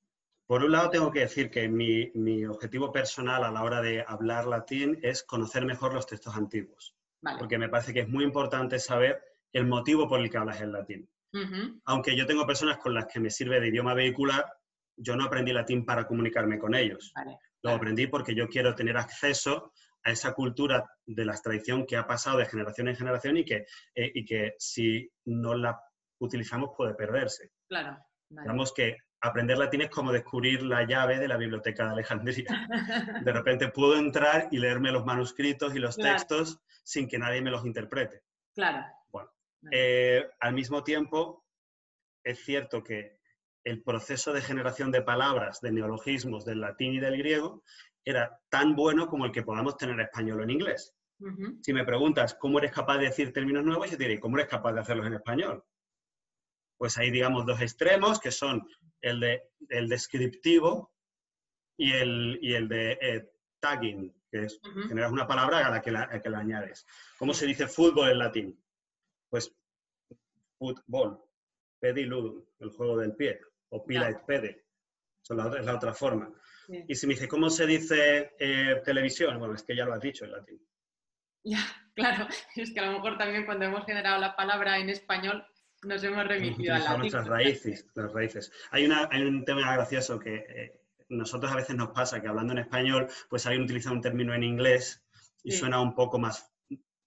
Por 0.46 0.64
un 0.64 0.72
lado, 0.72 0.90
tengo 0.90 1.12
que 1.12 1.22
decir 1.22 1.50
que 1.50 1.70
mi, 1.70 2.46
objetivo 2.46 2.92
personal 2.92 3.44
a 3.44 3.52
la 3.52 3.64
hora 3.64 3.82
de 3.82 4.04
hablar 4.06 4.46
latín 4.46 5.00
es 5.02 5.24
conocer 5.24 5.66
mejor 5.66 5.94
los 5.94 6.06
textos 6.06 6.36
antiguos. 6.36 6.96
Porque 7.40 7.58
me 7.58 7.70
parece 7.70 7.94
que 7.94 8.02
es 8.02 8.10
muy 8.10 8.26
importante 8.26 8.80
saber 8.80 9.24
el 9.54 9.66
motivo 9.66 10.10
por 10.10 10.20
el 10.20 10.30
que 10.30 10.38
hablas 10.38 10.60
el 10.62 10.74
latín. 10.74 11.10
Aunque 11.86 12.16
yo 12.16 12.26
tengo 12.26 12.46
personas 12.46 12.78
con 12.78 12.94
las 12.94 13.08
que 13.08 13.20
me 13.20 13.30
sirve 13.30 13.60
de 13.60 13.70
idioma 13.70 13.94
vehicular, 13.94 14.46
yo 14.98 15.16
no 15.16 15.24
aprendí 15.24 15.54
latín 15.54 15.86
para 15.86 16.06
comunicarme 16.06 16.60
con 16.60 16.76
ellos. 16.76 17.14
Lo 17.62 17.72
aprendí 17.72 18.08
porque 18.08 18.36
yo 18.36 18.48
quiero 18.50 18.76
tener 18.76 18.98
acceso 18.98 19.72
a 20.04 20.12
esa 20.12 20.34
cultura 20.34 20.90
de 21.06 21.26
la 21.26 21.34
tradición 21.34 21.86
que 21.86 21.98
ha 21.98 22.08
pasado 22.08 22.38
de 22.38 22.46
generación 22.46 22.88
en 22.88 22.96
generación 22.96 23.38
y 23.38 23.46
que, 23.46 23.66
eh, 23.96 24.12
y 24.14 24.26
que 24.26 24.54
si 24.58 25.10
no 25.26 25.56
la 25.56 25.80
utilizamos 26.20 26.72
puede 26.76 26.94
perderse. 26.94 27.52
Claro. 27.68 27.98
Digamos 28.30 28.74
que 28.74 28.98
aprender 29.22 29.58
latín 29.58 29.82
es 29.82 29.90
como 29.90 30.12
descubrir 30.12 30.64
la 30.64 30.86
llave 30.86 31.20
de 31.20 31.28
la 31.28 31.38
biblioteca 31.38 31.86
de 31.86 31.92
Alejandría. 31.92 32.68
De 33.24 33.32
repente 33.32 33.70
puedo 33.70 33.98
entrar 33.98 34.50
y 34.52 34.58
leerme 34.58 34.92
los 34.92 35.06
manuscritos 35.06 35.76
y 35.76 35.80
los 35.80 35.96
textos 35.96 36.60
sin 36.84 37.08
que 37.08 37.18
nadie 37.18 37.42
me 37.42 37.52
los 37.52 37.66
interprete. 37.66 38.24
Claro. 38.54 38.86
Bueno, 39.10 39.32
eh, 39.72 40.30
al 40.40 40.54
mismo 40.54 40.84
tiempo, 40.84 41.46
es 42.24 42.44
cierto 42.44 42.84
que 42.84 43.20
el 43.64 43.82
proceso 43.82 44.34
de 44.34 44.42
generación 44.42 44.92
de 44.92 45.02
palabras, 45.02 45.62
de 45.62 45.72
neologismos 45.72 46.46
del 46.46 46.62
latín 46.62 46.94
y 46.94 47.00
del 47.00 47.18
griego, 47.18 47.64
era 48.06 48.40
tan 48.50 48.76
bueno 48.76 49.08
como 49.08 49.26
el 49.26 49.32
que 49.32 49.44
podamos 49.44 49.78
tener 49.78 50.00
español 50.00 50.42
o 50.42 50.44
en 50.44 50.50
inglés. 50.50 50.94
Si 51.62 51.72
me 51.72 51.86
preguntas 51.86 52.36
cómo 52.36 52.60
eres 52.60 52.74
capaz 52.74 52.98
de 52.98 53.06
decir 53.06 53.32
términos 53.32 53.64
nuevos, 53.64 53.90
yo 53.90 53.98
te 53.98 54.04
diré, 54.04 54.20
¿cómo 54.20 54.38
eres 54.38 54.50
capaz 54.50 54.74
de 54.74 54.82
hacerlos 54.82 55.08
en 55.08 55.14
español? 55.14 55.64
Pues 56.78 56.98
hay, 56.98 57.12
digamos, 57.12 57.46
dos 57.46 57.62
extremos, 57.62 58.20
que 58.20 58.32
son 58.32 58.68
el, 59.00 59.22
de, 59.22 59.44
el 59.70 59.88
descriptivo 59.88 60.92
y 61.78 61.94
el, 61.94 62.40
y 62.42 62.56
el 62.56 62.68
de 62.68 62.98
eh, 63.00 63.32
tagging, 63.60 64.14
que 64.30 64.46
es 64.46 64.60
generar 64.90 65.14
una 65.14 65.26
palabra 65.26 65.66
a 65.66 65.70
la 65.70 65.82
que 65.82 65.92
la, 65.92 66.22
que 66.22 66.30
la 66.30 66.40
añades. 66.40 66.86
¿Cómo 67.18 67.34
se 67.34 67.46
dice 67.46 67.68
fútbol 67.68 68.10
en 68.10 68.20
latín? 68.20 68.66
Pues 69.30 69.56
fútbol, 70.58 71.24
pediludum, 71.80 72.44
el 72.60 72.70
juego 72.72 72.98
del 72.98 73.16
pie, 73.16 73.40
o 73.74 73.84
pila 73.86 74.10
et 74.10 74.22
pede, 74.26 74.66
es 75.24 75.66
la 75.66 75.76
otra 75.76 75.94
forma. 75.94 76.30
Y 76.88 76.96
si 76.96 77.08
me 77.08 77.16
dice, 77.16 77.28
¿cómo 77.28 77.50
se 77.50 77.66
dice 77.66 78.34
eh, 78.40 78.82
televisión? 78.86 79.38
Bueno, 79.40 79.56
es 79.56 79.64
que 79.64 79.76
ya 79.76 79.86
lo 79.86 79.94
has 79.94 80.00
dicho 80.00 80.26
en 80.26 80.32
latín. 80.32 80.62
Ya, 81.44 81.60
claro. 81.96 82.28
Es 82.56 82.72
que 82.72 82.80
a 82.80 82.86
lo 82.86 82.94
mejor 82.94 83.18
también 83.18 83.46
cuando 83.46 83.66
hemos 83.66 83.86
generado 83.86 84.20
la 84.20 84.36
palabra 84.36 84.78
en 84.78 84.90
español 84.90 85.46
nos 85.84 86.04
hemos 86.04 86.26
remitido 86.26 86.76
a 86.76 86.80
latín. 86.80 87.00
nuestras 87.00 87.28
raíces, 87.28 87.88
las 87.96 88.14
raíces. 88.14 88.52
Hay, 88.72 88.86
una, 88.86 89.10
hay 89.12 89.24
un 89.24 89.44
tema 89.44 89.74
gracioso 89.74 90.20
que 90.20 90.36
eh, 90.36 90.82
nosotros 91.10 91.52
a 91.52 91.56
veces 91.56 91.76
nos 91.76 91.90
pasa 91.90 92.22
que 92.22 92.28
hablando 92.28 92.54
en 92.54 92.60
español, 92.60 93.08
pues 93.30 93.46
alguien 93.46 93.64
utiliza 93.64 93.92
un 93.92 94.02
término 94.02 94.34
en 94.34 94.44
inglés 94.44 95.04
y 95.44 95.52
suena 95.52 95.82
un 95.82 95.96
poco 95.96 96.20
más, 96.20 96.54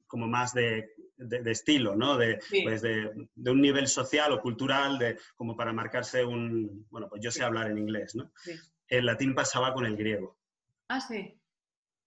como 0.06 0.26
más 0.26 0.52
de, 0.52 0.94
de, 1.16 1.50
estilo, 1.50 1.96
¿no? 1.96 2.16
De, 2.16 2.38
pues 2.64 2.82
de, 2.82 3.28
de, 3.34 3.50
un 3.50 3.60
nivel 3.60 3.86
social 3.86 4.32
o 4.32 4.40
cultural, 4.40 4.98
de, 4.98 5.18
como 5.34 5.56
para 5.56 5.72
marcarse 5.72 6.24
un, 6.24 6.86
bueno, 6.90 7.08
pues 7.08 7.22
yo 7.22 7.30
sé 7.30 7.42
hablar 7.42 7.70
en 7.70 7.78
inglés, 7.78 8.14
¿no? 8.14 8.30
el 8.88 9.06
latín 9.06 9.34
pasaba 9.34 9.72
con 9.72 9.86
el 9.86 9.96
griego. 9.96 10.38
Ah, 10.88 11.00
sí. 11.00 11.40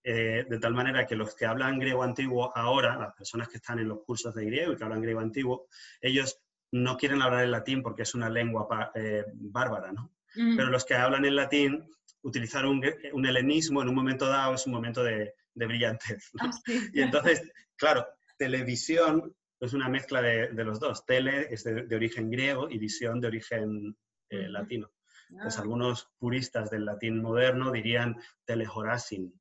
Eh, 0.04 0.46
de 0.50 0.60
tal 0.60 0.74
manera 0.74 1.06
que 1.06 1.16
los 1.16 1.36
que 1.36 1.46
hablan 1.46 1.78
griego 1.78 2.04
antiguo 2.04 2.56
ahora, 2.56 2.98
las 2.98 3.14
personas 3.14 3.50
que 3.50 3.58
están 3.58 3.80
en 3.80 3.90
los 3.90 4.02
cursos 4.04 4.34
de 4.34 4.46
griego 4.46 4.72
y 4.72 4.78
que 4.78 4.84
hablan 4.84 5.02
griego 5.02 5.20
antiguo, 5.20 5.68
ellos 6.00 6.40
no 6.72 6.96
quieren 6.98 7.22
hablar 7.22 7.44
el 7.44 7.52
latín 7.52 7.82
porque 7.84 8.04
es 8.04 8.16
una 8.16 8.30
lengua 8.30 8.92
eh, 8.96 9.26
bárbara, 9.34 9.92
¿no? 9.92 10.14
Mm. 10.36 10.56
Pero 10.56 10.70
los 10.70 10.86
que 10.86 10.96
hablan 10.96 11.26
el 11.26 11.36
latín, 11.36 11.90
utilizar 12.22 12.66
un, 12.66 12.84
helenismo 13.26 13.82
en 13.82 13.90
un 13.90 13.96
momento 13.96 14.28
dado 14.28 14.56
es 14.56 14.66
un 14.66 14.74
momento 14.74 15.04
de, 15.04 15.34
brillantez. 15.54 16.32
Ah, 16.40 16.50
y 16.94 17.02
entonces, 17.02 17.42
claro, 17.76 18.08
televisión 18.40 19.36
es 19.60 19.74
una 19.74 19.90
mezcla 19.90 20.22
de, 20.22 20.52
los 20.64 20.80
dos. 20.80 21.06
Tele 21.06 21.48
es 21.54 21.64
de, 21.66 21.96
origen 21.96 22.32
griego 22.32 22.70
y 22.70 22.80
visión 22.80 23.20
de 23.20 23.28
origen 23.28 23.98
eh, 24.30 24.48
latino. 24.50 24.90
Pues 25.30 25.60
algunos 25.60 26.10
puristas 26.18 26.72
del 26.72 26.86
latín 26.86 27.22
moderno 27.22 27.72
dirían 27.72 28.16
telehorasin. 28.46 29.40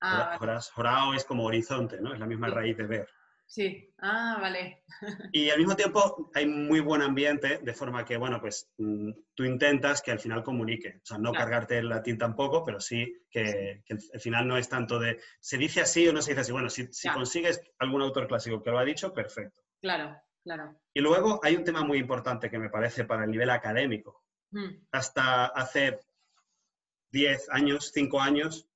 Ah, 0.00 0.38
Horao 0.74 1.12
es 1.12 1.24
como 1.24 1.44
horizonte, 1.44 2.00
¿no? 2.00 2.14
Es 2.14 2.20
la 2.20 2.26
misma 2.26 2.48
raíz 2.48 2.78
de 2.78 2.86
ver. 2.86 3.08
Sí, 3.48 3.94
ah, 4.00 4.36
vale. 4.38 4.84
Y 5.32 5.48
al 5.48 5.58
mismo 5.58 5.74
tiempo 5.74 6.30
hay 6.34 6.46
muy 6.46 6.80
buen 6.80 7.00
ambiente, 7.00 7.58
de 7.62 7.72
forma 7.72 8.04
que, 8.04 8.18
bueno, 8.18 8.40
pues 8.42 8.70
mm, 8.76 9.10
tú 9.34 9.44
intentas 9.44 10.02
que 10.02 10.10
al 10.10 10.20
final 10.20 10.42
comunique. 10.44 10.98
O 11.02 11.06
sea, 11.06 11.16
no 11.16 11.32
cargarte 11.32 11.78
el 11.78 11.88
latín 11.88 12.18
tampoco, 12.18 12.62
pero 12.62 12.78
sí 12.78 13.10
que, 13.30 13.82
al 13.88 14.20
final 14.20 14.46
no 14.46 14.58
es 14.58 14.68
tanto 14.68 14.98
de, 14.98 15.18
se 15.40 15.56
dice 15.56 15.80
así 15.80 16.06
o 16.06 16.12
no 16.12 16.20
se 16.20 16.32
dice 16.32 16.42
así. 16.42 16.52
Bueno, 16.52 16.68
si, 16.68 16.88
consigues 17.08 17.62
algún 17.78 18.02
autor 18.02 18.28
clásico 18.28 18.62
que 18.62 18.70
lo 18.70 18.78
ha 18.78 18.84
dicho, 18.84 19.14
perfecto. 19.14 19.62
Claro, 19.80 20.14
claro. 20.44 20.78
Y 20.92 21.00
luego 21.00 21.40
hay 21.42 21.56
un 21.56 21.64
tema 21.64 21.82
muy 21.82 21.98
importante 21.98 22.50
que 22.50 22.58
me 22.58 22.68
parece 22.68 23.06
para 23.06 23.24
el 23.24 23.30
nivel 23.30 23.48
académico. 23.48 24.24
Mm. 24.50 24.88
Hasta 24.92 25.46
hace 25.46 26.00
10 27.12 27.48
años, 27.48 27.92
5 27.94 28.20
años, 28.20 28.68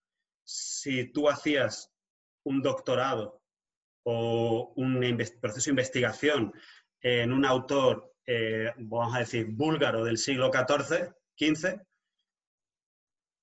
si 0.45 1.13
tú 1.13 1.29
hacías 1.29 1.93
un 2.45 2.63
doctorado 2.63 3.42
o 4.05 4.73
un 4.77 5.01
proceso 5.41 5.67
de 5.67 5.71
investigación 5.71 6.53
en 7.01 7.33
un 7.33 7.45
autor, 7.45 8.15
eh, 8.27 8.73
vamos 8.77 9.15
a 9.15 9.21
decir, 9.21 9.47
búlgaro 9.51 10.05
del 10.05 10.19
siglo 10.19 10.51
XIV, 10.53 11.13
XV, 11.37 11.81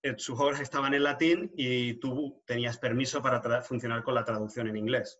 eh, 0.01 0.15
sus 0.17 0.39
obras 0.39 0.61
estaban 0.61 0.93
en 0.93 1.03
latín 1.03 1.51
y 1.55 1.95
tú 1.95 2.41
tenías 2.45 2.77
permiso 2.77 3.21
para 3.21 3.61
funcionar 3.61 4.03
con 4.03 4.15
la 4.15 4.23
traducción 4.23 4.67
en 4.67 4.77
inglés 4.77 5.19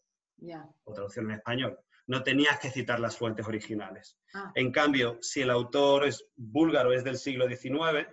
o 0.86 0.94
traducción 0.94 1.26
en 1.26 1.38
español. 1.38 1.80
No 2.08 2.24
tenías 2.24 2.60
que 2.60 2.72
citar 2.72 3.00
las 3.00 3.18
fuentes 3.18 3.46
originales. 3.46 4.18
Ah. 4.34 4.52
En 4.56 4.72
cambio, 4.72 5.20
si 5.22 5.42
el 5.42 5.50
autor 5.50 6.06
es 6.06 6.26
búlgaro, 6.36 6.94
es 6.94 7.04
del 7.04 7.18
siglo 7.18 7.48
XIX, 7.48 8.08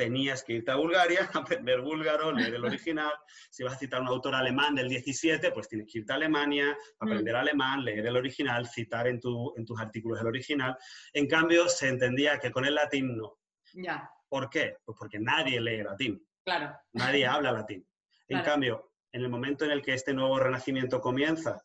tenías 0.00 0.42
que 0.42 0.54
irte 0.54 0.70
a 0.70 0.76
Bulgaria, 0.76 1.28
aprender 1.34 1.82
búlgaro, 1.82 2.32
leer 2.32 2.54
el 2.54 2.64
original. 2.64 3.12
Si 3.50 3.62
vas 3.62 3.74
a 3.74 3.76
citar 3.76 3.98
a 3.98 4.02
un 4.02 4.08
autor 4.08 4.34
alemán 4.34 4.74
del 4.74 4.88
17, 4.88 5.52
pues 5.52 5.68
tienes 5.68 5.92
que 5.92 5.98
irte 5.98 6.12
a 6.12 6.16
Alemania, 6.16 6.74
aprender 6.98 7.34
mm. 7.34 7.36
alemán, 7.36 7.84
leer 7.84 8.06
el 8.06 8.16
original, 8.16 8.66
citar 8.66 9.08
en, 9.08 9.20
en, 9.56 9.66
tus 9.66 9.78
artículos 9.78 10.18
el 10.18 10.26
original. 10.26 10.74
En 11.12 11.26
cambio, 11.26 11.68
se 11.68 11.88
entendía 11.88 12.38
que 12.38 12.50
con 12.50 12.64
el 12.64 12.76
latín 12.76 13.14
no. 13.14 13.40
Ya. 13.74 14.10
¿Por 14.26 14.48
qué? 14.48 14.78
Pues 14.86 14.96
porque 14.98 15.18
nadie 15.18 15.60
lee 15.60 15.82
latín. 15.82 16.26
Claro. 16.42 16.74
Nadie 16.94 17.26
habla 17.26 17.52
latín. 17.52 17.86
En 18.28 18.42
cambio, 18.42 18.92
en 19.12 19.20
el 19.20 19.28
momento 19.28 19.66
en 19.66 19.70
el 19.70 19.82
que 19.82 19.92
este 19.92 20.14
nuevo 20.14 20.38
renacimiento 20.38 21.02
comienza 21.02 21.62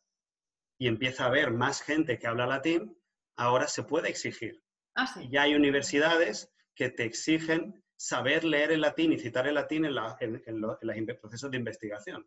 y 0.78 0.88
empieza 0.88 1.24
a 1.24 1.28
haber 1.28 1.52
más 1.52 1.80
gente 1.80 2.18
que 2.18 2.26
habla 2.26 2.46
latín, 2.46 3.00
ahora 3.36 3.66
se 3.66 3.82
puede 3.82 4.10
exigir. 4.10 4.62
Ah, 4.94 5.06
sí. 5.06 5.26
Ya 5.30 5.42
hay 5.42 5.54
universidades 5.54 6.52
que 6.74 6.90
te 6.90 7.04
exigen 7.04 7.82
saber 7.96 8.44
leer 8.44 8.72
el 8.72 8.80
latín 8.80 9.12
y 9.12 9.18
citar 9.18 9.46
el 9.46 9.54
latín 9.54 9.84
en, 9.84 9.94
los 9.94 10.78
procesos 11.20 11.50
de 11.50 11.56
investigación. 11.56 12.26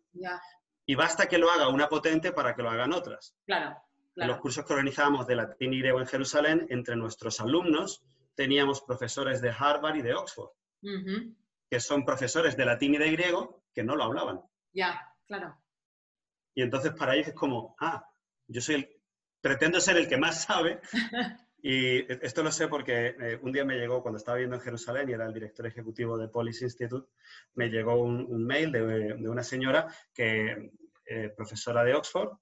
Y 0.85 0.95
basta 0.95 1.27
que 1.27 1.37
lo 1.37 1.51
haga 1.51 1.69
una 1.69 1.87
potente 1.87 2.31
para 2.31 2.55
que 2.55 2.63
lo 2.63 2.69
hagan 2.69 2.93
otras. 2.93 3.35
Claro, 3.45 3.77
En 4.15 4.27
los 4.27 4.39
cursos 4.39 4.65
que 4.65 4.73
organizábamos 4.73 5.27
de 5.27 5.35
latín 5.35 5.73
y 5.73 5.79
griego 5.79 5.99
en 5.99 6.07
Jerusalén, 6.07 6.67
entre 6.69 6.95
nuestros 6.95 7.39
alumnos 7.39 8.03
teníamos 8.35 8.81
profesores 8.81 9.41
de 9.41 9.49
Harvard 9.49 9.97
y 9.97 10.01
de 10.01 10.15
Oxford, 10.15 10.51
que 11.69 11.79
son 11.79 12.05
profesores 12.05 12.57
de 12.57 12.65
latín 12.65 12.95
y 12.95 12.97
de 12.97 13.11
griego 13.11 13.63
que 13.73 13.83
no 13.83 13.95
lo 13.95 14.05
hablaban. 14.05 14.41
Ya, 14.73 15.13
claro. 15.27 15.57
Y 16.55 16.61
entonces 16.61 16.93
para 16.93 17.15
ellos 17.15 17.27
es 17.27 17.33
como, 17.35 17.75
ah, 17.79 18.09
yo 18.47 18.61
soy 18.61 18.75
el, 18.75 19.01
pretendo 19.41 19.79
ser 19.79 19.97
el 19.97 20.07
que 20.07 20.17
más 20.17 20.43
sabe 20.43 20.81
Y 21.61 22.11
esto 22.25 22.41
lo 22.43 22.51
sé 22.51 22.67
porque 22.67 23.15
eh, 23.19 23.39
un 23.41 23.51
día 23.51 23.65
me 23.65 23.77
llegó, 23.77 24.01
cuando 24.01 24.17
estaba 24.17 24.37
viendo 24.37 24.55
en 24.55 24.61
Jerusalén 24.61 25.09
y 25.09 25.13
era 25.13 25.25
el 25.25 25.33
director 25.33 25.67
ejecutivo 25.67 26.17
de 26.17 26.29
Policy 26.29 26.65
Institute, 26.65 27.09
me 27.55 27.69
llegó 27.69 28.01
un, 28.01 28.45
mail 28.45 28.71
de, 28.71 29.13
una 29.29 29.43
señora 29.43 29.87
que, 30.13 30.71
eh, 31.05 31.29
profesora 31.35 31.83
de 31.83 31.95
Oxford, 31.95 32.37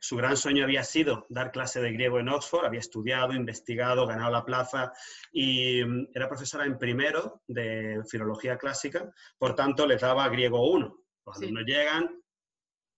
su 0.00 0.16
gran 0.16 0.36
sueño 0.36 0.64
había 0.64 0.84
sido 0.84 1.26
dar 1.30 1.50
clase 1.50 1.80
de 1.80 1.92
griego 1.92 2.18
en 2.18 2.28
Oxford, 2.28 2.66
había 2.66 2.80
estudiado, 2.80 3.32
investigado, 3.32 4.06
ganado 4.06 4.30
la 4.30 4.44
plaza 4.44 4.92
y 5.32 5.82
mm, 5.82 6.08
era 6.14 6.28
profesora 6.28 6.66
en 6.66 6.78
primero 6.78 7.42
de 7.46 8.02
filología 8.08 8.58
clásica, 8.58 9.10
por 9.38 9.54
tanto 9.54 9.86
les 9.86 10.00
daba 10.00 10.28
griego 10.28 10.70
1. 10.70 10.98
Los 11.26 11.36
alumnos 11.38 11.64
llegan, 11.64 12.22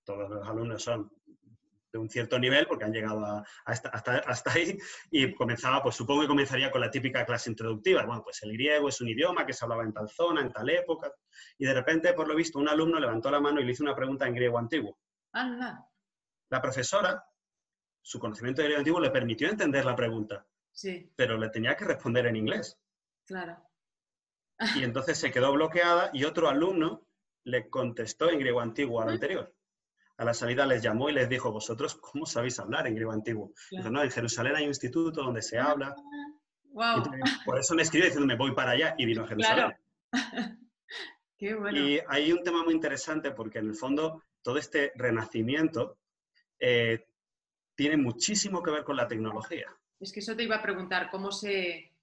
todos 0.05 0.29
los 0.29 0.49
alumnos 0.49 0.83
son 0.83 1.11
de 1.97 2.03
un 2.03 2.11
cierto 2.11 2.39
nivel, 2.39 2.67
porque 2.67 2.85
han 2.85 2.93
llegado 2.93 3.43
hasta, 3.65 3.89
hasta, 3.89 4.53
ahí, 4.53 4.79
y 5.11 5.35
comenzaba, 5.35 5.83
pues 5.83 5.97
supongo 5.97 6.23
que 6.23 6.29
comenzaría 6.29 6.71
con 6.71 6.81
la 6.81 6.91
típica 6.91 7.25
clase 7.25 7.51
introductiva. 7.51 8.05
Bueno, 8.05 8.23
pues 8.23 8.43
el 8.43 8.53
griego 8.53 8.89
es 8.89 9.01
un 9.01 9.09
idioma 9.09 9.47
que 9.47 9.53
se 9.53 9.65
hablaba 9.65 9.83
en 9.83 9.93
tal 9.93 10.09
zona, 10.09 10.43
en 10.43 10.53
tal 10.53 10.69
época, 10.69 11.11
y 11.59 11.65
de 11.65 11.75
repente, 11.75 12.13
por 12.13 12.29
lo 12.29 12.35
visto, 12.35 12.59
un 12.59 12.69
alumno 12.69 13.01
levantó 13.01 13.31
la 13.31 13.41
mano 13.41 13.61
y 13.61 13.65
le 13.65 13.73
hizo 13.73 13.83
una 13.83 13.97
pregunta 13.97 14.27
en 14.27 14.35
griego 14.35 14.59
antiguo. 14.59 14.99
Anda. 15.33 15.89
La 16.51 16.61
profesora, 16.61 17.25
su 18.03 18.19
conocimiento 18.19 18.61
de 18.61 18.69
griego 18.69 18.81
antiguo 18.81 19.01
le 19.01 19.11
permitió 19.11 19.49
entender 19.49 19.85
la 19.85 19.97
pregunta, 19.97 20.47
sí. 20.71 21.11
pero 21.17 21.39
le 21.39 21.49
tenía 21.49 21.77
que 21.77 21.87
responder 21.87 22.27
en 22.27 22.37
inglés. 22.37 22.79
Claro. 23.27 23.63
Y 24.77 24.85
entonces 24.85 25.19
se 25.19 25.31
quedó 25.31 25.53
bloqueada 25.53 26.11
y 26.13 26.25
otro 26.25 26.49
alumno 26.49 27.07
le 27.45 27.69
contestó 27.69 28.31
en 28.31 28.39
griego 28.39 28.61
antiguo 28.61 29.03
al 29.03 29.11
anterior 29.11 29.56
a 30.19 30.25
la 30.25 30.35
salida 30.35 30.67
les 30.67 30.83
llamó 30.83 31.11
y 31.11 31.13
les 31.13 31.29
dijo, 31.29 31.53
vosotros, 31.53 31.95
¿cómo 31.97 32.27
sabéis 32.27 32.59
hablar 32.59 32.87
en 32.87 32.95
griego 32.95 33.13
antiguo? 33.13 33.53
no, 33.71 34.03
en 34.03 34.11
Jerusalén 34.11 34.57
hay 34.57 34.65
un 34.65 34.71
instituto 34.71 35.23
donde 35.23 35.43
se 35.43 35.59
habla. 35.59 35.95
Wow. 36.73 37.05
por 37.47 37.59
eso 37.59 37.75
me 37.75 37.83
escribió 37.83 38.07
diciendo, 38.07 38.27
me 38.27 38.37
voy 38.37 38.55
para 38.55 38.73
allá 38.73 38.95
y 38.99 39.07
vino 39.07 39.25
a 39.25 39.27
Jerusalén. 39.27 39.75
Qué 41.39 41.55
bueno. 41.55 41.79
Y 41.79 42.01
hay 42.09 42.33
un 42.33 42.43
tema 42.43 42.65
muy 42.65 42.75
interesante 42.75 43.31
porque 43.31 43.59
en 43.59 43.69
el 43.69 43.75
fondo 43.75 44.23
todo 44.43 44.59
este 44.59 44.93
renacimiento 44.95 45.99
eh, 46.59 47.07
tiene 47.75 47.97
muchísimo 47.97 48.63
que 48.63 48.71
ver 48.71 48.85
con 48.85 48.97
la 48.97 49.09
tecnología. 49.09 49.67
Es 50.01 50.13
que 50.13 50.21
eso 50.21 50.37
te 50.37 50.43
iba 50.43 50.57
a 50.57 50.63
preguntar, 50.63 51.11
¿cómo 51.11 51.31
se, 51.33 51.96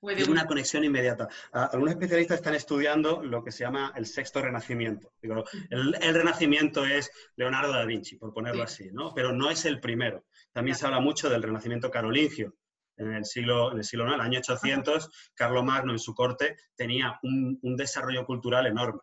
tiene 0.00 0.30
una 0.30 0.46
conexión 0.46 0.84
inmediata. 0.84 1.28
Algunos 1.52 1.92
especialistas 1.92 2.38
están 2.38 2.54
estudiando 2.54 3.22
lo 3.22 3.44
que 3.44 3.52
se 3.52 3.64
llama 3.64 3.92
el 3.96 4.06
sexto 4.06 4.40
renacimiento. 4.40 5.12
el, 5.22 6.14
renacimiento 6.14 6.84
es 6.84 7.10
Leonardo 7.36 7.72
da 7.72 7.84
Vinci, 7.84 8.16
por 8.16 8.32
ponerlo 8.32 8.62
así, 8.62 8.90
¿no? 8.92 9.12
Pero 9.14 9.32
no 9.32 9.50
es 9.50 9.64
el 9.66 9.80
primero. 9.80 10.24
También 10.52 10.76
se 10.76 10.86
habla 10.86 11.00
mucho 11.00 11.28
del 11.28 11.42
renacimiento 11.42 11.90
carolingio. 11.90 12.54
En 12.96 13.14
el 13.14 13.24
siglo, 13.24 13.72
en 13.72 13.78
el 13.78 13.84
siglo 13.84 14.12
el 14.12 14.20
año 14.20 14.40
800, 14.40 15.32
Carlomagno 15.34 15.92
en 15.92 15.98
su 15.98 16.14
corte 16.14 16.56
tenía 16.74 17.18
un, 17.22 17.58
desarrollo 17.76 18.26
cultural 18.26 18.66
enorme. 18.66 19.00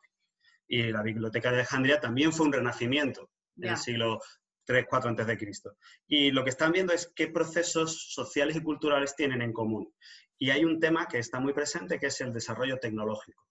Y 0.67 0.91
la 0.91 1.01
biblioteca 1.01 1.49
de 1.49 1.57
Alejandría 1.57 1.99
también 1.99 2.33
fue 2.33 2.45
un 2.45 2.53
renacimiento 2.53 3.29
en 3.55 3.69
el 3.69 3.77
siglo 3.77 4.19
3, 4.65 4.85
4 4.87 5.09
antes 5.09 5.25
de 5.25 5.37
Cristo. 5.37 5.77
Y 6.05 6.31
lo 6.31 6.43
que 6.43 6.49
están 6.51 6.71
viendo 6.73 6.93
es 6.93 7.11
qué 7.15 7.27
procesos 7.27 8.11
sociales 8.13 8.55
y 8.57 8.61
culturales 8.61 9.15
tienen 9.15 9.41
en 9.41 9.53
común. 9.53 9.91
Y 10.39 10.49
hay 10.51 10.65
un 10.65 10.79
tema 10.79 11.07
que 11.07 11.19
está 11.19 11.39
muy 11.39 11.53
presente, 11.53 11.99
que 11.99 12.07
es 12.07 12.21
el 12.21 12.33
desarrollo 12.33 12.77
tecnológico. 12.77 13.45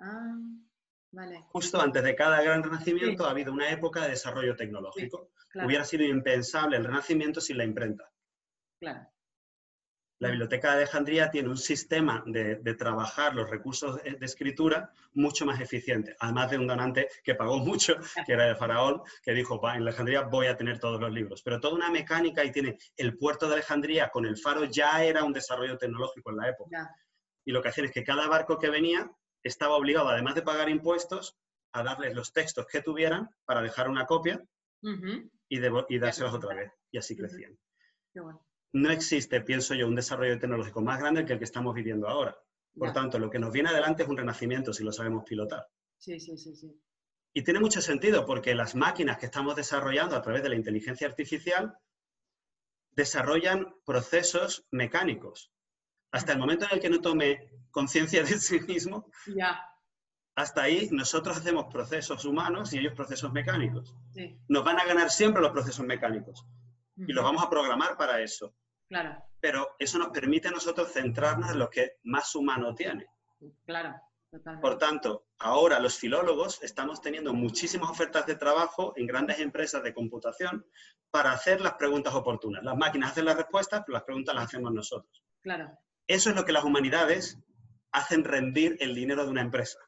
Ah, 0.00 0.36
vale. 1.12 1.44
Justo 1.48 1.80
antes 1.80 2.02
de 2.02 2.14
cada 2.14 2.42
gran 2.42 2.62
renacimiento 2.62 3.26
ha 3.26 3.30
habido 3.30 3.52
una 3.52 3.70
época 3.70 4.02
de 4.02 4.10
desarrollo 4.10 4.56
tecnológico. 4.56 5.30
Hubiera 5.54 5.84
sido 5.84 6.04
impensable 6.04 6.76
el 6.76 6.84
renacimiento 6.84 7.40
sin 7.40 7.58
la 7.58 7.64
imprenta. 7.64 8.10
Claro. 8.78 9.08
La 10.18 10.30
Biblioteca 10.30 10.68
de 10.70 10.76
Alejandría 10.76 11.30
tiene 11.30 11.50
un 11.50 11.58
sistema 11.58 12.22
de, 12.26 12.56
trabajar 12.74 13.34
los 13.34 13.50
recursos 13.50 14.02
de 14.02 14.16
escritura 14.22 14.90
mucho 15.12 15.44
más 15.44 15.60
eficiente, 15.60 16.16
además 16.18 16.50
de 16.50 16.58
un 16.58 16.66
donante 16.66 17.08
que 17.22 17.34
pagó 17.34 17.58
mucho, 17.58 17.96
que 18.24 18.32
era 18.32 18.48
el 18.48 18.56
faraón, 18.56 19.02
que 19.22 19.32
dijo, 19.32 19.60
en 19.68 19.82
Alejandría 19.82 20.22
voy 20.22 20.46
a 20.46 20.56
tener 20.56 20.78
todos 20.78 20.98
los 20.98 21.12
libros. 21.12 21.42
Pero 21.42 21.60
toda 21.60 21.74
una 21.74 21.90
mecánica 21.90 22.42
y 22.44 22.50
tiene 22.50 22.78
el 22.96 23.18
puerto 23.18 23.46
de 23.46 23.54
Alejandría 23.54 24.08
con 24.08 24.24
el 24.24 24.38
faro 24.38 24.64
ya 24.64 25.04
era 25.04 25.22
un 25.22 25.34
desarrollo 25.34 25.76
tecnológico 25.76 26.30
en 26.30 26.36
la 26.36 26.48
época. 26.48 26.96
Y 27.44 27.52
lo 27.52 27.60
que 27.60 27.68
hacían 27.68 27.86
es 27.86 27.92
que 27.92 28.04
cada 28.04 28.26
barco 28.26 28.58
que 28.58 28.70
venía 28.70 29.10
estaba 29.42 29.76
obligado, 29.76 30.08
además 30.08 30.34
de 30.34 30.42
pagar 30.42 30.70
impuestos, 30.70 31.36
a 31.72 31.82
darles 31.82 32.14
los 32.14 32.32
textos 32.32 32.66
que 32.66 32.80
tuvieran 32.80 33.28
para 33.44 33.60
dejar 33.60 33.90
una 33.90 34.06
copia 34.06 34.42
y, 34.80 35.58
y, 35.58 35.98
dárselos 35.98 36.32
otra 36.32 36.54
vez. 36.54 36.72
Y 36.90 36.96
así 36.96 37.14
crecían. 37.14 37.58
Qué 38.14 38.20
bueno 38.20 38.45
no 38.72 38.90
existe, 38.90 39.40
pienso 39.40 39.74
yo, 39.74 39.86
un 39.86 39.94
desarrollo 39.94 40.38
tecnológico 40.38 40.80
más 40.82 40.98
grande 40.98 41.24
que 41.24 41.32
el 41.32 41.38
que 41.38 41.44
estamos 41.44 41.74
viviendo 41.74 42.08
ahora. 42.08 42.36
Por 42.76 42.92
tanto, 42.92 43.18
lo 43.18 43.30
que 43.30 43.38
nos 43.38 43.52
viene 43.52 43.70
adelante 43.70 44.02
es 44.02 44.08
un 44.08 44.18
renacimiento 44.18 44.72
si 44.72 44.84
lo 44.84 44.92
sabemos 44.92 45.24
pilotar. 45.24 45.66
Sí, 45.96 46.20
sí, 46.20 46.36
sí, 46.36 46.54
sí. 46.54 46.78
Y 47.32 47.42
tiene 47.42 47.60
mucho 47.60 47.80
sentido 47.80 48.26
porque 48.26 48.54
las 48.54 48.74
máquinas 48.74 49.18
que 49.18 49.26
estamos 49.26 49.56
desarrollando 49.56 50.16
a 50.16 50.22
través 50.22 50.42
de 50.42 50.50
la 50.50 50.56
inteligencia 50.56 51.06
artificial 51.06 51.78
desarrollan 52.92 53.74
procesos 53.84 54.66
mecánicos. 54.70 55.52
Hasta 56.10 56.32
el 56.32 56.38
momento 56.38 56.66
en 56.66 56.72
el 56.72 56.80
que 56.80 56.90
no 56.90 57.00
tome 57.00 57.50
conciencia 57.70 58.22
de 58.22 58.38
sí 58.38 58.60
mismo, 58.60 59.10
ya. 59.34 59.60
hasta 60.34 60.62
ahí 60.62 60.88
nosotros 60.92 61.36
hacemos 61.36 61.66
procesos 61.72 62.24
humanos 62.24 62.72
y 62.72 62.78
ellos 62.78 62.94
procesos 62.94 63.32
mecánicos. 63.32 63.94
Nos 64.48 64.64
van 64.64 64.80
a 64.80 64.86
ganar 64.86 65.10
siempre 65.10 65.42
los 65.42 65.52
procesos 65.52 65.84
mecánicos 65.84 66.46
y 66.96 67.12
los 67.12 67.24
vamos 67.24 67.42
a 67.42 67.50
programar 67.50 67.96
para 67.96 68.20
eso. 68.20 68.54
Claro. 68.88 69.22
Pero 69.40 69.74
eso 69.78 69.98
nos 69.98 70.08
permite 70.08 70.48
a 70.48 70.52
nosotros 70.52 70.92
centrarnos 70.92 71.50
en 71.50 71.58
lo 71.58 71.68
que 71.68 71.96
más 72.04 72.34
humano 72.34 72.74
tiene. 72.74 73.06
Claro. 73.64 73.94
Por 74.60 74.76
tanto, 74.78 75.28
ahora 75.38 75.78
los 75.78 75.98
filólogos 75.98 76.62
estamos 76.62 77.00
teniendo 77.00 77.32
muchísimas 77.32 77.90
ofertas 77.90 78.26
de 78.26 78.34
trabajo 78.34 78.92
en 78.96 79.06
grandes 79.06 79.38
empresas 79.38 79.82
de 79.82 79.94
computación 79.94 80.66
para 81.10 81.32
hacer 81.32 81.60
las 81.60 81.74
preguntas 81.74 82.14
oportunas. 82.14 82.62
Las 82.62 82.76
máquinas 82.76 83.12
hacen 83.12 83.24
las 83.24 83.36
respuestas, 83.36 83.82
pero 83.86 83.94
las 83.94 84.04
preguntas 84.04 84.34
las 84.34 84.44
hacemos 84.44 84.72
nosotros. 84.72 85.22
Claro. 85.40 85.70
Eso 86.06 86.30
es 86.30 86.36
lo 86.36 86.44
que 86.44 86.52
las 86.52 86.64
humanidades 86.64 87.38
hacen 87.92 88.24
rendir 88.24 88.76
el 88.80 88.94
dinero 88.94 89.24
de 89.24 89.30
una 89.30 89.40
empresa. 89.40 89.78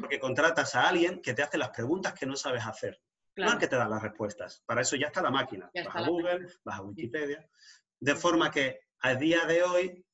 Porque 0.00 0.18
contratas 0.18 0.74
a 0.74 0.88
alguien 0.88 1.22
que 1.22 1.34
te 1.34 1.42
hace 1.42 1.56
las 1.56 1.70
preguntas 1.70 2.14
que 2.14 2.26
no 2.26 2.36
sabes 2.36 2.66
hacer. 2.66 3.00
No 3.36 3.48
es 3.48 3.54
que 3.56 3.68
te 3.68 3.76
da 3.76 3.88
las 3.88 4.02
respuestas. 4.02 4.62
Para 4.66 4.82
eso 4.82 4.96
ya 4.96 5.06
está 5.06 5.22
la 5.22 5.30
máquina. 5.30 5.70
vas 5.74 5.96
a 5.96 6.06
Google, 6.06 6.46
vas 6.64 6.78
a 6.78 6.82
Wikipedia. 6.82 7.48
De 7.98 8.14
forma 8.14 8.50
que 8.50 8.80
a 9.00 9.14
día 9.14 9.46
de 9.46 9.62
hoy 9.62 10.04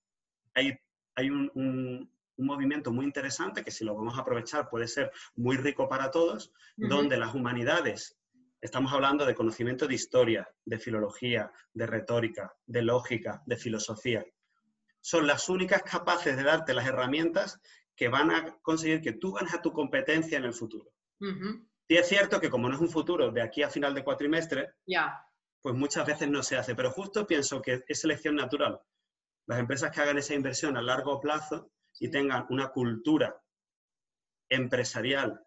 hay, 0.54 0.78
hay 1.14 1.31
un, 1.31 2.11
movimiento 2.40 2.92
muy 2.92 3.04
interesante 3.04 3.64
que 3.64 3.72
si 3.72 3.85
lo 3.85 3.96
vamos 3.96 4.16
a 4.16 4.20
aprovechar 4.20 4.68
puede 4.68 4.87
ser 4.87 5.11
muy 5.35 5.57
rico 5.57 5.88
para 5.88 6.12
todos, 6.12 6.52
donde 6.76 7.16
las 7.16 7.35
humanidades, 7.35 8.16
estamos 8.61 8.92
hablando 8.92 9.26
de 9.26 9.35
conocimiento 9.35 9.88
de 9.88 9.96
historia, 9.96 10.48
de 10.64 10.78
filología, 10.78 11.50
de 11.72 11.87
retórica, 11.87 12.54
de 12.64 12.83
lógica, 12.83 13.42
de 13.44 13.57
filosofía, 13.57 14.24
son 15.00 15.26
las 15.26 15.48
únicas 15.48 15.83
capaces 15.83 16.37
de 16.37 16.44
darte 16.44 16.74
las 16.74 16.87
herramientas 16.87 17.61
que 17.96 18.09
van 18.09 18.31
a 18.31 18.57
conseguir 18.62 19.00
que 19.00 19.12
tú 19.12 19.33
ganes 19.33 19.54
a 19.54 19.62
tu 19.62 19.72
competencia 19.72 20.38
en 20.38 20.44
el 20.44 20.54
futuro. 20.54 20.92
Y 21.88 21.96
es 21.96 22.07
cierto 22.07 22.38
que 22.38 22.51
como 22.51 22.68
no 22.68 22.74
es 22.74 22.81
un 22.81 22.90
futuro 22.90 23.31
de 23.31 23.40
aquí 23.40 23.62
a 23.62 23.70
final 23.70 23.94
de 23.94 24.05
cuatrimestre, 24.05 24.74
pues 25.62 25.74
muchas 25.74 26.07
veces 26.07 26.29
no 26.29 26.42
se 26.42 26.57
hace, 26.57 26.74
pero 26.74 26.90
justo 26.90 27.27
pienso 27.27 27.62
que 27.62 27.83
es 27.88 28.01
selección 28.01 28.37
natural. 28.37 28.81
Las 29.46 29.59
empresas 29.59 29.90
que 29.90 30.03
hagan 30.03 30.18
esa 30.18 30.35
inversión 30.35 30.77
a 30.77 30.83
largo 30.83 31.18
plazo 31.18 31.72
y 31.98 32.11
tengan 32.11 32.46
una 32.51 32.68
cultura 32.68 33.42
empresarial 34.51 35.42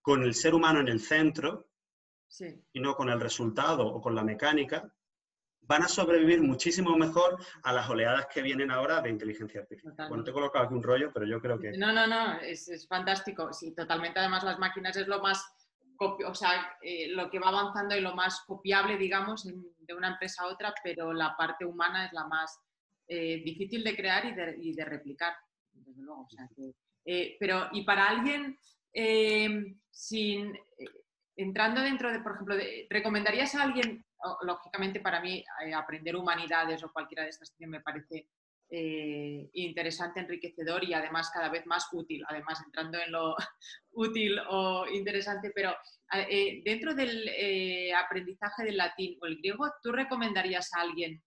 con 0.00 0.22
el 0.22 0.34
ser 0.34 0.54
humano 0.54 0.80
en 0.80 0.88
el 0.88 1.00
centro 1.00 1.68
y 2.72 2.80
no 2.80 2.96
con 2.96 3.10
el 3.10 3.20
resultado 3.20 3.86
o 3.86 4.00
con 4.00 4.14
la 4.14 4.24
mecánica, 4.24 4.90
van 5.66 5.82
a 5.82 5.88
sobrevivir 5.88 6.40
muchísimo 6.42 6.96
mejor 6.96 7.38
a 7.62 7.72
las 7.72 7.88
oleadas 7.88 8.26
que 8.32 8.42
vienen 8.42 8.70
ahora 8.70 9.00
de 9.00 9.10
inteligencia 9.10 9.60
artificial. 9.60 10.08
Bueno, 10.08 10.24
te 10.24 10.30
he 10.30 10.34
colocado 10.34 10.64
aquí 10.64 10.74
un 10.74 10.82
rollo, 10.82 11.10
pero 11.12 11.26
yo 11.26 11.40
creo 11.40 11.58
que... 11.58 11.72
No, 11.76 11.92
no, 11.92 12.06
no, 12.06 12.40
es, 12.40 12.86
fantástico. 12.88 13.52
Sí, 13.52 13.74
totalmente. 13.74 14.20
Además, 14.20 14.44
las 14.44 14.58
máquinas 14.58 14.96
es 14.96 15.08
lo 15.08 15.20
más, 15.20 15.44
o 15.98 16.34
sea, 16.34 16.76
eh, 16.80 17.08
lo 17.08 17.28
que 17.30 17.38
va 17.38 17.48
avanzando 17.48 17.96
y 17.96 18.00
lo 18.00 18.14
más 18.14 18.42
copiable, 18.46 18.96
digamos, 18.96 19.44
de 19.44 19.94
una 19.94 20.08
empresa 20.08 20.44
a 20.44 20.48
otra, 20.48 20.74
pero 20.82 21.12
la 21.12 21.36
parte 21.36 21.64
humana 21.64 22.06
es 22.06 22.12
la 22.12 22.26
más 22.26 22.60
eh, 23.08 23.42
difícil 23.44 23.82
de 23.82 23.96
crear 23.96 24.24
y 24.58 24.72
de, 24.72 24.84
replicar, 24.84 25.34
desde 25.72 26.02
luego. 26.02 26.28
Eh, 27.04 27.36
pero, 27.38 27.68
y 27.72 27.84
para 27.84 28.08
alguien 28.08 28.58
sin... 29.90 30.56
Entrando 31.36 31.82
dentro 31.82 32.10
de, 32.10 32.20
por 32.20 32.32
ejemplo, 32.32 32.56
¿recomendarías 32.88 33.54
a 33.54 33.62
alguien 33.62 34.04
lógicamente 34.42 35.00
para 35.00 35.20
mí 35.20 35.44
eh, 35.64 35.74
aprender 35.74 36.16
humanidades 36.16 36.82
o 36.82 36.92
cualquiera 36.92 37.24
de 37.24 37.30
estas 37.30 37.54
me 37.58 37.80
parece 37.80 38.28
eh, 38.68 39.48
interesante, 39.52 40.20
enriquecedor 40.20 40.82
y 40.84 40.94
además 40.94 41.30
cada 41.30 41.48
vez 41.48 41.64
más 41.66 41.88
útil, 41.92 42.24
además 42.28 42.60
entrando 42.64 42.98
en 42.98 43.12
lo 43.12 43.36
útil 43.92 44.38
o 44.48 44.86
interesante, 44.92 45.52
pero 45.54 45.74
eh, 46.12 46.62
dentro 46.64 46.94
del 46.94 47.28
aprendizaje 47.94 48.64
del 48.64 48.78
latín 48.78 49.18
o 49.20 49.26
el 49.26 49.36
griego, 49.36 49.70
¿tú 49.82 49.92
recomendarías 49.92 50.72
a 50.74 50.80
alguien 50.80 51.22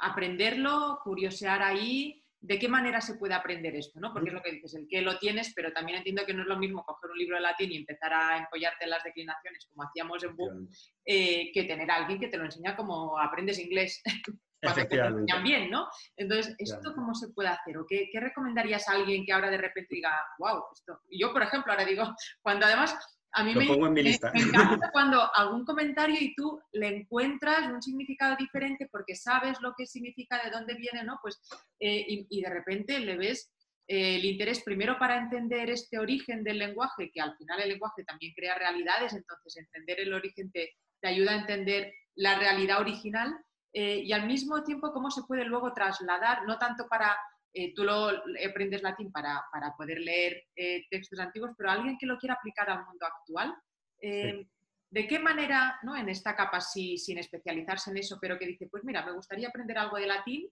aprenderlo, 0.00 0.98
curiosear 1.02 1.62
ahí? 1.62 2.25
¿De 2.46 2.58
qué 2.60 2.68
manera 2.68 3.00
se 3.00 3.14
puede 3.14 3.34
aprender 3.34 3.74
esto? 3.74 3.98
¿no? 3.98 4.12
Porque 4.12 4.28
es 4.28 4.34
lo 4.34 4.42
que 4.42 4.52
dices, 4.52 4.74
el 4.74 4.86
que 4.88 5.02
lo 5.02 5.18
tienes, 5.18 5.52
pero 5.54 5.72
también 5.72 5.98
entiendo 5.98 6.24
que 6.24 6.32
no 6.32 6.42
es 6.42 6.48
lo 6.48 6.56
mismo 6.56 6.84
coger 6.84 7.10
un 7.10 7.18
libro 7.18 7.36
de 7.36 7.42
latín 7.42 7.72
y 7.72 7.76
empezar 7.76 8.12
a 8.12 8.38
empollarte 8.38 8.86
las 8.86 9.02
declinaciones, 9.02 9.66
como 9.66 9.88
hacíamos 9.88 10.22
en 10.22 10.36
Book, 10.36 10.68
eh, 11.04 11.50
que 11.52 11.64
tener 11.64 11.90
a 11.90 11.96
alguien 11.96 12.20
que 12.20 12.28
te 12.28 12.38
lo 12.38 12.44
enseña 12.44 12.76
como 12.76 13.18
aprendes 13.18 13.58
inglés. 13.58 14.00
cuando 14.62 14.86
te 14.86 14.96
enseñan 14.96 15.42
bien, 15.42 15.70
¿no? 15.70 15.88
Entonces, 16.16 16.54
¿esto 16.58 16.94
cómo 16.94 17.14
se 17.14 17.28
puede 17.28 17.48
hacer? 17.48 17.76
¿O 17.78 17.86
qué, 17.86 18.08
qué, 18.10 18.20
recomendarías 18.20 18.88
a 18.88 18.92
alguien 18.92 19.24
que 19.24 19.32
ahora 19.32 19.50
de 19.50 19.58
repente 19.58 19.96
diga, 19.96 20.18
wow, 20.38 20.62
esto? 20.72 21.00
Yo, 21.10 21.32
por 21.32 21.42
ejemplo, 21.42 21.72
ahora 21.72 21.84
digo, 21.84 22.04
cuando 22.42 22.66
además 22.66 22.96
a 23.32 23.44
mí 23.44 23.54
me, 23.54 23.64
encanta 23.64 24.90
cuando 24.92 25.34
algún 25.34 25.64
comentario 25.64 26.16
y 26.18 26.34
tú 26.34 26.58
le 26.72 26.88
encuentras 26.88 27.70
un 27.70 27.82
significado 27.82 28.34
diferente 28.36 28.88
porque 28.90 29.14
sabes 29.14 29.60
lo 29.60 29.74
que 29.76 29.86
significa, 29.86 30.42
de 30.42 30.50
dónde 30.50 30.74
viene, 30.74 31.04
¿no? 31.04 31.18
Pues, 31.20 31.40
eh, 31.78 32.04
y, 32.08 32.40
de 32.40 32.48
repente 32.48 32.98
le 32.98 33.16
ves 33.16 33.52
eh, 33.88 34.16
el 34.16 34.24
interés 34.24 34.62
primero 34.62 34.98
para 34.98 35.18
entender 35.18 35.68
este 35.68 35.98
origen 35.98 36.42
del 36.44 36.58
lenguaje, 36.58 37.10
que 37.12 37.20
al 37.20 37.36
final 37.36 37.60
el 37.60 37.68
lenguaje 37.68 38.04
también 38.04 38.32
crea 38.34 38.54
realidades, 38.58 39.12
entonces 39.12 39.56
entender 39.58 40.00
el 40.00 40.14
origen 40.14 40.50
te, 40.50 40.74
ayuda 41.02 41.32
a 41.32 41.40
entender 41.40 41.92
la 42.16 42.38
realidad 42.38 42.80
original 42.80 43.32
eh, 43.72 44.00
y 44.02 44.12
al 44.12 44.26
mismo 44.26 44.64
tiempo 44.64 44.92
cómo 44.92 45.10
se 45.10 45.22
puede 45.22 45.44
luego 45.44 45.72
trasladar, 45.72 46.44
no 46.46 46.58
tanto 46.58 46.88
para 46.88 47.16
eh, 47.58 47.72
tú 47.74 47.84
lo 47.84 48.10
aprendes 48.46 48.82
latín 48.82 49.10
para, 49.10 49.42
poder 49.78 49.98
leer 49.98 50.44
eh, 50.54 50.84
textos 50.90 51.18
antiguos, 51.18 51.52
pero 51.56 51.70
alguien 51.70 51.96
que 51.96 52.04
lo 52.04 52.18
quiera 52.18 52.34
aplicar 52.34 52.68
al 52.68 52.84
mundo 52.84 53.06
actual, 53.06 53.54
eh, 54.02 54.46
¿de 54.90 55.08
qué 55.08 55.18
manera, 55.18 55.78
¿no? 55.82 55.96
en 55.96 56.10
esta 56.10 56.36
capa 56.36 56.60
sí, 56.60 56.98
sin 56.98 57.16
especializarse 57.16 57.90
en 57.90 57.96
eso, 57.96 58.18
pero 58.20 58.38
que 58.38 58.46
dice, 58.46 58.68
pues 58.70 58.84
mira, 58.84 59.06
me 59.06 59.14
gustaría 59.14 59.48
aprender 59.48 59.78
algo 59.78 59.96
de 59.96 60.06
latín, 60.06 60.50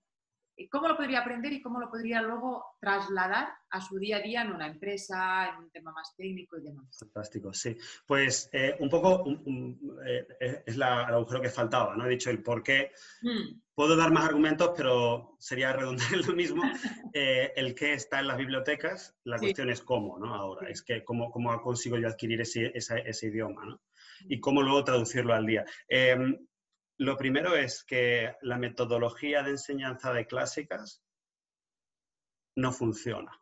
¿Cómo 0.71 0.89
lo 0.89 0.97
podría 0.97 1.21
aprender 1.21 1.53
y 1.53 1.61
cómo 1.61 1.81
lo 1.81 1.91
podría 1.91 2.23
luego 2.23 2.65
trasladar 2.81 3.49
a 3.71 3.81
su 3.81 3.99
día 3.99 4.19
a 4.19 4.21
día 4.21 4.43
en 4.43 4.53
una 4.53 4.69
empresa, 4.69 5.49
en 5.49 5.65
un 5.65 5.71
tema 5.71 5.93
más 5.93 6.15
técnico 6.17 6.57
y 6.57 6.63
demás? 6.63 6.97
Fantástico, 6.99 7.53
sí. 7.53 7.77
Pues 8.07 8.49
eh, 8.53 8.77
un 8.79 8.89
poco 8.89 9.25
eh, 10.07 10.27
eh, 10.41 10.63
es 10.65 10.77
la, 10.77 11.07
el 11.09 11.15
agujero 11.15 11.43
que 11.43 11.51
faltaba, 11.51 11.97
¿no? 11.97 12.07
He 12.07 12.11
dicho 12.11 12.31
el 12.31 12.43
por 12.43 12.63
qué. 12.63 12.93
Hmm. 13.23 13.61
Puedo 13.75 13.97
dar 13.97 14.13
más 14.13 14.27
argumentos, 14.27 14.71
pero 14.77 15.37
sería 15.41 15.73
redundar 15.73 16.13
lo 16.27 16.33
mismo. 16.35 16.63
el 17.13 17.75
qué 17.75 17.95
está 17.95 18.21
en 18.21 18.29
las 18.29 18.39
bibliotecas, 18.39 19.17
la 19.25 19.39
cuestión 19.39 19.71
es 19.71 19.83
cómo, 19.83 20.21
¿no? 20.21 20.33
Ahora, 20.35 20.69
es 20.69 20.83
que 20.83 21.03
cómo, 21.03 21.33
cómo, 21.33 21.61
consigo 21.63 21.99
yo 21.99 22.07
adquirir 22.07 22.41
ese, 22.41 22.71
ese, 22.75 23.27
idioma, 23.27 23.65
¿no? 23.65 23.81
Y 24.29 24.39
cómo 24.39 24.63
luego 24.63 24.85
traducirlo 24.85 25.35
al 25.35 25.47
día. 25.47 25.65
Lo 26.99 27.17
primero 27.17 27.57
es 27.57 27.85
que 27.85 28.37
la 28.43 28.59
metodología 28.59 29.43
de 29.43 29.51
enseñanza 29.51 30.13
de 30.13 30.27
clásicas 30.27 31.03
no 32.57 32.73
funciona. 32.73 33.33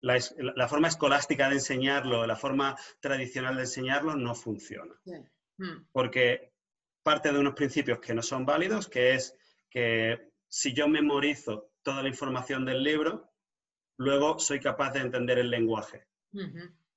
la, 0.00 0.68
forma 0.68 0.88
escolástica 0.88 1.48
de 1.48 1.56
enseñarlo, 1.56 2.26
la 2.26 2.36
forma 2.36 2.76
tradicional 3.00 3.56
de 3.56 3.62
enseñarlo 3.62 4.14
no 4.14 4.34
funciona. 4.34 4.94
Mm. 5.56 5.86
Porque 5.90 6.52
parte 7.02 7.32
de 7.32 7.38
unos 7.38 7.54
principios 7.54 8.00
que 8.00 8.14
no 8.14 8.22
son 8.22 8.44
válidos, 8.44 8.88
que 8.88 9.14
es 9.14 9.36
que 9.70 10.30
si 10.48 10.72
yo 10.72 10.88
memorizo 10.88 11.72
toda 11.82 12.02
la 12.02 12.08
información 12.08 12.64
del 12.64 12.82
libro, 12.82 13.32
luego 13.98 14.38
soy 14.38 14.60
capaz 14.60 14.92
de 14.92 15.00
entender 15.00 15.38
el 15.38 15.50
lenguaje. 15.50 16.06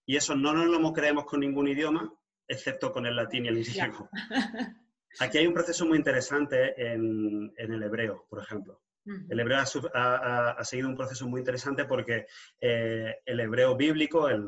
Y 0.05 0.15
eso 0.15 0.35
no 0.35 0.53
nos 0.53 0.67
lo 0.67 0.93
creemos 0.93 1.25
con 1.25 1.41
ningún 1.41 1.67
idioma, 1.67 2.11
excepto 2.47 2.91
con 2.91 3.05
el 3.05 3.15
latín 3.15 3.45
y 3.45 3.49
el 3.49 3.63
griego. 3.63 4.09
Aquí 5.19 5.39
hay 5.39 5.47
un 5.47 5.53
proceso 5.53 5.85
muy 5.85 5.97
interesante 5.97 6.73
en, 6.77 7.51
el 7.57 7.83
hebreo, 7.83 8.25
por 8.29 8.41
ejemplo. 8.41 8.81
El 9.29 9.39
hebreo 9.39 9.59
ha, 9.93 10.63
seguido 10.65 10.89
un 10.89 10.97
proceso 10.97 11.29
muy 11.29 11.39
interesante 11.39 11.85
porque 11.85 12.25
eh, 12.59 13.15
el 13.25 13.39
hebreo 13.39 13.77
bíblico, 13.77 14.27
el, 14.27 14.45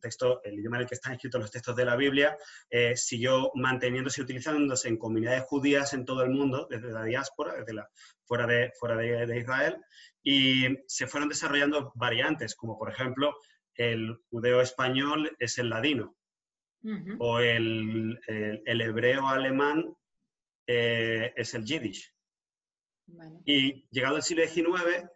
texto, 0.00 0.40
el 0.42 0.54
idioma 0.58 0.78
en 0.78 0.82
el 0.82 0.88
que 0.88 0.94
están 0.94 1.12
escritos 1.12 1.38
los 1.38 1.50
textos 1.50 1.76
de 1.76 1.84
la 1.84 1.94
Biblia, 1.94 2.36
eh, 2.70 2.96
siguió 2.96 3.50
manteniéndose 3.54 4.22
y 4.22 4.24
utilizándose 4.24 4.88
en 4.88 4.96
comunidades 4.96 5.42
judías 5.42 5.92
en 5.92 6.06
todo 6.06 6.22
el 6.22 6.30
mundo, 6.30 6.66
desde 6.70 6.90
la 6.90 7.04
diáspora, 7.04 7.56
desde 7.56 7.74
la, 7.74 7.90
fuera, 8.24 8.46
de, 8.46 8.72
fuera 8.80 8.96
de 8.96 9.38
Israel, 9.38 9.76
y 10.22 10.64
se 10.86 11.06
fueron 11.06 11.28
desarrollando 11.28 11.92
variantes, 11.94 12.54
como 12.54 12.78
por 12.78 12.90
ejemplo 12.90 13.36
el 13.74 14.16
judeo 14.30 14.60
español 14.60 15.36
es 15.38 15.58
el 15.58 15.68
ladino, 15.68 16.16
o 17.18 17.38
el, 17.40 18.20
hebreo 18.66 19.28
alemán 19.28 19.96
eh, 20.66 21.32
es 21.36 21.54
el 21.54 21.64
yiddish. 21.64 22.12
Y 23.44 23.86
llegado 23.90 24.16
el 24.16 24.22
siglo 24.22 24.46
XIX, 24.46 25.08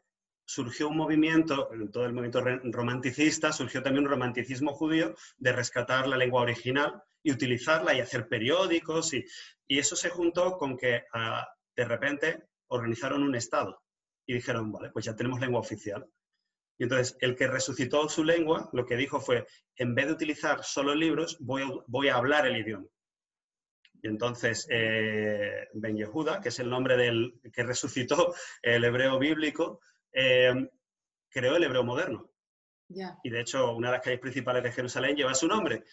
surgió 0.45 0.89
un 0.89 0.97
movimiento, 0.97 1.69
todo 1.93 2.07
el 2.07 2.13
movimiento 2.13 2.43
romanticista, 2.73 3.53
surgió 3.53 3.83
también 3.83 4.05
un 4.05 4.11
romanticismo 4.11 4.73
judío 4.73 5.15
de 5.37 5.53
rescatar 5.53 6.09
la 6.09 6.17
lengua 6.17 6.43
original 6.43 7.03
y 7.23 7.33
utilizarla 7.33 7.95
y 7.95 8.01
hacer 8.01 8.29
periódicos. 8.29 9.13
Y, 9.15 9.25
eso 9.69 9.97
se 9.97 10.09
juntó 10.09 10.57
con 10.57 10.79
que 10.79 11.03
ah, 11.13 11.47
de 11.77 11.85
repente 11.85 12.45
organizaron 12.69 13.23
un 13.23 13.35
Estado 13.35 13.83
y 14.27 14.35
dijeron, 14.35 14.73
vale, 14.73 14.91
pues 14.91 15.05
ya 15.05 15.15
tenemos 15.15 15.39
lengua 15.39 15.61
oficial. 15.61 16.07
Y 16.79 16.85
entonces, 16.85 17.17
el 17.21 17.35
que 17.35 17.49
resucitó 17.49 18.09
su 18.09 18.23
lengua, 18.25 18.71
lo 18.73 18.87
que 18.87 18.97
dijo 18.97 19.21
fue, 19.21 19.47
en 19.77 19.95
vez 19.95 20.07
de 20.07 20.13
utilizar 20.13 20.63
solo 20.63 20.95
libros, 20.95 21.37
voy 21.41 21.63
a, 21.63 21.71
voy 21.89 22.09
a 22.09 22.15
hablar 22.15 22.47
el 22.47 22.57
idioma. 22.57 22.87
Y 24.01 24.07
entonces, 24.07 24.67
eh, 24.71 25.67
Ben 25.75 25.97
Yehuda, 25.97 26.41
que 26.41 26.51
es 26.51 26.59
el 26.61 26.71
nombre 26.71 26.97
del 26.97 27.41
que 27.53 27.65
resucitó 27.65 28.33
el 28.63 28.85
hebreo 28.85 29.19
bíblico, 29.19 29.81
eh, 30.13 30.69
creó 31.29 31.57
el 31.57 31.65
hebreo 31.65 31.83
moderno. 31.83 32.31
Y 33.23 33.31
de 33.31 33.41
hecho, 33.41 33.73
una 33.75 33.89
de 33.89 33.97
las 33.97 34.05
calles 34.05 34.21
principales 34.21 34.63
de 34.63 34.73
Jerusalén 34.73 35.17
lleva 35.17 35.35
su 35.35 35.49
nombre. 35.49 35.85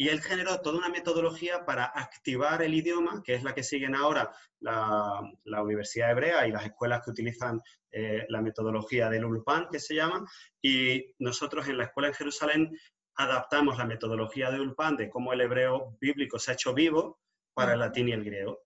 Y 0.00 0.08
él 0.08 0.22
generó 0.22 0.62
toda 0.62 0.78
una 0.78 0.88
metodología 0.88 1.66
para 1.66 1.84
activar 1.84 2.62
el 2.62 2.72
idioma, 2.72 3.22
que 3.22 3.34
es 3.34 3.42
la 3.42 3.52
que 3.54 3.62
siguen 3.62 3.94
ahora 3.94 4.34
la, 4.58 5.20
Universidad 5.62 6.12
Hebrea 6.12 6.46
y 6.46 6.52
las 6.52 6.64
escuelas 6.64 7.02
que 7.04 7.10
utilizan 7.10 7.60
eh, 7.92 8.24
la 8.30 8.40
metodología 8.40 9.10
del 9.10 9.26
Ulpan, 9.26 9.68
que 9.70 9.78
se 9.78 9.94
llama. 9.94 10.24
Y 10.62 11.14
nosotros 11.18 11.68
en 11.68 11.76
la 11.76 11.84
escuela 11.84 12.08
en 12.08 12.14
Jerusalén 12.14 12.78
adaptamos 13.16 13.76
la 13.76 13.84
metodología 13.84 14.50
de 14.50 14.62
Ulpan 14.62 14.96
de 14.96 15.10
cómo 15.10 15.34
el 15.34 15.42
hebreo 15.42 15.98
bíblico 16.00 16.38
se 16.38 16.52
ha 16.52 16.54
hecho 16.54 16.72
vivo 16.72 17.20
para 17.52 17.74
el 17.74 17.80
latín 17.80 18.08
y 18.08 18.12
el 18.12 18.24
griego. 18.24 18.62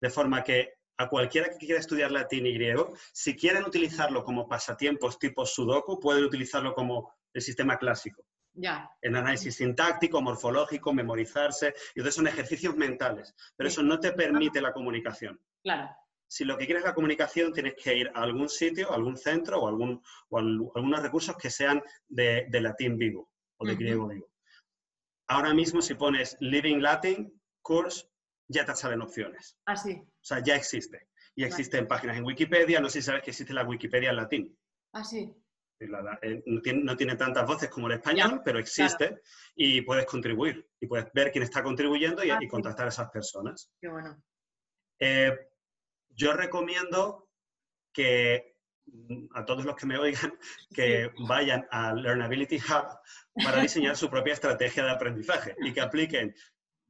De 0.00 0.08
forma 0.08 0.42
que 0.42 0.76
a 0.96 1.10
cualquiera 1.10 1.50
que 1.50 1.58
quiera 1.58 1.78
estudiar 1.78 2.10
latín 2.10 2.46
y 2.46 2.54
griego, 2.54 2.94
si 3.12 3.36
quieren 3.36 3.64
utilizarlo 3.64 4.24
como 4.24 4.48
pasatiempos 4.48 5.18
tipo 5.18 5.44
sudoku, 5.44 6.00
pueden 6.00 6.24
utilizarlo 6.24 6.72
como 6.72 7.12
el 7.34 7.42
sistema 7.42 7.78
clásico. 7.78 8.24
En 8.54 9.16
análisis 9.16 9.56
sintáctico, 9.56 10.20
morfológico, 10.20 10.92
memorizarse, 10.92 11.74
y 11.94 12.00
entonces 12.00 12.16
son 12.16 12.26
ejercicios 12.26 12.76
mentales, 12.76 13.34
pero 13.56 13.68
eso 13.68 13.82
no 13.82 13.98
te 13.98 14.12
permite 14.12 14.60
la 14.60 14.72
comunicación. 14.72 15.40
Claro. 15.62 15.90
Si 16.26 16.44
lo 16.44 16.56
que 16.56 16.64
quieres 16.64 16.82
es 16.84 16.88
la 16.88 16.94
comunicación, 16.94 17.52
tienes 17.52 17.74
que 17.74 17.96
ir 17.96 18.10
a 18.14 18.22
algún 18.22 18.48
sitio, 18.48 18.92
a 18.92 18.94
algún 18.94 19.16
centro 19.16 19.60
o, 19.60 19.68
algún, 19.68 20.00
o 20.28 20.38
algunos 20.38 21.02
recursos 21.02 21.36
que 21.36 21.50
sean 21.50 21.82
de, 22.08 22.48
latín 22.52 22.96
vivo 22.96 23.30
o 23.56 23.66
de 23.66 23.74
griego 23.74 24.06
vivo. 24.06 24.30
Ahora 25.26 25.52
mismo, 25.54 25.82
si 25.82 25.94
pones 25.94 26.36
Living 26.40 26.78
Latin 26.78 27.32
Course, 27.62 28.06
ya 28.48 28.64
te 28.64 28.74
salen 28.74 29.02
opciones. 29.02 29.56
Ah, 29.66 29.76
sí. 29.76 29.92
O 29.92 30.24
sea, 30.24 30.40
ya 30.42 30.56
existe. 30.56 31.08
Y 31.34 31.44
existen 31.44 31.86
páginas 31.86 32.16
en 32.16 32.24
Wikipedia, 32.24 32.80
no 32.80 32.88
sé 32.88 33.00
si 33.00 33.06
sabes 33.06 33.22
que 33.22 33.30
existe 33.30 33.54
la 33.54 33.64
Wikipedia 33.64 34.10
en 34.10 34.16
latín. 34.16 34.58
Ah, 34.92 35.04
sí. 35.04 35.34
Eh, 35.80 36.42
no, 36.44 36.96
tiene, 36.96 37.16
tantas 37.16 37.46
voces 37.46 37.70
como 37.70 37.86
el 37.86 37.94
español, 37.94 38.42
pero 38.44 38.58
existe 38.58 39.22
y 39.54 39.80
puedes 39.80 40.04
contribuir 40.04 40.68
y 40.78 40.86
puedes 40.86 41.10
ver 41.14 41.32
quién 41.32 41.44
está 41.44 41.62
contribuyendo 41.62 42.22
y, 42.22 42.30
ah, 42.30 42.38
contactar 42.50 42.86
a 42.86 42.90
esas 42.90 43.10
personas. 43.10 43.72
Qué 43.80 43.88
bueno. 43.88 44.22
Eh, 44.98 45.34
yo 46.10 46.34
recomiendo 46.34 47.30
que 47.94 48.56
mm, 48.84 49.28
a 49.34 49.46
todos 49.46 49.64
los 49.64 49.74
que 49.74 49.86
me 49.86 49.96
oigan 49.96 50.34
que 50.74 51.10
vayan 51.26 51.66
a 51.70 51.94
Learnability 51.94 52.56
Hub 52.56 52.98
para 53.42 53.62
diseñar 53.62 53.96
su 53.96 54.10
propia 54.10 54.34
estrategia 54.34 54.84
de 54.84 54.90
aprendizaje 54.90 55.56
y 55.60 55.72
que 55.72 55.80
apliquen 55.80 56.34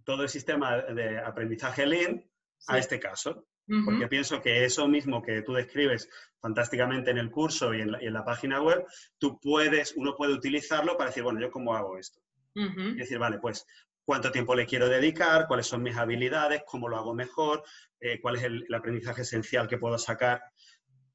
todo 0.04 0.24
el 0.24 0.28
sistema 0.28 0.78
de 0.78 1.20
aprendizaje 1.20 1.86
Lean 1.86 2.28
a 2.66 2.78
este 2.78 2.98
caso 2.98 3.46
porque 3.84 4.08
pienso 4.08 4.40
que 4.40 4.64
eso 4.64 4.88
mismo 4.88 5.22
que 5.22 5.42
tú 5.42 5.52
describes 5.52 6.08
fantásticamente 6.40 7.10
en 7.10 7.18
el 7.18 7.30
curso 7.30 7.72
y 7.72 7.80
en 7.80 8.12
la, 8.12 8.24
página 8.24 8.60
web, 8.60 8.84
tú 9.18 9.38
puedes, 9.40 9.94
uno 9.96 10.16
puede 10.16 10.32
utilizarlo 10.32 10.96
para 10.96 11.10
decir, 11.10 11.22
bueno, 11.22 11.40
¿yo 11.40 11.50
cómo 11.50 11.74
hago 11.74 11.96
esto? 11.96 12.20
Y 12.54 12.94
decir, 12.94 13.18
vale, 13.18 13.38
pues, 13.38 13.64
¿cuánto 14.04 14.32
tiempo 14.32 14.54
le 14.54 14.66
quiero 14.66 14.88
dedicar? 14.88 15.46
¿Cuáles 15.46 15.66
son 15.66 15.82
mis 15.82 15.96
habilidades? 15.96 16.62
¿Cómo 16.66 16.88
lo 16.88 16.96
hago 16.96 17.14
mejor? 17.14 17.62
Eh, 18.00 18.20
¿Cuál 18.20 18.36
es 18.36 18.42
el, 18.42 18.64
el 18.68 18.74
aprendizaje 18.74 19.22
esencial 19.22 19.68
que 19.68 19.78
puedo 19.78 19.98
sacar? 19.98 20.42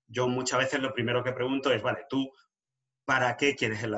Yo 0.08 0.28
muchas 0.28 0.60
veces 0.60 0.80
lo 0.80 0.94
primero 0.94 1.24
que 1.24 1.34
pregunto 1.34 1.72
es, 1.74 1.82
vale, 1.82 2.06
¿tú 2.10 2.32
para 3.04 3.36
qué 3.36 3.56
quieres 3.56 3.84
el 3.84 3.96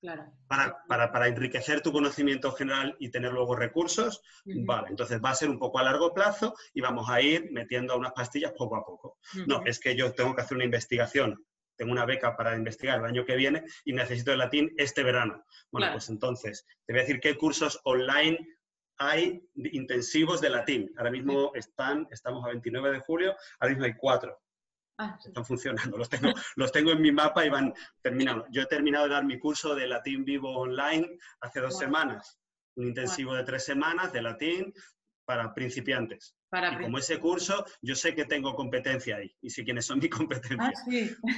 latín? 0.00 0.32
Para, 0.46 1.28
enriquecer 1.28 1.80
tu 1.82 1.92
conocimiento 1.92 2.52
general 2.52 2.96
y 2.98 3.10
tener 3.10 3.32
luego 3.32 3.54
recursos, 3.54 4.22
vale, 4.44 4.88
entonces 4.88 5.20
va 5.22 5.30
a 5.30 5.34
ser 5.34 5.50
un 5.50 5.58
poco 5.58 5.78
a 5.78 5.82
largo 5.82 6.12
plazo 6.14 6.54
y 6.72 6.80
vamos 6.80 7.08
a 7.10 7.20
ir 7.20 7.50
metiendo 7.52 7.96
unas 7.96 8.12
pastillas 8.12 8.52
poco 8.52 8.76
a 8.76 8.84
poco. 8.84 9.18
No, 9.46 9.62
es 9.64 9.78
que 9.78 9.96
yo 9.96 10.12
tengo 10.12 10.34
que 10.34 10.42
hacer 10.42 10.56
una 10.56 10.64
investigación, 10.64 11.44
tengo 11.76 11.92
una 11.92 12.04
beca 12.04 12.36
para 12.36 12.56
investigar 12.56 12.98
el 12.98 13.04
año 13.04 13.24
que 13.24 13.36
viene 13.36 13.64
y 13.84 13.92
necesito 13.92 14.32
el 14.32 14.38
latín 14.38 14.72
este 14.76 15.02
verano. 15.02 15.44
Bueno, 15.70 15.92
pues 15.92 16.08
entonces, 16.08 16.66
te 16.86 16.92
voy 16.92 17.00
a 17.00 17.02
decir 17.02 17.20
qué 17.20 17.36
cursos 17.36 17.80
online 17.84 18.38
hay 19.00 19.42
intensivos 19.54 20.42
de 20.42 20.50
latín. 20.50 20.92
Ahora 20.98 21.10
mismo 21.10 21.52
están, 21.54 22.06
estamos 22.10 22.44
a 22.44 22.48
29 22.48 22.92
de 22.92 23.00
julio, 23.00 23.34
ahora 23.58 23.72
mismo 23.72 23.86
hay 23.86 23.94
cuatro. 23.96 24.38
Ah, 25.02 25.18
Están 25.24 25.46
funcionando, 25.46 25.96
los 25.96 26.10
tengo, 26.10 26.28
los 26.56 26.72
tengo 26.72 26.90
en 26.92 27.00
mi 27.00 27.10
mapa 27.10 27.46
y 27.46 27.48
van 27.48 27.72
terminando. 28.02 28.44
Yo 28.50 28.60
he 28.60 28.66
terminado 28.66 29.06
de 29.06 29.14
dar 29.14 29.24
mi 29.24 29.38
curso 29.38 29.74
de 29.74 29.86
latín 29.86 30.26
vivo 30.26 30.54
online 30.58 31.16
hace 31.40 31.60
dos 31.60 31.78
semanas, 31.78 32.38
un 32.76 32.88
intensivo 32.88 33.34
de 33.34 33.44
tres 33.44 33.64
semanas 33.64 34.12
de 34.12 34.20
latín 34.20 34.74
para 35.30 35.54
principiantes 35.54 36.34
y 36.52 36.82
como 36.82 36.98
ese 36.98 37.20
curso, 37.20 37.64
yo 37.80 37.94
sé 37.94 38.12
que 38.12 38.24
tengo 38.24 38.54
competencia 38.56 39.16
ahí 39.16 39.32
y 39.40 39.50
sé 39.50 39.62
quiénes 39.62 39.86
son 39.86 40.00
mis 40.00 40.10
competencias. 40.28 40.84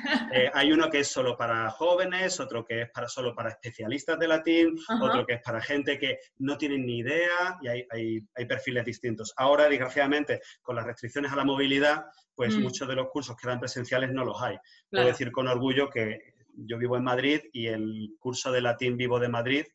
Ah, 0.09 0.31
eh, 0.33 0.51
hay 0.55 0.73
uno 0.73 0.89
que 0.89 1.01
es 1.01 1.09
solo 1.09 1.37
para 1.37 1.69
jóvenes, 1.71 2.41
otro 2.41 2.65
que 2.65 2.83
es 2.83 2.91
para, 2.91 3.09
solo 3.09 3.35
para 3.35 3.51
especialistas 3.51 4.19
de 4.19 4.29
latín, 4.29 4.75
otro 5.03 5.27
que 5.27 5.35
es 5.35 5.43
para 5.43 5.61
gente 5.61 5.99
que 5.99 6.19
no 6.39 6.57
tiene 6.57 6.79
ni 6.79 7.01
idea 7.01 7.59
y 7.61 7.69
hay, 7.69 7.87
hay, 7.91 8.47
perfiles 8.47 8.87
distintos. 8.87 9.35
Ahora, 9.37 9.69
desgraciadamente, 9.69 10.41
con 10.63 10.77
las 10.77 10.87
restricciones 10.87 11.31
a 11.31 11.37
la 11.37 11.45
movilidad, 11.45 12.07
pues 12.35 12.57
mm. 12.57 12.63
muchos 12.63 12.89
de 12.89 12.95
los 12.95 13.09
cursos 13.11 13.37
que 13.37 13.47
eran 13.47 13.61
presenciales 13.61 14.13
no 14.13 14.25
los 14.25 14.41
hay. 14.41 14.57
Puedo 14.91 15.07
decir 15.07 15.31
con 15.31 15.47
orgullo 15.47 15.91
que 15.91 16.33
yo 16.55 16.79
vivo 16.79 16.97
en 16.97 17.05
Madrid 17.05 17.41
y 17.53 17.67
el 17.67 18.15
curso 18.19 18.51
de 18.51 18.63
latín 18.63 18.97
vivo 18.97 19.21
de 19.21 19.29
Madrid 19.29 19.67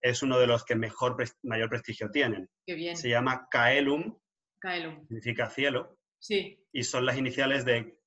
es 0.00 0.22
uno 0.22 0.38
de 0.38 0.46
los 0.46 0.64
que 0.64 0.76
mejor, 0.76 1.16
mayor 1.42 1.68
prestigio 1.68 2.10
tienen. 2.10 2.48
Se 2.66 3.08
llama 3.08 3.48
CAELUM, 3.50 4.16
Significa 5.08 5.48
cielo. 5.48 5.98
Sí. 6.18 6.58
Y 6.72 6.82
son 6.82 7.06
las 7.06 7.16
iniciales 7.16 7.64
de 7.64 7.98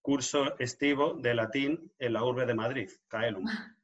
curso 0.00 0.58
estivo 0.58 1.14
de 1.14 1.34
latín 1.34 1.92
en 1.98 2.12
la 2.12 2.24
urbe 2.24 2.46
de 2.46 2.54
Madrid, 2.54 2.90
Caelum. 3.08 3.44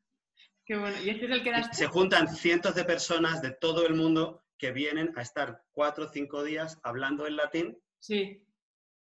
Qué 0.64 0.76
bueno. 0.76 0.96
¿Y 1.02 1.10
este 1.10 1.26
es 1.26 1.30
el 1.32 1.42
que 1.42 1.48
eras 1.48 1.76
Se 1.76 1.86
juntan 1.86 2.28
cientos 2.28 2.74
de 2.74 2.84
personas 2.84 3.42
de 3.42 3.50
todo 3.50 3.86
el 3.86 3.94
mundo 3.94 4.44
que 4.56 4.70
vienen 4.70 5.12
a 5.16 5.22
estar 5.22 5.64
cuatro 5.72 6.04
o 6.04 6.08
cinco 6.08 6.44
días 6.44 6.78
hablando 6.84 7.26
en 7.26 7.36
latín 7.36 7.78
sí. 7.98 8.46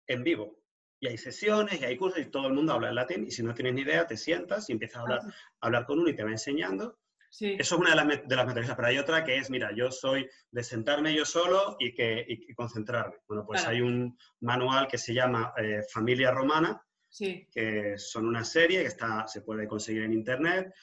en 0.08 0.24
vivo. 0.24 0.60
Y 1.02 1.08
hay 1.08 1.18
sesiones 1.18 1.82
y 1.82 1.86
hay 1.86 1.98
cursos 1.98 2.20
y 2.20 2.30
todo 2.30 2.48
el 2.48 2.54
mundo 2.54 2.74
habla 2.74 2.90
en 2.90 2.96
latín. 2.96 3.26
Y 3.26 3.32
si 3.32 3.42
no 3.42 3.56
tienes 3.56 3.74
ni 3.74 3.82
idea, 3.82 4.06
te 4.06 4.16
sientas 4.16 4.70
y 4.70 4.74
empiezas 4.74 4.98
a 4.98 5.02
hablar, 5.02 5.20
a 5.22 5.66
hablar 5.66 5.86
con 5.86 6.00
uno 6.00 6.10
y 6.10 6.16
te 6.16 6.24
va 6.24 6.30
enseñando. 6.30 7.00
Eso 7.32 7.76
es 7.76 7.80
una 7.80 7.92
de 7.92 7.96
las, 7.96 8.08
de 8.28 8.36
las 8.36 8.46
metodologías, 8.46 8.76
pero 8.76 8.88
hay 8.88 8.98
otra 8.98 9.24
que 9.24 9.38
es, 9.38 9.50
mira, 9.50 9.72
yo 9.76 9.92
soy 9.92 10.28
de 10.52 10.64
sentarme 10.64 11.14
yo 11.14 11.26
solo 11.26 11.78
y, 11.80 11.94
que, 11.94 12.26
concentrarme. 12.56 13.18
Bueno, 13.28 13.46
pues 13.46 13.66
hay 13.66 13.82
un 13.82 14.18
manual 14.42 14.88
que 14.88 14.98
se 14.98 15.14
llama 15.14 15.54
eh, 15.58 15.82
Familia 15.92 16.32
Romana, 16.32 16.82
que 17.18 17.96
son 17.98 18.28
una 18.28 18.44
serie 18.44 18.82
que 18.82 18.88
está, 18.88 19.28
se 19.28 19.42
puede 19.42 19.68
conseguir 19.68 20.04
en 20.04 20.14
Internet 20.14 20.74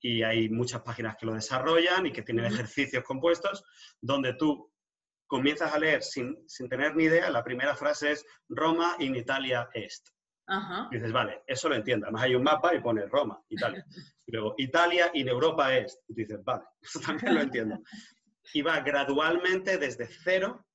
y 0.00 0.22
hay 0.22 0.48
muchas 0.48 0.82
páginas 0.82 1.16
que 1.16 1.26
lo 1.26 1.34
desarrollan 1.34 2.06
y 2.06 2.12
que 2.12 2.22
tienen 2.22 2.44
ejercicios 2.46 3.04
compuestos 3.04 3.64
donde 4.00 4.34
tú 4.34 4.72
comienzas 5.26 5.72
a 5.72 5.78
leer 5.78 6.02
sin, 6.02 6.38
sin, 6.48 6.68
tener 6.68 6.96
ni 6.96 7.04
idea, 7.04 7.30
la 7.30 7.44
primera 7.44 7.76
frase 7.76 8.12
es 8.12 8.24
Roma 8.48 8.96
in 8.98 9.14
Italia 9.14 9.68
est. 9.74 10.08
Y 10.90 10.96
dices, 10.96 11.12
vale, 11.12 11.42
eso 11.46 11.68
lo 11.68 11.74
entiendo. 11.74 12.06
Además 12.06 12.22
hay 12.22 12.34
un 12.34 12.42
mapa 12.42 12.74
y 12.74 12.80
pone 12.80 13.06
Roma, 13.06 13.42
Italia. 13.48 13.84
Y 14.26 14.32
luego, 14.32 14.54
Italia 14.58 15.10
y 15.14 15.26
Europa 15.26 15.74
es. 15.74 16.02
Y 16.06 16.12
dices, 16.12 16.44
vale, 16.44 16.64
eso 16.82 17.00
también 17.00 17.34
lo 17.34 17.40
entiendo. 17.40 17.80
Y 18.52 18.60
va 18.60 18.80
gradualmente 18.80 19.78
desde 19.78 20.06
cero 20.06 20.66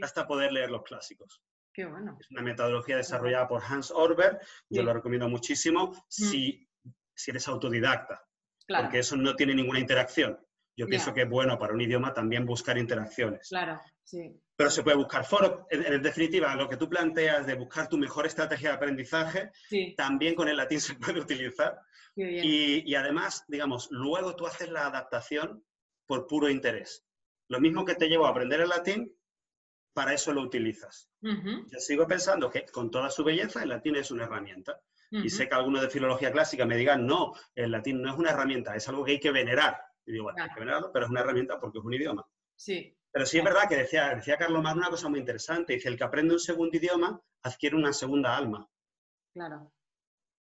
hasta 0.00 0.28
poder 0.28 0.52
leer 0.52 0.70
los 0.70 0.84
clásicos. 0.84 1.42
Qué 1.72 1.86
bueno. 1.86 2.16
Es 2.20 2.30
una 2.30 2.42
metodología 2.42 2.96
desarrollada 2.96 3.48
por 3.48 3.62
Hans 3.64 3.90
Orber. 3.90 4.38
Yo 4.68 4.84
lo 4.84 4.92
recomiendo 4.92 5.28
muchísimo 5.28 5.90
mm. 5.90 5.96
si, 6.08 6.68
si 7.14 7.30
eres 7.30 7.48
autodidacta. 7.48 8.24
Porque 8.68 9.00
eso 9.00 9.16
no 9.16 9.34
tiene 9.34 9.54
ninguna 9.54 9.80
interacción. 9.80 10.38
Yo 10.76 10.86
pienso 10.86 11.12
que 11.12 11.22
es 11.22 11.28
bueno 11.28 11.58
para 11.58 11.74
un 11.74 11.80
idioma 11.80 12.14
también 12.14 12.46
buscar 12.46 12.78
interacciones. 12.78 13.48
Claro, 13.48 13.80
sí. 14.04 14.40
Pero 14.60 14.68
se 14.68 14.82
puede 14.82 14.98
buscar 14.98 15.24
foros. 15.24 15.64
En, 15.70 16.02
definitiva, 16.02 16.54
lo 16.54 16.68
que 16.68 16.76
tú 16.76 16.86
planteas 16.86 17.46
de 17.46 17.54
buscar 17.54 17.88
tu 17.88 17.96
mejor 17.96 18.26
estrategia 18.26 18.68
de 18.68 18.76
aprendizaje, 18.76 19.52
también 19.96 20.34
con 20.34 20.50
el 20.50 20.58
latín 20.58 20.82
se 20.82 20.96
puede 20.96 21.18
utilizar. 21.18 21.80
Y, 22.14 22.94
además, 22.94 23.46
digamos, 23.48 23.88
luego 23.90 24.36
tú 24.36 24.46
haces 24.46 24.68
la 24.68 24.84
adaptación 24.84 25.64
por 26.04 26.26
puro 26.26 26.50
interés. 26.50 27.06
Lo 27.48 27.58
mismo 27.58 27.86
que 27.86 27.94
te 27.94 28.06
llevo 28.06 28.26
a 28.26 28.28
aprender 28.28 28.60
el 28.60 28.68
latín, 28.68 29.16
para 29.94 30.12
eso 30.12 30.30
lo 30.34 30.42
utilizas. 30.42 31.08
Yo 31.22 31.78
sigo 31.78 32.06
pensando 32.06 32.50
que 32.50 32.66
con 32.66 32.90
toda 32.90 33.08
su 33.08 33.24
belleza 33.24 33.62
el 33.62 33.70
latín 33.70 33.96
es 33.96 34.10
una 34.10 34.24
herramienta. 34.24 34.78
Y 35.10 35.30
sé 35.30 35.48
que 35.48 35.54
algunos 35.54 35.80
de 35.80 35.88
filología 35.88 36.30
clásica 36.32 36.66
me 36.66 36.76
digan, 36.76 37.06
no, 37.06 37.32
el 37.54 37.70
latín 37.70 38.02
no 38.02 38.12
es 38.12 38.18
una 38.18 38.32
herramienta, 38.32 38.76
es 38.76 38.86
algo 38.90 39.06
que 39.06 39.12
hay 39.12 39.20
que 39.20 39.32
venerar. 39.32 39.80
Y 40.04 40.12
digo, 40.12 40.24
bueno, 40.24 40.42
hay 40.42 40.50
que 40.50 40.60
venerarlo, 40.60 40.92
pero 40.92 41.06
es 41.06 41.10
una 41.10 41.20
herramienta 41.20 41.58
porque 41.58 41.78
es 41.78 41.84
un 41.86 41.94
idioma. 41.94 42.26
Sí. 42.54 42.94
Pero 43.12 43.26
sí 43.26 43.38
es 43.38 43.44
verdad 43.44 43.68
que 43.68 43.76
decía, 43.76 44.14
decía 44.14 44.36
Carlos 44.36 44.62
Mar 44.62 44.76
una 44.76 44.90
cosa 44.90 45.08
muy 45.08 45.20
interesante. 45.20 45.74
Dice, 45.74 45.88
el 45.88 45.96
que 45.96 46.04
aprende 46.04 46.34
un 46.34 46.40
segundo 46.40 46.76
idioma 46.76 47.20
adquiere 47.42 47.76
una 47.76 47.92
segunda 47.92 48.36
alma. 48.36 48.68
Claro. 49.32 49.72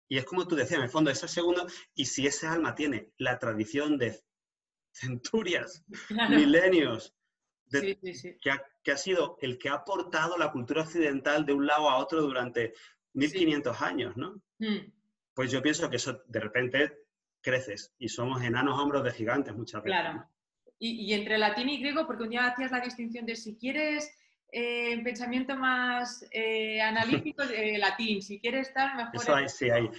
Y 0.09 0.17
es 0.17 0.25
como 0.25 0.47
tú 0.47 0.55
decías, 0.55 0.77
en 0.77 0.83
el 0.83 0.89
fondo, 0.89 1.09
ese 1.09 1.27
segundo, 1.27 1.65
y 1.95 2.05
si 2.05 2.27
ese 2.27 2.47
alma 2.47 2.75
tiene 2.75 3.11
la 3.17 3.39
tradición 3.39 3.97
de 3.97 4.21
centurias, 4.93 5.83
milenios, 6.29 7.15
Que, 7.71 8.91
ha, 8.91 8.97
sido 8.97 9.37
el 9.41 9.57
que 9.57 9.69
ha 9.69 9.73
aportado 9.73 10.37
la 10.37 10.51
cultura 10.51 10.83
occidental 10.83 11.45
de 11.45 11.53
un 11.53 11.65
lado 11.65 11.89
a 11.89 11.97
otro 11.97 12.21
durante 12.21 12.73
1500 13.13 13.81
años, 13.81 14.15
¿no? 14.15 14.39
Mm. 14.59 14.91
Pues 15.33 15.51
yo 15.51 15.61
pienso 15.63 15.89
que 15.89 15.95
eso 15.95 16.21
de 16.27 16.39
repente 16.39 16.99
creces 17.41 17.91
y 17.97 18.09
somos 18.09 18.43
enanos 18.43 18.79
hombros 18.79 19.03
de 19.03 19.11
gigantes 19.11 19.55
muchas 19.55 19.81
veces. 19.81 19.99
Claro. 19.99 20.29
Y, 20.79 21.13
entre 21.13 21.37
latín 21.37 21.69
y 21.69 21.79
griego, 21.79 22.05
porque 22.05 22.23
un 22.23 22.29
día 22.29 22.47
hacías 22.47 22.71
la 22.71 22.81
distinción 22.81 23.25
de 23.25 23.37
si 23.37 23.55
quieres 23.55 24.11
eh, 24.51 25.01
pensamiento 25.01 25.55
más 25.55 26.25
eh, 26.31 26.81
analítico, 26.81 27.43
eh, 27.55 27.77
latín, 27.77 28.21
si 28.21 28.39
quieres 28.39 28.67
estar 28.67 28.95
mejor... 28.95 29.15
Eso 29.15 29.35
hay, 29.35 29.47
sí, 29.47 29.69
hay. 29.69 29.89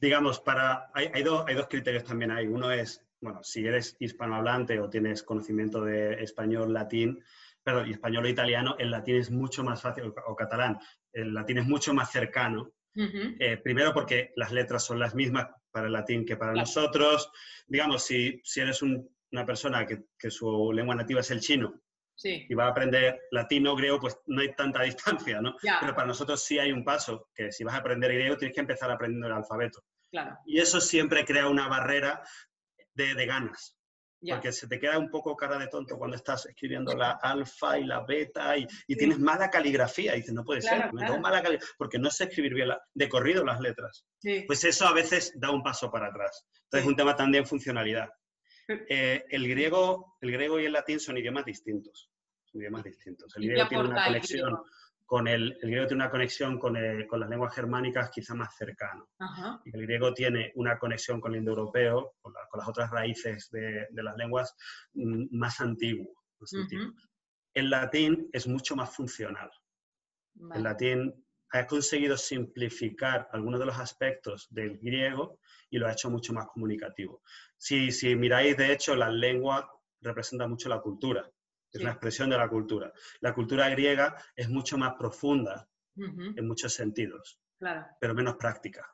digamos, 0.00 0.40
para, 0.40 0.90
hay, 0.94 1.10
hay, 1.12 1.22
dos 1.22 1.66
criterios 1.68 2.04
también 2.04 2.30
hay. 2.30 2.46
Uno 2.46 2.70
es, 2.70 3.04
bueno, 3.20 3.42
si 3.42 3.66
eres 3.66 3.94
hispanohablante 4.00 4.80
o 4.80 4.88
tienes 4.88 5.22
conocimiento 5.22 5.84
de 5.84 6.22
español, 6.22 6.72
latín, 6.72 7.22
perdón, 7.62 7.90
español 7.90 8.24
o 8.24 8.28
italiano, 8.28 8.76
el 8.78 8.90
latín 8.90 9.16
es 9.16 9.30
mucho 9.30 9.62
más 9.62 9.82
fácil, 9.82 10.14
o 10.26 10.34
catalán, 10.34 10.78
el 11.12 11.34
latín 11.34 11.58
es 11.58 11.66
mucho 11.66 11.92
más 11.92 12.10
cercano 12.10 12.72
eh, 12.94 13.56
primero 13.56 13.94
porque 13.94 14.32
las 14.36 14.52
letras 14.52 14.84
son 14.84 14.98
las 14.98 15.14
mismas 15.14 15.48
para 15.70 15.86
el 15.86 15.92
latín 15.92 16.26
que 16.26 16.36
para 16.36 16.52
nosotros. 16.52 17.30
Digamos, 17.66 18.04
si, 18.04 18.40
si 18.44 18.60
eres 18.60 18.82
una 19.32 19.46
persona 19.46 19.86
que, 19.86 20.04
que, 20.18 20.30
su 20.30 20.72
lengua 20.72 20.94
nativa 20.94 21.20
es 21.20 21.30
el 21.30 21.40
chino 21.40 21.82
y 22.24 22.54
va 22.54 22.66
a 22.66 22.70
aprender 22.70 23.22
latino, 23.30 23.74
griego, 23.74 23.98
pues 23.98 24.16
no 24.26 24.40
hay 24.40 24.54
tanta 24.54 24.82
distancia, 24.82 25.40
¿no? 25.40 25.56
Pero 25.80 25.94
para 25.94 26.06
nosotros 26.06 26.42
sí 26.42 26.58
hay 26.58 26.72
un 26.72 26.84
paso, 26.84 27.28
que 27.34 27.50
si 27.50 27.64
vas 27.64 27.74
a 27.74 27.78
aprender 27.78 28.12
griego 28.12 28.36
tienes 28.36 28.54
que 28.54 28.60
empezar 28.60 28.90
aprendiendo 28.90 29.26
el 29.26 29.32
alfabeto. 29.32 29.82
Y 30.46 30.60
eso 30.60 30.80
siempre 30.80 31.24
crea 31.24 31.48
una 31.48 31.68
barrera 31.68 32.22
de, 32.94 33.14
de 33.14 33.26
ganas. 33.26 33.76
Porque 34.24 34.52
se 34.52 34.68
te 34.68 34.78
queda 34.78 34.98
un 34.98 35.10
poco 35.10 35.36
cara 35.36 35.58
de 35.58 35.66
tonto 35.66 35.98
cuando 35.98 36.16
estás 36.16 36.46
escribiendo 36.46 36.94
la 36.94 37.18
alfa 37.20 37.76
y 37.76 37.84
la 37.84 38.04
beta 38.06 38.56
y, 38.56 38.66
tienes 38.86 39.18
mala 39.18 39.50
caligrafía. 39.50 40.14
Y 40.14 40.18
dices, 40.18 40.32
no 40.32 40.44
puede 40.44 40.62
ser, 40.62 40.92
me 40.92 41.18
mala 41.18 41.42
caligrafía, 41.42 41.74
porque 41.76 41.98
no 41.98 42.08
sé 42.08 42.24
escribir 42.24 42.54
bien 42.54 42.68
de 42.94 43.08
corrido 43.08 43.44
las 43.44 43.60
letras. 43.60 44.06
Pues 44.46 44.62
eso 44.62 44.86
a 44.86 44.92
veces 44.92 45.32
da 45.34 45.50
un 45.50 45.62
paso 45.62 45.90
para 45.90 46.06
atrás. 46.06 46.46
Entonces 46.64 46.84
es 46.84 46.86
un 46.86 46.96
tema 46.96 47.16
también 47.16 47.42
de 47.42 47.48
funcionalidad. 47.48 48.08
Eh, 48.68 49.24
el, 49.30 49.48
griego, 49.48 50.16
el 50.20 50.32
griego 50.32 50.60
y 50.60 50.66
el 50.66 50.72
latín 50.72 51.00
son 51.00 51.18
idiomas 51.18 51.44
distintos. 51.44 52.10
Son 52.44 52.60
idiomas 52.60 52.84
distintos. 52.84 53.34
El 53.36 53.46
griego 53.48 53.68
tiene 53.68 53.84
una 53.84 54.06
conexión 54.06 54.58
con 55.12 55.28
el, 55.28 55.58
el, 55.60 55.68
griego 55.68 55.86
tiene 55.86 56.04
una 56.04 56.10
conexión 56.10 56.58
con, 56.58 56.74
con, 57.06 57.20
las 57.20 57.28
lenguas 57.28 57.54
germánicas 57.54 58.10
quizá 58.10 58.34
más 58.34 58.56
cercano. 58.56 59.10
Y 59.62 59.76
el 59.76 59.82
griego 59.82 60.14
tiene 60.14 60.52
una 60.54 60.78
conexión 60.78 61.20
con 61.20 61.32
el 61.34 61.40
indoeuropeo, 61.40 62.14
con, 62.22 62.32
con 62.48 62.58
las 62.58 62.66
otras 62.66 62.90
raíces 62.90 63.50
de, 63.50 63.88
de 63.90 64.02
las 64.02 64.16
lenguas, 64.16 64.56
mm, 64.94 65.36
más 65.36 65.60
antiguo. 65.60 66.14
El 67.52 67.68
latín 67.68 68.30
es 68.32 68.46
mucho 68.46 68.74
más 68.74 68.94
funcional. 68.94 69.50
El 70.54 70.62
latín 70.62 71.24
ha 71.52 71.66
conseguido 71.66 72.16
simplificar 72.16 73.28
algunos 73.32 73.60
de 73.60 73.66
los 73.66 73.78
aspectos 73.78 74.48
del 74.50 74.78
griego 74.78 75.38
y 75.70 75.78
lo 75.78 75.86
ha 75.86 75.92
hecho 75.92 76.10
mucho 76.10 76.32
más 76.32 76.46
comunicativo. 76.46 77.22
Si, 77.56 77.92
si 77.92 78.16
miráis, 78.16 78.56
de 78.56 78.72
hecho, 78.72 78.94
la 78.96 79.10
lengua 79.10 79.70
representa 80.00 80.46
mucho 80.46 80.68
la 80.68 80.80
cultura 80.80 81.30
es 81.72 81.80
una 81.80 81.92
expresión 81.92 82.30
de 82.30 82.36
la 82.36 82.48
cultura. 82.48 82.92
La 83.20 83.34
cultura 83.34 83.68
griega 83.70 84.16
es 84.36 84.48
mucho 84.48 84.76
más 84.76 84.94
profunda 84.94 85.68
en 85.96 86.46
muchos 86.46 86.74
sentidos, 86.74 87.38
pero 88.00 88.14
menos 88.14 88.36
práctica. 88.36 88.86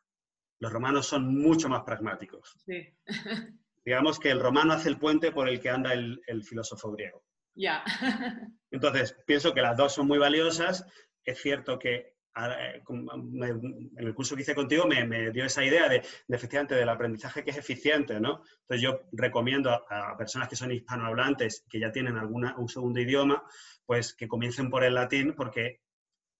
Los 0.60 0.72
romanos 0.72 1.06
son 1.06 1.34
mucho 1.34 1.68
más 1.68 1.82
pragmáticos. 1.82 2.56
Digamos 3.84 4.18
que 4.18 4.30
el 4.30 4.40
romano 4.40 4.74
hace 4.74 4.88
el 4.88 4.98
puente 4.98 5.32
por 5.32 5.48
el 5.48 5.60
que 5.60 5.70
anda 5.70 5.92
el, 5.92 6.44
filósofo 6.44 6.92
griego. 6.92 7.24
Ya. 7.54 7.82
Entonces, 8.70 9.16
pienso 9.26 9.54
que 9.54 9.62
las 9.62 9.76
dos 9.76 9.94
son 9.94 10.06
muy 10.06 10.18
valiosas. 10.18 10.84
Es 11.24 11.40
cierto 11.40 11.78
que 11.78 12.14
en 12.36 13.90
el 13.96 14.14
curso 14.14 14.36
que 14.36 14.42
hice 14.42 14.54
contigo 14.54 14.86
me, 14.86 15.30
dio 15.32 15.44
esa 15.44 15.64
idea 15.64 15.88
de, 15.88 16.02
efectivamente 16.28 16.74
del 16.74 16.88
aprendizaje 16.88 17.42
que 17.42 17.50
es 17.50 17.56
eficiente, 17.56 18.20
¿no? 18.20 18.42
Entonces 18.62 18.80
yo 18.80 19.02
recomiendo 19.12 19.70
a, 19.70 20.16
personas 20.16 20.48
que 20.48 20.56
son 20.56 20.70
hispanohablantes, 20.70 21.64
que 21.68 21.80
ya 21.80 21.90
tienen 21.90 22.16
alguna, 22.16 22.56
un 22.56 22.68
segundo 22.68 23.00
idioma, 23.00 23.42
pues 23.86 24.14
que 24.14 24.28
comiencen 24.28 24.70
por 24.70 24.84
el 24.84 24.94
latín 24.94 25.34
porque 25.34 25.80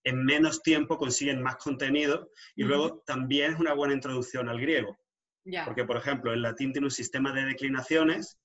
en 0.05 0.25
menos 0.25 0.63
tiempo 0.63 0.99
consiguen 0.99 1.43
más 1.43 1.57
contenido 1.57 2.31
y 2.55 2.63
luego 2.63 3.03
también 3.07 3.55
es 3.55 3.61
una 3.61 3.75
buena 3.75 3.95
introducción 3.95 4.49
al 4.49 4.61
griego. 4.61 4.99
Porque, 5.65 5.85
por 5.85 5.97
ejemplo, 5.97 6.33
el 6.33 6.43
latín 6.43 6.73
tiene 6.73 6.87
un 6.87 6.91
sistema 6.91 7.33
de 7.33 7.45
declinaciones 7.45 8.39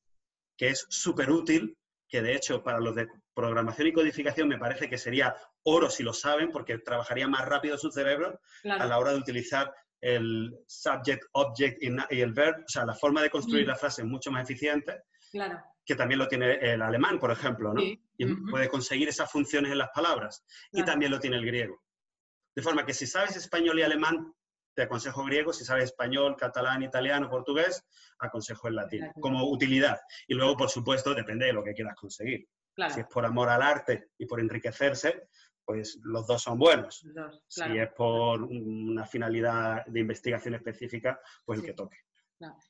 que 0.57 0.69
es 0.69 0.85
súper 0.89 1.31
útil 1.31 1.77
que 2.13 2.21
de 2.21 2.35
hecho 2.35 2.61
para 2.61 2.79
los 2.79 2.93
de 2.93 3.07
programación 3.33 3.87
y 3.87 3.91
codificación 3.91 4.47
me 4.47 4.59
parece 4.59 4.87
que 4.87 4.99
sería 4.99 5.35
oro 5.63 5.89
si 5.89 6.03
lo 6.03 6.13
saben, 6.13 6.51
porque 6.51 6.77
trabajaría 6.77 7.27
más 7.27 7.43
rápido 7.43 7.75
su 7.75 7.89
cerebro 7.89 8.39
a 8.65 8.85
la 8.85 8.99
hora 8.99 9.13
de 9.13 9.17
utilizar 9.17 9.73
el 9.99 10.55
subject, 10.67 11.23
object 11.31 11.81
y 11.81 12.21
el 12.21 12.33
verb, 12.33 12.57
o 12.59 12.69
sea, 12.69 12.85
la 12.85 12.93
forma 12.93 13.23
de 13.23 13.31
construir 13.31 13.65
mm. 13.65 13.69
la 13.69 13.75
frase 13.75 14.03
es 14.03 14.07
mucho 14.07 14.29
más 14.29 14.43
eficiente, 14.43 15.05
claro. 15.31 15.59
que 15.83 15.95
también 15.95 16.19
lo 16.19 16.27
tiene 16.27 16.53
el 16.61 16.83
alemán, 16.83 17.17
por 17.17 17.31
ejemplo, 17.31 17.73
¿no? 17.73 17.81
Y 17.81 18.25
puede 18.51 18.69
conseguir 18.69 19.09
esas 19.09 19.31
funciones 19.31 19.71
en 19.71 19.79
las 19.79 19.89
palabras, 19.89 20.45
y 20.71 20.85
también 20.85 21.09
lo 21.09 21.19
tiene 21.19 21.37
el 21.37 21.45
griego. 21.47 21.81
De 22.55 22.61
forma 22.61 22.85
que 22.85 22.93
si 22.93 23.07
sabes 23.07 23.35
español 23.35 23.79
y 23.79 23.81
alemán, 23.81 24.31
te 24.73 24.83
aconsejo 24.83 25.23
griego, 25.23 25.53
si 25.53 25.65
sabes 25.65 25.85
español, 25.85 26.35
catalán, 26.37 26.83
italiano, 26.83 27.29
portugués, 27.29 27.85
aconsejo 28.19 28.67
el 28.67 28.75
latín, 28.75 29.11
como 29.19 29.49
utilidad. 29.49 29.99
Y 30.27 30.33
luego, 30.33 30.57
por 30.57 30.69
supuesto, 30.69 31.13
depende 31.13 31.45
de 31.45 31.53
lo 31.53 31.63
que 31.63 31.73
quieras 31.73 31.95
conseguir. 31.95 32.47
Si 32.89 33.01
es 33.01 33.07
por 33.07 33.25
amor 33.25 33.49
al 33.49 33.61
arte 33.61 34.09
y 34.17 34.25
por 34.25 34.39
enriquecerse, 34.39 35.27
pues 35.63 35.99
los 36.03 36.25
dos 36.27 36.41
son 36.41 36.57
buenos. 36.57 37.05
Si 37.47 37.77
es 37.77 37.89
por 37.93 38.41
una 38.41 39.05
finalidad 39.05 39.85
de 39.85 39.99
investigación 39.99 40.55
específica, 40.55 41.19
pues 41.45 41.59
el 41.59 41.65
que 41.65 41.73
toque. 41.73 41.97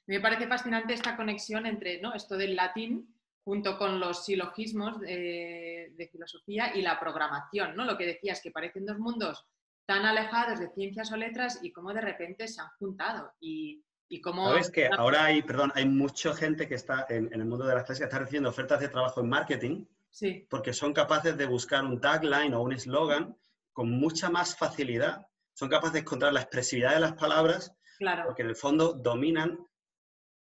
Me 0.06 0.20
parece 0.20 0.48
fascinante 0.48 0.94
esta 0.94 1.16
conexión 1.16 1.66
entre 1.66 2.00
¿no? 2.00 2.14
esto 2.14 2.38
del 2.38 2.56
latín 2.56 3.16
junto 3.44 3.78
con 3.78 4.00
los 4.00 4.24
silogismos 4.24 5.00
de, 5.02 5.92
de, 5.98 6.08
filosofía 6.08 6.76
y 6.76 6.82
la 6.82 6.98
programación, 6.98 7.76
¿no? 7.76 7.84
Lo 7.84 7.98
que 7.98 8.06
decías, 8.06 8.42
que 8.42 8.52
parecen 8.52 8.86
dos 8.86 9.00
mundos 9.00 9.46
tan 9.86 10.06
alejados 10.06 10.60
de 10.60 10.70
ciencias 10.70 11.12
o 11.12 11.18
letras 11.18 11.60
y 11.62 11.72
cómo 11.72 11.94
de 11.94 12.02
repente 12.02 12.48
se 12.48 12.62
han 12.62 12.70
juntado. 12.80 13.34
Y, 13.40 13.84
y 14.08 14.22
cómo... 14.22 14.50
Sabes 14.50 14.72
que 14.72 14.88
ahora 14.88 15.26
hay, 15.26 15.42
perdón, 15.42 15.72
hay 15.76 15.86
mucha 15.86 16.34
gente 16.34 16.68
que 16.68 16.76
está 16.76 17.06
en, 17.10 17.34
el 17.34 17.46
mundo 17.46 17.66
de 17.66 17.76
las 17.76 17.84
clases 17.84 18.00
que 18.00 18.06
está 18.06 18.20
recibiendo 18.20 18.50
ofertas 18.50 18.80
de 18.80 18.90
trabajo 18.90 19.22
en 19.22 19.30
marketing 19.30 19.86
sí. 20.10 20.48
porque 20.50 20.74
son 20.74 20.94
capaces 20.94 21.38
de 21.38 21.46
buscar 21.46 21.84
un 21.84 22.00
tagline 22.00 22.54
o 22.54 22.62
un 22.62 22.74
eslogan 22.74 23.38
con 23.72 23.90
mucha 23.90 24.30
más 24.30 24.56
facilidad. 24.56 25.28
Son 25.54 25.70
capaces 25.70 25.94
de 25.94 26.00
encontrar 26.00 26.34
la 26.34 26.42
expresividad 26.42 26.94
de 26.94 27.00
las 27.00 27.14
palabras 27.14 27.76
claro. 27.98 28.24
porque 28.26 28.44
en 28.44 28.50
el 28.50 28.56
fondo 28.56 28.94
dominan 28.94 29.68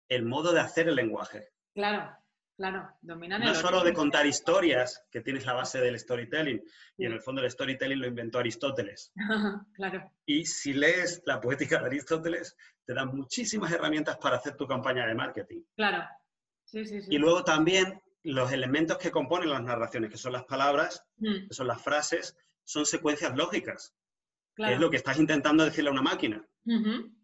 el 0.09 0.25
modo 0.25 0.51
de 0.51 0.59
hacer 0.59 0.89
el 0.89 0.95
lenguaje. 0.95 1.49
Claro, 1.73 2.13
Claro, 2.61 2.95
dominan 3.01 3.41
No 3.41 3.55
solo 3.55 3.83
de 3.83 3.91
contar 3.91 4.27
historias, 4.27 5.03
que 5.09 5.21
tienes 5.21 5.47
la 5.47 5.53
base 5.53 5.81
del 5.81 5.97
storytelling, 5.97 6.63
y 6.95 7.07
en 7.07 7.13
el 7.13 7.19
fondo 7.19 7.41
el 7.41 7.49
storytelling 7.49 7.99
lo 7.99 8.05
inventó 8.05 8.37
Aristóteles. 8.37 9.11
claro. 9.73 10.11
Y 10.27 10.45
si 10.45 10.73
lees 10.73 11.23
la 11.25 11.41
poética 11.41 11.79
de 11.79 11.87
Aristóteles, 11.87 12.55
te 12.85 12.93
dan 12.93 13.07
muchísimas 13.15 13.71
herramientas 13.71 14.15
para 14.17 14.35
hacer 14.35 14.57
tu 14.57 14.67
campaña 14.67 15.07
de 15.07 15.15
marketing. 15.15 15.63
Claro. 15.75 16.07
Sí, 16.65 16.85
sí, 16.85 17.01
sí. 17.01 17.07
Y 17.09 17.17
luego 17.17 17.43
también 17.43 17.99
los 18.21 18.51
elementos 18.51 18.99
que 18.99 19.09
componen 19.09 19.49
las 19.49 19.63
narraciones, 19.63 20.11
que 20.11 20.17
son 20.17 20.33
las 20.33 20.43
palabras, 20.43 21.03
mm. 21.17 21.47
que 21.47 21.53
son 21.55 21.65
las 21.65 21.81
frases, 21.81 22.37
son 22.63 22.85
secuencias 22.85 23.35
lógicas. 23.35 23.95
Claro. 24.53 24.75
es 24.75 24.79
lo 24.79 24.91
que 24.91 24.97
estás 24.97 25.17
intentando 25.17 25.65
decirle 25.65 25.89
a 25.89 25.93
una 25.93 26.03
máquina. 26.03 26.45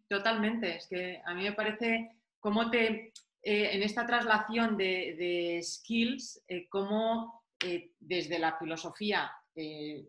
Totalmente. 0.08 0.78
Es 0.78 0.88
que 0.88 1.22
a 1.24 1.36
mí 1.36 1.44
me 1.44 1.52
parece 1.52 2.10
cómo 2.40 2.72
te 2.72 3.14
eh, 3.50 3.74
en 3.78 3.82
esta 3.82 4.06
traslación 4.06 4.76
de, 4.76 5.62
skills, 5.64 6.44
eh, 6.50 6.68
cómo 6.68 7.46
eh, 7.64 7.94
desde 7.98 8.40
la 8.40 8.58
filosofía, 8.58 9.32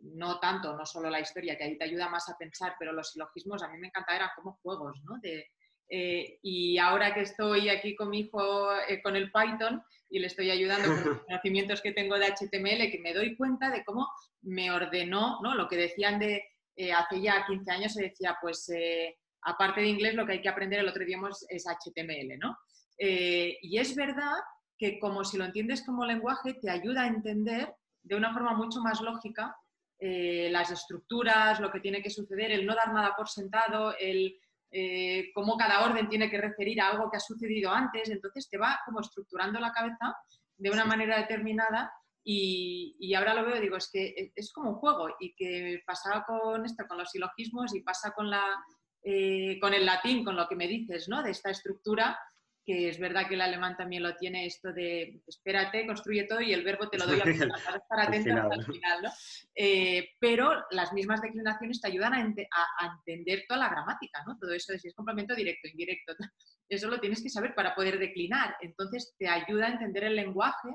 no 0.03 0.41
tanto, 0.41 0.77
no 0.77 0.85
solo 0.85 1.09
la 1.09 1.21
historia, 1.21 1.57
que 1.57 1.63
ahí 1.63 1.79
te 1.79 1.85
ayuda 1.85 2.09
más 2.09 2.29
a 2.29 2.37
pensar, 2.37 2.75
pero 2.81 2.93
los 2.93 3.13
silogismos 3.13 3.63
a 3.63 3.69
mí 3.69 3.79
me 3.79 3.87
encanta, 3.87 4.17
eran 4.17 4.31
como 4.35 4.59
juegos, 4.61 5.01
¿no? 5.05 5.21
y 5.91 6.77
ahora 6.79 7.15
que 7.15 7.21
estoy 7.21 7.69
aquí 7.71 7.95
con 7.95 8.11
mi 8.11 8.21
hijo 8.21 8.69
con 9.03 9.17
el 9.17 9.31
Python 9.33 9.83
y 10.11 10.19
le 10.19 10.27
estoy 10.27 10.51
ayudando 10.51 10.89
con 10.89 11.05
los 11.05 11.23
conocimientos 11.27 11.81
que 11.81 11.93
tengo 11.93 12.19
de 12.19 12.27
HTML, 12.27 12.91
que 12.91 13.01
me 13.01 13.15
doy 13.15 13.37
cuenta 13.37 13.71
de 13.71 13.85
cómo 13.85 14.07
me 14.43 14.71
ordenó, 14.71 15.41
¿no? 15.43 15.55
Lo 15.55 15.67
que 15.69 15.77
decían 15.77 16.19
de 16.19 16.43
hace 16.95 17.23
ya 17.23 17.47
15 17.47 17.71
años 17.71 17.95
se 17.95 18.03
decía, 18.03 18.37
pues 18.43 18.71
aparte 19.43 19.81
de 19.81 19.89
inglés 19.89 20.15
lo 20.15 20.27
que 20.27 20.33
hay 20.33 20.43
que 20.43 20.49
aprender 20.51 20.81
el 20.81 20.89
otro 20.89 21.05
idioma 21.05 21.31
es 21.49 21.65
HTML, 21.67 22.37
¿no? 22.39 22.59
Eh, 22.99 23.59
y 23.63 23.79
es 23.79 23.95
verdad 23.95 24.35
que 24.77 24.99
como 24.99 25.25
si 25.25 25.39
lo 25.39 25.45
entiendes 25.45 25.85
como 25.85 26.05
lenguaje, 26.05 26.55
te 26.55 26.71
ayuda 26.71 27.03
a 27.03 27.09
entender 27.09 27.75
de 28.03 28.17
una 28.17 28.33
forma 28.33 28.55
mucho 28.55 28.81
más 28.81 29.01
lógica 29.01 29.57
eh, 29.99 30.49
las 30.51 30.71
estructuras, 30.71 31.59
lo 31.61 31.73
que 31.73 31.81
tiene 31.81 32.03
que 32.03 32.11
suceder, 32.11 32.53
el 32.53 32.65
no 32.65 32.75
dar 32.75 32.93
nada 32.93 33.15
por 33.17 33.29
sentado, 33.29 33.95
el 33.99 34.39
eh, 34.71 35.31
cómo 35.35 35.57
cada 35.57 35.85
orden 35.85 36.09
tiene 36.09 36.31
que 36.31 36.41
referir 36.41 36.81
a 36.81 36.91
algo 36.91 37.11
que 37.11 37.17
ha 37.17 37.21
sucedido 37.21 37.73
antes, 37.73 38.11
entonces 38.11 38.49
te 38.51 38.59
va 38.59 38.79
como 38.85 39.01
estructurando 39.01 39.59
la 39.59 39.73
cabeza 39.73 40.15
de 40.57 40.71
una 40.71 40.85
manera 40.85 41.19
determinada 41.19 41.91
y, 42.23 43.15
ahora 43.15 43.33
lo 43.33 43.47
veo 43.47 43.57
y 43.57 43.61
digo, 43.61 43.77
es 43.77 43.91
que 43.91 44.33
es 44.37 44.53
como 44.53 44.71
un 44.71 44.77
juego 44.77 45.09
y 45.19 45.35
que 45.35 45.83
pasaba 45.87 46.25
con 46.25 46.67
esto, 46.67 46.85
con 46.87 46.99
los 46.99 47.11
silogismos 47.11 47.75
y 47.75 47.81
pasa 47.81 48.13
con, 48.13 48.29
la, 48.29 48.45
eh, 49.03 49.59
con 49.61 49.73
el 49.73 49.87
latín, 49.87 50.25
con 50.25 50.37
lo 50.37 50.47
que 50.47 50.55
me 50.55 50.69
dices, 50.69 51.09
¿no? 51.09 51.23
De 51.23 51.31
esta 51.31 51.51
estructura, 51.51 52.19
que 52.69 52.91
es 52.91 52.99
verdad 52.99 53.27
que 53.27 53.35
el 53.35 53.41
alemán 53.41 53.79
también 53.79 54.03
lo 54.03 54.15
tiene 54.15 54.45
esto 54.45 54.75
de 54.75 55.23
espérate, 55.27 55.87
construye 55.87 56.25
todo 56.25 56.43
y 56.43 56.53
el 56.53 56.63
verbo 56.63 56.91
te 56.91 56.99
lo 56.99 57.07
doy 57.07 57.19
para 57.65 57.79
estar 57.79 58.01
atento 58.01 58.53
al 58.53 58.63
final, 58.63 59.03
¿no? 59.05 59.11
Eh, 59.55 60.11
pero 60.21 60.67
las 60.73 60.93
mismas 60.93 61.23
declinaciones 61.23 61.81
te 61.81 61.89
ayudan 61.89 62.13
a, 62.13 62.19
entender 62.19 63.47
toda 63.49 63.61
la 63.61 63.71
gramática, 63.71 64.23
¿no? 64.27 64.37
Todo 64.39 64.53
eso 64.53 64.75
de 64.75 64.79
si 64.79 64.89
es 64.89 64.95
complemento 64.95 65.35
directo, 65.35 65.67
indirecto, 65.67 66.13
eso 66.69 66.91
lo 66.91 67.01
tienes 67.01 67.23
que 67.23 67.31
saber 67.31 67.55
para 67.55 67.75
poder 67.75 67.99
declinar. 67.99 68.55
Entonces 68.61 69.15
te 69.19 69.29
ayuda 69.29 69.69
a 69.69 69.71
entender 69.71 70.05
el 70.05 70.17
lenguaje 70.17 70.69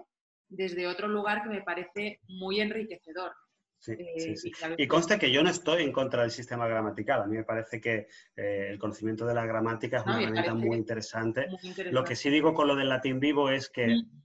desde 0.49 0.87
otro 0.87 1.07
lugar 1.07 1.43
que 1.43 1.49
me 1.49 1.61
parece 1.61 2.21
muy 2.27 2.59
enriquecedor. 2.59 3.35
Sí, 3.83 3.91
eh, 3.99 4.37
sí, 4.37 4.51
Y, 4.77 4.87
consta 4.87 5.19
que 5.19 5.29
yo 5.29 5.43
no 5.43 5.49
estoy 5.49 5.83
en 5.83 5.91
contra 5.91 6.21
del 6.21 6.31
sistema 6.31 6.65
gramatical. 6.69 7.21
A 7.21 7.25
mí 7.25 7.35
me 7.35 7.43
parece 7.43 7.81
que 7.81 8.07
eh, 8.33 8.69
el 8.69 8.79
conocimiento 8.79 9.25
de 9.25 9.33
la 9.33 9.45
gramática 9.45 9.97
es 9.97 10.05
una 10.05 10.21
herramienta 10.21 10.53
muy 10.53 10.77
interesante. 10.77 11.47
Lo 11.91 12.05
que 12.05 12.15
sí 12.15 12.29
digo 12.29 12.53
con 12.53 12.69
lo 12.69 12.77
del 12.77 12.87
latín 12.87 13.19
vivo 13.19 13.49
es 13.49 13.69
que 13.69 13.87
mm. 13.87 14.23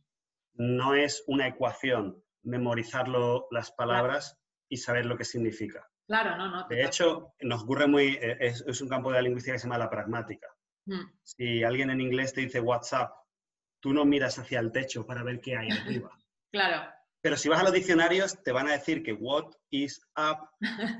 no 0.54 0.94
es 0.94 1.24
una 1.26 1.48
ecuación 1.48 2.22
memorizarlo 2.44 3.48
las 3.50 3.72
palabras 3.72 4.38
y 4.68 4.76
saber 4.76 5.06
lo 5.06 5.16
que 5.16 5.24
significa. 5.24 5.90
Claro, 6.06 6.36
no, 6.36 6.48
no. 6.48 6.68
De 6.68 6.84
hecho, 6.84 7.34
nos 7.40 7.64
ocurre 7.64 7.88
muy. 7.88 8.16
Eh, 8.22 8.36
es, 8.38 8.80
un 8.80 8.88
campo 8.88 9.10
de 9.10 9.16
la 9.16 9.22
lingüística 9.22 9.54
que 9.54 9.58
se 9.58 9.66
llama 9.66 9.78
la 9.78 9.90
pragmática. 9.90 10.46
Mm. 10.86 11.02
Si 11.24 11.64
alguien 11.64 11.90
en 11.90 12.00
inglés 12.00 12.32
te 12.32 12.42
dice 12.42 12.60
WhatsApp, 12.60 13.10
tú 13.80 13.92
no 13.92 14.04
miras 14.04 14.38
hacia 14.38 14.60
el 14.60 14.70
techo 14.70 15.04
para 15.04 15.24
ver 15.24 15.40
qué 15.40 15.56
hay 15.56 15.68
arriba. 15.70 16.12
Claro. 16.50 16.90
Pero 17.20 17.36
si 17.36 17.48
vas 17.48 17.60
a 17.60 17.64
los 17.64 17.72
diccionarios, 17.72 18.42
te 18.42 18.52
van 18.52 18.68
a 18.68 18.72
decir 18.72 19.02
que 19.02 19.12
what 19.12 19.46
is 19.70 20.00
up 20.16 20.48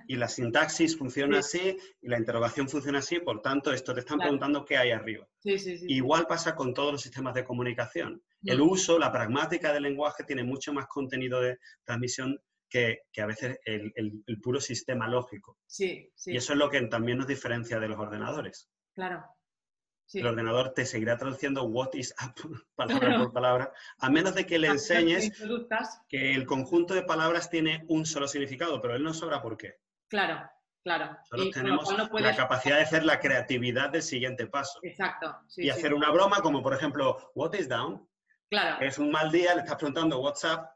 y 0.09 0.17
la 0.17 0.29
sintaxis 0.29 0.97
funciona 0.99 1.39
así 1.39 1.77
y 2.01 2.09
la 2.09 2.19
interrogación 2.19 2.69
funciona 2.69 2.99
así, 2.99 3.21
por 3.21 3.41
tanto, 3.41 3.73
esto 3.73 3.95
te 3.95 4.01
están 4.01 4.19
preguntando 4.19 4.65
qué 4.65 4.77
hay 4.77 4.91
arriba. 4.91 5.29
Sí, 5.39 5.59
sí, 5.59 5.79
Igual 5.87 6.27
pasa 6.27 6.55
con 6.57 6.75
todos 6.75 6.93
los 6.93 7.03
sistemas 7.03 7.35
de 7.35 7.45
comunicación. 7.45 8.23
El 8.43 8.61
uso, 8.61 8.99
la 8.99 9.13
pragmática 9.13 9.73
del 9.73 9.85
lenguaje 9.85 10.25
tiene 10.25 10.45
mucho 10.45 10.73
más 10.73 10.87
contenido 10.87 11.41
de 11.41 11.59
transmisión 11.85 12.41
que, 12.69 13.03
a 13.17 13.27
veces 13.27 13.59
el, 13.65 13.93
el, 13.95 14.41
puro 14.41 14.61
sistema 14.61 15.09
lógico. 15.09 15.59
Sí, 15.67 16.11
sí. 16.15 16.33
Y 16.33 16.37
eso 16.37 16.53
es 16.53 16.59
lo 16.59 16.69
que 16.69 16.81
también 16.83 17.19
nos 17.19 17.27
diferencia 17.27 17.81
de 17.81 17.89
los 17.89 17.99
ordenadores. 17.99 18.69
Claro. 18.95 19.25
El 20.15 20.27
ordenador 20.27 20.73
te 20.73 20.87
seguirá 20.87 21.19
traduciendo 21.19 21.65
what 21.65 21.91
is 21.93 22.15
up 22.25 22.35
palabra 22.75 23.19
por 23.19 23.33
palabra, 23.33 23.73
a 23.99 24.11
menos 24.11 24.35
de 24.35 24.47
que 24.47 24.59
le 24.59 24.69
enseñes 24.69 25.33
que 26.09 26.35
el 26.35 26.47
conjunto 26.47 26.95
de 26.95 27.03
palabras 27.03 27.51
tiene 27.51 27.85
un 27.89 28.07
solo 28.07 28.27
significado, 28.27 28.81
pero 28.81 28.95
él 28.97 29.03
no 29.03 29.13
sabrá 29.13 29.43
por 29.43 29.57
qué. 29.59 29.77
Claro, 30.09 30.49
claro. 30.83 31.17
Solo 31.25 31.51
tenemos 31.51 31.95
la 32.13 32.35
capacidad 32.35 32.77
de 32.77 32.83
hacer 32.83 33.05
la 33.05 33.21
creatividad 33.21 33.91
del 33.91 34.03
siguiente 34.03 34.47
paso. 34.47 34.79
Exacto. 34.83 35.37
y 35.57 35.69
hacer 35.69 35.93
una 35.93 36.11
broma 36.11 36.41
como, 36.41 36.63
por 36.63 36.73
ejemplo, 36.73 37.31
what 37.35 37.53
is 37.55 37.69
down. 37.69 38.09
Claro. 38.51 38.81
Es 38.81 38.99
un 38.99 39.11
mal 39.11 39.31
día, 39.31 39.55
le 39.55 39.61
estás 39.61 39.77
preguntando 39.77 40.21
what's 40.21 40.43
up, 40.45 40.69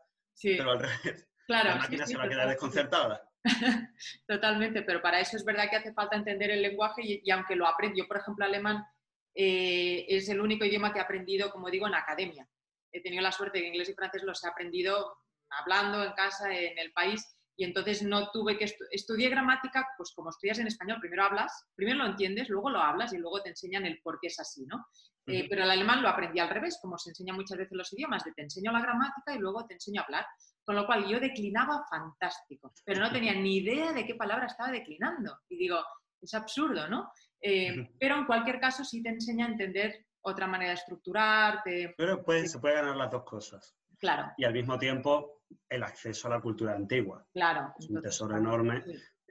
pero 0.42 0.72
al 0.72 0.80
revés. 0.80 1.26
Claro, 1.46 1.70
la 1.70 1.76
máquina 1.76 2.06
se 2.06 2.16
va 2.16 2.24
a 2.24 2.28
quedar 2.28 2.48
desconcertada. 2.48 3.28
Totalmente, 4.28 4.82
pero 4.82 5.00
para 5.00 5.20
eso 5.20 5.36
es 5.36 5.44
verdad 5.44 5.68
que 5.70 5.76
hace 5.76 5.92
falta 5.94 6.16
entender 6.16 6.50
el 6.50 6.62
lenguaje 6.62 7.02
y, 7.02 7.22
y 7.24 7.30
aunque 7.30 7.56
lo 7.56 7.66
aprendo, 7.66 7.96
yo 7.96 8.06
por 8.06 8.18
ejemplo 8.18 8.44
alemán 8.44 8.84
eh, 9.34 10.04
es 10.08 10.28
el 10.28 10.40
único 10.40 10.64
idioma 10.64 10.92
que 10.92 10.98
he 10.98 11.02
aprendido, 11.02 11.50
como 11.50 11.70
digo, 11.70 11.86
en 11.86 11.94
academia. 11.94 12.48
He 12.90 13.00
tenido 13.00 13.22
la 13.22 13.32
suerte 13.32 13.58
de 13.58 13.64
que 13.64 13.68
inglés 13.68 13.88
y 13.88 13.94
francés 13.94 14.22
los 14.22 14.42
he 14.44 14.48
aprendido 14.48 15.16
hablando 15.48 16.02
en 16.02 16.12
casa, 16.12 16.52
en 16.52 16.78
el 16.78 16.92
país, 16.92 17.36
y 17.56 17.64
entonces 17.64 18.02
no 18.02 18.30
tuve 18.30 18.56
que 18.56 18.66
estudiar 18.90 19.30
gramática, 19.30 19.86
pues 19.96 20.12
como 20.14 20.30
estudias 20.30 20.58
en 20.58 20.66
español, 20.66 20.98
primero 21.00 21.24
hablas, 21.24 21.66
primero 21.74 21.98
lo 21.98 22.06
entiendes, 22.06 22.48
luego 22.48 22.70
lo 22.70 22.80
hablas 22.80 23.12
y 23.12 23.18
luego 23.18 23.42
te 23.42 23.50
enseñan 23.50 23.84
el 23.84 24.00
por 24.00 24.18
qué 24.20 24.28
es 24.28 24.40
así, 24.40 24.64
¿no? 24.66 24.86
Eh, 25.26 25.46
pero 25.48 25.62
el 25.62 25.70
alemán 25.70 26.02
lo 26.02 26.08
aprendí 26.08 26.40
al 26.40 26.48
revés, 26.48 26.78
como 26.82 26.98
se 26.98 27.10
enseña 27.10 27.32
muchas 27.32 27.58
veces 27.58 27.76
los 27.76 27.92
idiomas, 27.92 28.24
de 28.24 28.32
te 28.32 28.42
enseño 28.42 28.72
la 28.72 28.80
gramática 28.80 29.34
y 29.34 29.38
luego 29.38 29.64
te 29.66 29.74
enseño 29.74 30.00
a 30.00 30.04
hablar. 30.04 30.26
Con 30.64 30.74
lo 30.74 30.86
cual 30.86 31.06
yo 31.06 31.20
declinaba 31.20 31.84
fantástico, 31.88 32.72
pero 32.84 33.00
no 33.00 33.12
tenía 33.12 33.34
ni 33.34 33.58
idea 33.58 33.92
de 33.92 34.04
qué 34.04 34.14
palabra 34.14 34.46
estaba 34.46 34.70
declinando. 34.70 35.38
Y 35.48 35.56
digo, 35.56 35.78
es 36.20 36.34
absurdo, 36.34 36.88
¿no? 36.88 37.12
Eh, 37.42 37.90
pero 37.98 38.16
en 38.16 38.24
cualquier 38.24 38.60
caso 38.60 38.84
sí 38.84 39.02
te 39.02 39.10
enseña 39.10 39.46
a 39.46 39.50
entender 39.50 40.06
otra 40.22 40.46
manera 40.46 40.70
de 40.70 40.76
estructurar. 40.76 41.60
Pero 41.64 42.24
se 42.46 42.58
puede 42.58 42.74
ganar 42.74 42.96
las 42.96 43.10
dos 43.10 43.24
cosas. 43.24 43.76
Claro. 43.98 44.32
Y 44.36 44.44
al 44.44 44.52
mismo 44.52 44.78
tiempo 44.78 45.42
el 45.68 45.82
acceso 45.82 46.28
a 46.28 46.30
la 46.30 46.40
cultura 46.40 46.74
antigua. 46.74 47.26
Claro. 47.32 47.74
Es 47.78 47.88
un 47.88 48.00
tesoro 48.00 48.36
enorme. 48.36 48.82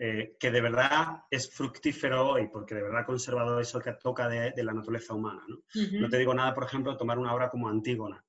Eh, 0.03 0.35
que 0.39 0.49
de 0.49 0.61
verdad 0.61 1.19
es 1.29 1.53
fructífero 1.53 2.29
hoy, 2.29 2.47
porque 2.47 2.73
de 2.73 2.81
verdad 2.81 3.01
ha 3.01 3.05
conservado 3.05 3.59
eso 3.59 3.79
que 3.79 3.93
toca 3.93 4.27
de, 4.27 4.51
la 4.63 4.73
naturaleza 4.73 5.13
humana. 5.13 5.43
¿no? 5.47 5.57
no 5.99 6.09
te 6.09 6.17
digo 6.17 6.33
nada, 6.33 6.55
por 6.55 6.63
ejemplo, 6.63 6.97
tomar 6.97 7.19
una 7.19 7.33
obra 7.35 7.49
como 7.49 7.69
Antígona. 7.69 8.23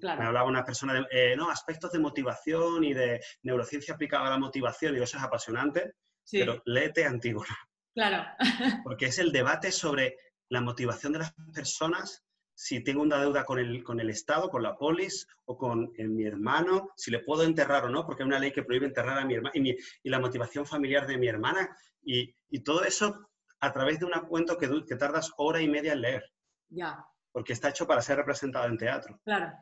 Claro. 0.00 0.20
Me 0.20 0.26
hablaba 0.26 0.48
una 0.48 0.64
persona 0.64 0.94
de 0.94 1.06
eh, 1.10 1.36
no, 1.36 1.50
aspectos 1.50 1.92
de 1.92 2.00
motivación 2.00 2.82
y 2.82 2.94
de 2.94 3.20
neurociencia 3.42 3.94
aplicada 3.94 4.26
a 4.26 4.30
la 4.30 4.38
motivación, 4.38 4.96
y 4.96 5.02
eso 5.02 5.16
es 5.16 5.22
apasionante, 5.22 5.94
pero 6.32 6.60
léete 6.64 7.04
Antígona. 7.04 7.56
Claro. 7.94 8.24
Porque 8.84 9.06
es 9.06 9.18
el 9.18 9.32
debate 9.32 9.70
sobre 9.72 10.16
la 10.48 10.60
motivación 10.60 11.12
de 11.12 11.20
las 11.20 11.34
personas, 11.52 12.24
si 12.54 12.82
tengo 12.82 13.02
una 13.02 13.20
deuda 13.20 13.44
con 13.44 13.58
el, 13.58 13.82
con 13.82 14.00
el 14.00 14.10
Estado, 14.10 14.48
con 14.48 14.62
la 14.62 14.76
polis 14.76 15.26
o 15.44 15.56
con 15.56 15.92
mi 15.96 16.24
hermano, 16.24 16.90
si 16.96 17.10
le 17.10 17.20
puedo 17.20 17.42
enterrar 17.42 17.84
o 17.84 17.88
no, 17.88 18.06
porque 18.06 18.22
hay 18.22 18.28
una 18.28 18.38
ley 18.38 18.52
que 18.52 18.62
prohíbe 18.62 18.86
enterrar 18.86 19.18
a 19.18 19.24
mi 19.24 19.34
hermano, 19.34 19.52
y, 19.54 19.76
la 20.08 20.20
motivación 20.20 20.66
familiar 20.66 21.06
de 21.06 21.18
mi 21.18 21.26
hermana, 21.26 21.76
y, 22.02 22.34
todo 22.62 22.84
eso 22.84 23.28
a 23.60 23.72
través 23.72 23.98
de 23.98 24.06
un 24.06 24.12
cuento 24.28 24.56
que, 24.56 24.68
que 24.86 24.96
tardas 24.96 25.32
hora 25.36 25.60
y 25.60 25.68
media 25.68 25.94
en 25.94 26.02
leer. 26.02 26.24
Ya. 26.68 27.04
Porque 27.32 27.52
está 27.52 27.70
hecho 27.70 27.86
para 27.86 28.02
ser 28.02 28.18
representado 28.18 28.66
en 28.66 28.78
teatro. 28.78 29.20
Claro. 29.24 29.52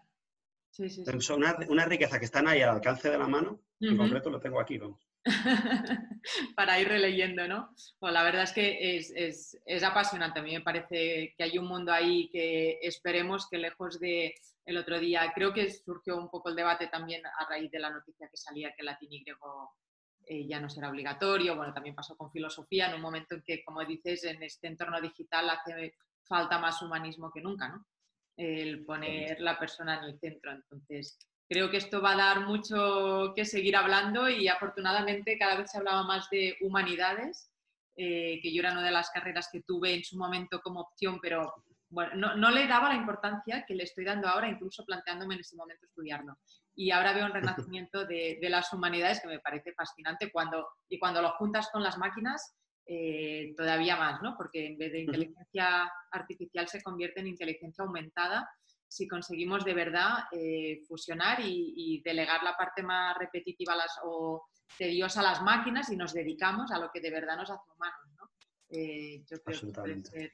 Sí, 0.70 0.88
sí, 0.90 1.04
sí. 1.04 1.32
Una, 1.32 1.56
una, 1.68 1.84
riqueza 1.84 2.18
que 2.18 2.24
están 2.24 2.48
ahí 2.48 2.60
al 2.62 2.70
alcance 2.70 3.10
de 3.10 3.18
la 3.18 3.28
mano, 3.28 3.62
en 3.80 3.96
concreto 3.96 4.30
lo 4.30 4.40
tengo 4.40 4.60
aquí, 4.60 4.78
vamos. 4.78 5.06
para 6.56 6.80
ir 6.80 6.88
releyendo, 6.88 7.46
¿no? 7.46 7.74
Bueno, 8.00 8.14
la 8.14 8.22
verdad 8.24 8.42
es 8.42 8.52
que 8.52 8.96
es, 8.96 9.84
apasionante. 9.84 10.40
A 10.40 10.42
mí 10.42 10.52
me 10.52 10.60
parece 10.60 11.34
que 11.36 11.42
hay 11.42 11.58
un 11.58 11.66
mundo 11.66 11.92
ahí 11.92 12.28
que 12.30 12.78
esperemos 12.82 13.48
que 13.48 13.58
lejos 13.58 14.00
de 14.00 14.34
el 14.64 14.76
otro 14.76 14.98
día, 15.00 15.32
creo 15.34 15.52
que 15.52 15.70
surgió 15.70 16.16
un 16.16 16.30
poco 16.30 16.48
el 16.48 16.56
debate 16.56 16.86
también 16.86 17.22
a 17.26 17.48
raíz 17.48 17.70
de 17.70 17.80
la 17.80 17.90
noticia 17.90 18.28
que 18.28 18.36
salía 18.36 18.72
que 18.72 18.82
el 18.82 18.86
latín 18.86 19.12
y 19.12 19.20
griego 19.22 19.72
eh, 20.26 20.46
ya 20.46 20.60
no 20.60 20.70
será 20.70 20.88
obligatorio. 20.88 21.56
Bueno, 21.56 21.74
también 21.74 21.96
pasó 21.96 22.16
con 22.16 22.30
filosofía 22.30 22.88
en 22.88 22.94
un 22.94 23.00
momento 23.00 23.34
en 23.34 23.42
que, 23.42 23.64
como 23.64 23.84
dices, 23.84 24.24
en 24.24 24.42
este 24.42 24.68
entorno 24.68 25.00
digital 25.00 25.50
hace 25.50 25.96
falta 26.22 26.58
más 26.58 26.80
humanismo 26.80 27.32
que 27.32 27.40
nunca, 27.40 27.68
¿no? 27.68 27.84
El 28.36 28.84
poner 28.84 29.40
la 29.40 29.58
persona 29.58 29.98
en 29.98 30.04
el 30.04 30.18
centro. 30.20 30.52
Entonces, 30.52 31.18
Creo 31.52 31.70
que 31.70 31.76
esto 31.76 32.00
va 32.00 32.12
a 32.12 32.16
dar 32.16 32.46
mucho 32.46 33.34
que 33.36 33.44
seguir 33.44 33.76
hablando 33.76 34.26
y 34.26 34.48
afortunadamente 34.48 35.36
cada 35.36 35.56
vez 35.56 35.70
se 35.70 35.76
hablaba 35.76 36.02
más 36.02 36.30
de 36.30 36.56
humanidades, 36.62 37.52
eh, 37.94 38.40
que 38.40 38.54
yo 38.54 38.60
era 38.60 38.72
una 38.72 38.82
de 38.82 38.90
las 38.90 39.10
carreras 39.10 39.50
que 39.52 39.60
tuve 39.60 39.92
en 39.92 40.02
su 40.02 40.16
momento 40.16 40.62
como 40.62 40.80
opción, 40.80 41.18
pero 41.20 41.52
bueno, 41.90 42.34
no, 42.36 42.50
le 42.50 42.66
daba 42.66 42.88
la 42.88 42.94
importancia 42.94 43.66
que 43.68 43.74
le 43.74 43.84
estoy 43.84 44.06
dando 44.06 44.28
ahora, 44.28 44.48
incluso 44.48 44.82
planteándome 44.86 45.34
en 45.34 45.40
ese 45.40 45.54
momento 45.54 45.84
estudiarlo. 45.84 46.38
Y 46.74 46.90
ahora 46.90 47.12
veo 47.12 47.26
un 47.26 47.34
renacimiento 47.68 48.06
de, 48.06 48.38
las 48.48 48.72
humanidades 48.72 49.20
que 49.20 49.28
me 49.28 49.40
parece 49.40 49.74
fascinante 49.74 50.32
cuando, 50.32 50.66
y 50.88 50.98
cuando 50.98 51.20
lo 51.20 51.32
juntas 51.32 51.68
con 51.70 51.82
las 51.82 51.98
máquinas, 51.98 52.56
eh, 52.86 53.52
todavía 53.58 53.96
más, 53.96 54.22
¿no? 54.22 54.38
Porque 54.38 54.68
en 54.68 54.78
vez 54.78 54.90
de 54.90 55.00
inteligencia 55.00 55.92
artificial 56.12 56.66
se 56.66 56.82
convierte 56.82 57.20
en 57.20 57.26
inteligencia 57.26 57.84
aumentada 57.84 58.48
si 58.92 59.08
conseguimos 59.08 59.64
de 59.64 59.72
verdad 59.72 60.24
eh, 60.32 60.82
fusionar 60.86 61.40
y, 61.40 62.02
delegar 62.04 62.42
la 62.42 62.54
parte 62.56 62.82
más 62.82 63.16
repetitiva 63.16 63.74
las, 63.74 63.98
o 64.04 64.44
tediosa 64.76 65.20
a 65.20 65.22
las 65.22 65.42
máquinas 65.42 65.90
y 65.90 65.96
nos 65.96 66.12
dedicamos 66.12 66.70
a 66.70 66.78
lo 66.78 66.90
que 66.92 67.00
de 67.00 67.10
verdad 67.10 67.36
nos 67.36 67.50
hace 67.50 67.70
humanos. 67.74 68.06
¿no? 68.18 68.30
Eh, 68.68 69.22
yo 69.30 69.38
creo 69.42 69.60
que 69.60 69.66
puede 69.68 70.04
ser. 70.04 70.32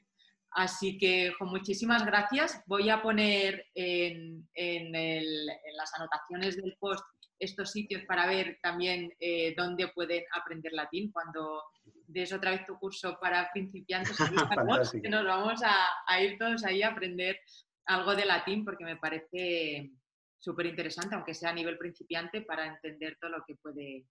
Así 0.51 0.97
que, 0.97 1.31
con 1.37 1.49
muchísimas 1.49 2.05
gracias. 2.05 2.61
Voy 2.65 2.89
a 2.89 3.01
poner 3.01 3.65
en, 3.75 4.45
las 5.75 5.93
anotaciones 5.93 6.57
del 6.57 6.75
post 6.79 7.05
estos 7.37 7.71
sitios 7.71 8.03
para 8.05 8.27
ver 8.27 8.59
también 8.61 9.13
eh, 9.21 9.53
dónde 9.55 9.87
pueden 9.89 10.23
aprender 10.33 10.73
latín 10.73 11.11
cuando 11.13 11.63
des 12.07 12.33
otra 12.33 12.51
vez 12.51 12.65
tu 12.65 12.77
curso 12.77 13.17
para 13.21 13.49
principiantes. 13.53 14.17
que 15.01 15.09
nos 15.09 15.23
vamos 15.23 15.63
a, 15.63 15.87
a, 16.07 16.21
ir 16.21 16.37
todos 16.37 16.65
ahí 16.65 16.81
a 16.81 16.89
aprender 16.89 17.39
algo 17.89 18.15
de 18.15 18.25
latín 18.25 18.63
porque 18.63 18.85
me 18.85 18.97
parece 18.97 19.91
súper 20.37 20.67
interesante, 20.67 21.15
aunque 21.15 21.33
sea 21.33 21.49
a 21.49 21.53
nivel 21.53 21.77
principiante, 21.77 22.41
para 22.41 22.65
entender 22.67 23.17
todo 23.19 23.31
lo 23.31 23.43
que 23.45 23.55
puede, 23.55 24.05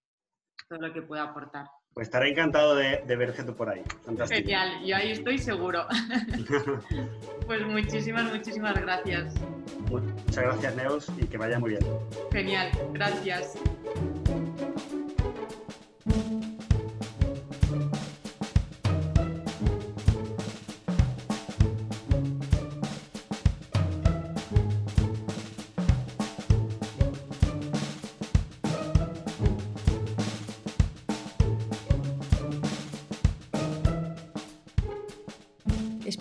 todo 0.67 0.79
lo 0.79 0.93
que 0.93 1.01
pueda 1.01 1.23
aportar. 1.23 1.65
Pues 1.93 2.07
estaré 2.07 2.29
encantado 2.29 2.75
de, 2.75 3.01
verte 3.07 3.43
tú 3.43 3.55
por 3.55 3.69
ahí. 3.69 3.81
Genial, 4.27 4.85
yo 4.85 4.95
ahí 4.95 5.11
estoy 5.11 5.39
seguro. 5.39 5.87
pues 7.47 7.65
muchísimas, 7.65 8.31
muchísimas 8.31 8.79
gracias. 8.79 9.33
Muchas 9.89 10.43
gracias, 10.43 10.75
Neos, 10.75 11.11
y 11.17 11.25
que 11.25 11.37
vaya 11.37 11.57
muy 11.57 11.71
bien. 11.71 11.83
Genial, 12.31 12.71
gracias. 12.93 13.57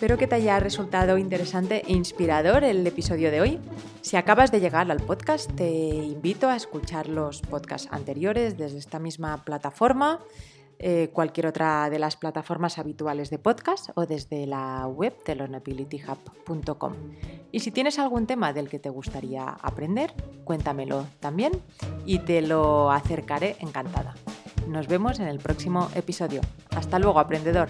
Espero 0.09 0.21
que 0.21 0.27
te 0.27 0.37
haya 0.37 0.59
resultado 0.59 1.19
interesante 1.19 1.83
e 1.87 1.93
inspirador 1.93 2.65
el 2.65 2.87
episodio 2.87 3.31
de 3.31 3.43
hoy. 3.43 3.61
Si 4.01 4.17
acabas 4.17 4.51
de 4.51 4.59
llegar 4.59 4.91
al 4.91 5.03
podcast, 5.03 5.55
te 5.55 5.69
invito 5.69 6.49
a 6.49 6.57
escuchar 6.57 7.11
los 7.11 7.43
podcasts 7.43 7.91
anteriores 7.91 8.57
desde 8.57 8.79
esta 8.79 8.99
misma 8.99 9.45
plataforma, 9.45 10.21
eh, 10.79 11.11
cualquier 11.13 11.49
otra 11.49 11.91
de 11.91 11.99
las 11.99 12.17
plataformas 12.17 12.79
habituales 12.79 13.29
de 13.29 13.39
podcast 13.39 13.91
o 13.97 14.07
desde 14.07 14.47
la 14.47 14.87
web 14.87 15.15
de 15.27 15.35
learnabilityhub.com. 15.35 16.95
Y 17.53 17.61
si 17.61 17.71
tienes 17.71 17.99
algún 17.99 18.27
tema 18.27 18.55
del 18.55 18.71
que 18.71 18.79
te 18.79 18.89
gustaría 18.89 19.47
aprender, 19.61 20.15
cuéntamelo 20.45 21.05
también 21.21 21.53
y 22.07 22.21
te 22.21 22.41
lo 22.41 22.91
acercaré 22.91 23.57
encantada. 23.61 24.15
Nos 24.69 24.89
vemos 24.89 25.21
en 25.21 25.29
el 25.29 25.39
próximo 25.39 25.91
episodio. 25.95 26.41
Hasta 26.75 26.99
luego, 26.99 27.21
aprendedor. 27.21 27.69